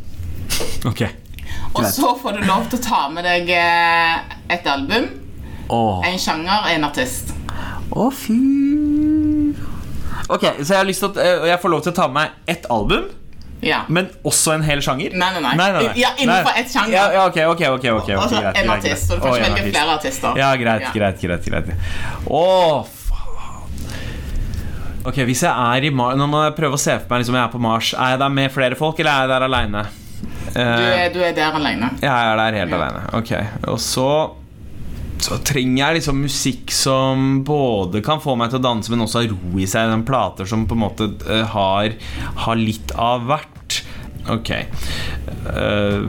Ok 0.86 1.02
Og 1.74 1.82
så 1.92 2.14
får 2.22 2.38
du 2.38 2.46
lov 2.46 2.68
til 2.70 2.78
å 2.78 2.82
ta 2.82 3.00
med 3.12 3.26
deg 3.26 3.50
eh, 3.52 4.36
et 4.54 4.70
album. 4.70 5.10
Oh. 5.68 6.00
En 6.06 6.16
sjanger, 6.18 6.70
en 6.72 6.86
artist. 6.88 7.34
Å, 7.90 8.06
oh, 8.06 8.14
fy 8.14 8.38
Ok, 10.28 10.44
så 10.60 10.74
jeg 10.74 10.78
har 10.78 10.88
lyst 10.88 11.02
til 11.04 11.12
at 11.12 11.20
eh, 11.24 11.46
jeg 11.50 11.60
får 11.62 11.72
lov 11.72 11.84
til 11.84 11.92
å 11.92 11.96
ta 11.98 12.08
med 12.08 12.20
meg 12.20 12.54
ett 12.54 12.66
album. 12.72 13.08
Ja. 13.60 13.80
Men 13.88 14.10
også 14.26 14.52
en 14.54 14.62
hel 14.62 14.82
sjanger? 14.84 15.14
Nei, 15.18 15.30
nei, 15.34 15.42
nei. 15.42 15.54
nei, 15.58 15.70
nei, 15.72 15.86
nei. 15.88 15.94
Ja, 15.98 16.12
Innenfor 16.18 16.60
ett 16.60 16.70
sjanger. 16.72 16.92
Ja, 16.94 17.06
ja, 17.16 17.24
ok, 17.26 17.40
ok, 17.54 17.64
ok, 17.78 17.88
okay, 17.96 18.14
okay 18.16 18.42
greit, 18.44 18.60
En 18.62 18.70
artist, 18.70 19.08
så 19.08 19.18
du 19.18 19.24
kan 19.24 19.34
ikke 19.34 19.48
velge 19.48 19.72
flere 19.72 19.96
artister. 19.96 20.38
Ja, 20.38 20.52
greit, 20.60 20.86
greit, 20.94 21.20
greit, 21.24 21.50
greit. 21.50 21.74
Å, 22.30 22.44
Ok, 25.08 25.22
Hvis 25.24 25.40
jeg 25.40 25.48
er 25.48 25.86
i 25.86 25.90
Mars 25.94 26.18
Nå 26.20 26.26
må 26.28 26.42
jeg 26.42 26.56
prøve 26.58 26.76
å 26.76 26.80
se 26.80 26.98
for 26.98 27.14
meg 27.14 27.22
liksom 27.22 27.36
jeg 27.38 27.44
er 27.46 27.52
på 27.52 27.60
Mars. 27.62 27.94
Er 27.94 28.10
jeg 28.12 28.20
der 28.20 28.34
med 28.34 28.52
flere 28.52 28.76
folk, 28.76 28.98
eller 29.00 29.14
er 29.14 29.24
jeg 29.24 29.30
der 29.30 29.46
aleine? 29.46 29.84
Du, 30.48 30.58
er, 30.58 31.08
du 31.14 31.20
er 31.22 31.32
der 31.36 31.54
aleine. 31.54 31.90
Jeg 32.02 32.10
er 32.10 32.40
der 32.40 32.56
helt 32.58 32.74
ja. 32.74 32.80
aleine. 32.80 33.02
Ok. 33.16 33.32
Og 33.70 33.80
så 33.80 34.08
så 35.22 35.38
trenger 35.44 35.80
jeg 35.80 35.98
liksom 35.98 36.20
musikk 36.22 36.72
som 36.74 37.28
både 37.46 38.02
kan 38.06 38.22
få 38.22 38.36
meg 38.38 38.52
til 38.52 38.60
å 38.60 38.66
danse, 38.68 38.92
men 38.92 39.04
også 39.04 39.22
ha 39.22 39.30
ro 39.30 39.58
i 39.58 39.66
seg. 39.68 39.90
Den 39.92 40.06
plater 40.08 40.48
som 40.48 40.66
på 40.68 40.76
en 40.76 40.84
måte 40.84 41.10
uh, 41.26 41.42
har, 41.54 41.96
har, 42.44 42.60
litt 42.60 42.94
av 42.94 43.26
hvert. 43.28 43.80
Ok. 44.30 44.52
Uh, 45.48 46.06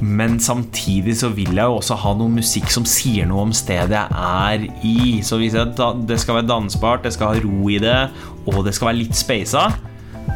men 0.00 0.38
samtidig 0.40 1.18
så 1.20 1.28
vil 1.36 1.52
jeg 1.52 1.68
jo 1.68 1.76
også 1.76 1.98
ha 2.00 2.14
noe 2.16 2.32
musikk 2.32 2.70
som 2.72 2.86
sier 2.88 3.28
noe 3.28 3.44
om 3.44 3.54
stedet 3.56 4.00
jeg 4.00 4.16
er 4.16 4.66
i. 4.86 5.20
Så 5.26 5.36
hvis 5.40 5.58
jeg, 5.58 5.76
det 6.08 6.20
skal 6.22 6.40
være 6.40 6.48
dansbart, 6.48 7.04
det 7.04 7.12
skal 7.16 7.34
ha 7.34 7.44
ro 7.44 7.68
i 7.68 7.78
det, 7.82 8.00
og 8.48 8.64
det 8.64 8.74
skal 8.76 8.90
være 8.90 9.02
litt 9.02 9.18
speisa, 9.18 9.68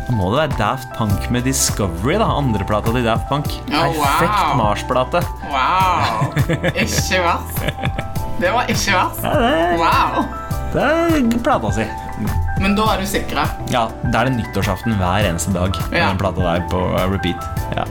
da 0.05 0.13
må 0.13 0.31
det 0.33 0.41
være 0.43 0.57
Daft 0.59 0.91
Punk 0.99 1.31
med 1.33 1.47
Discovery, 1.49 2.19
da. 2.21 2.27
Andreplata 2.37 2.93
til 2.93 3.07
Daft 3.07 3.25
Punk. 3.31 3.49
Oh, 3.73 3.95
Perfekt. 3.97 4.41
Mars-plate. 4.59 5.23
Wow. 5.49 6.35
Ikke 6.75 7.23
verst. 7.25 7.63
Det 8.41 8.51
var 8.53 8.69
ikke 8.69 8.97
verst. 8.99 9.25
Ja, 9.25 9.33
det, 9.41 9.79
wow. 9.81 10.27
Det 10.75 10.85
er 10.85 11.39
plata 11.47 11.71
si. 11.73 11.87
Men 12.61 12.77
da 12.77 12.91
er 12.93 13.01
du 13.01 13.09
sikra? 13.09 13.47
Ja. 13.73 13.87
Da 14.11 14.25
er 14.25 14.29
det 14.29 14.37
nyttårsaften 14.41 14.97
hver 15.01 15.29
eneste 15.31 15.55
dag. 15.55 15.73
Ja. 15.89 16.11
Den 16.11 16.21
plata 16.21 16.45
der 16.51 16.69
på 16.71 16.83
repeat. 17.15 17.49
Ja. 17.79 17.87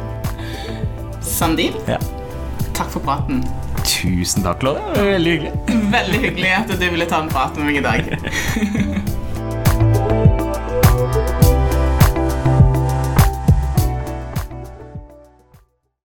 Sandeep, 1.23 1.79
ja. 1.89 1.97
takk 2.75 2.91
for 2.93 3.01
praten. 3.03 3.41
Tusen 3.87 4.45
takk, 4.45 4.61
Lode. 4.63 4.83
Veldig 4.99 5.33
hyggelig. 5.37 5.81
Veldig 5.97 6.21
hyggelig 6.27 6.53
at 6.59 6.71
du 6.77 6.85
ville 6.85 7.09
ta 7.09 7.23
en 7.23 7.31
prat 7.33 7.57
med 7.57 7.71
meg 7.71 7.81
i 7.81 7.85
dag. 7.89 9.09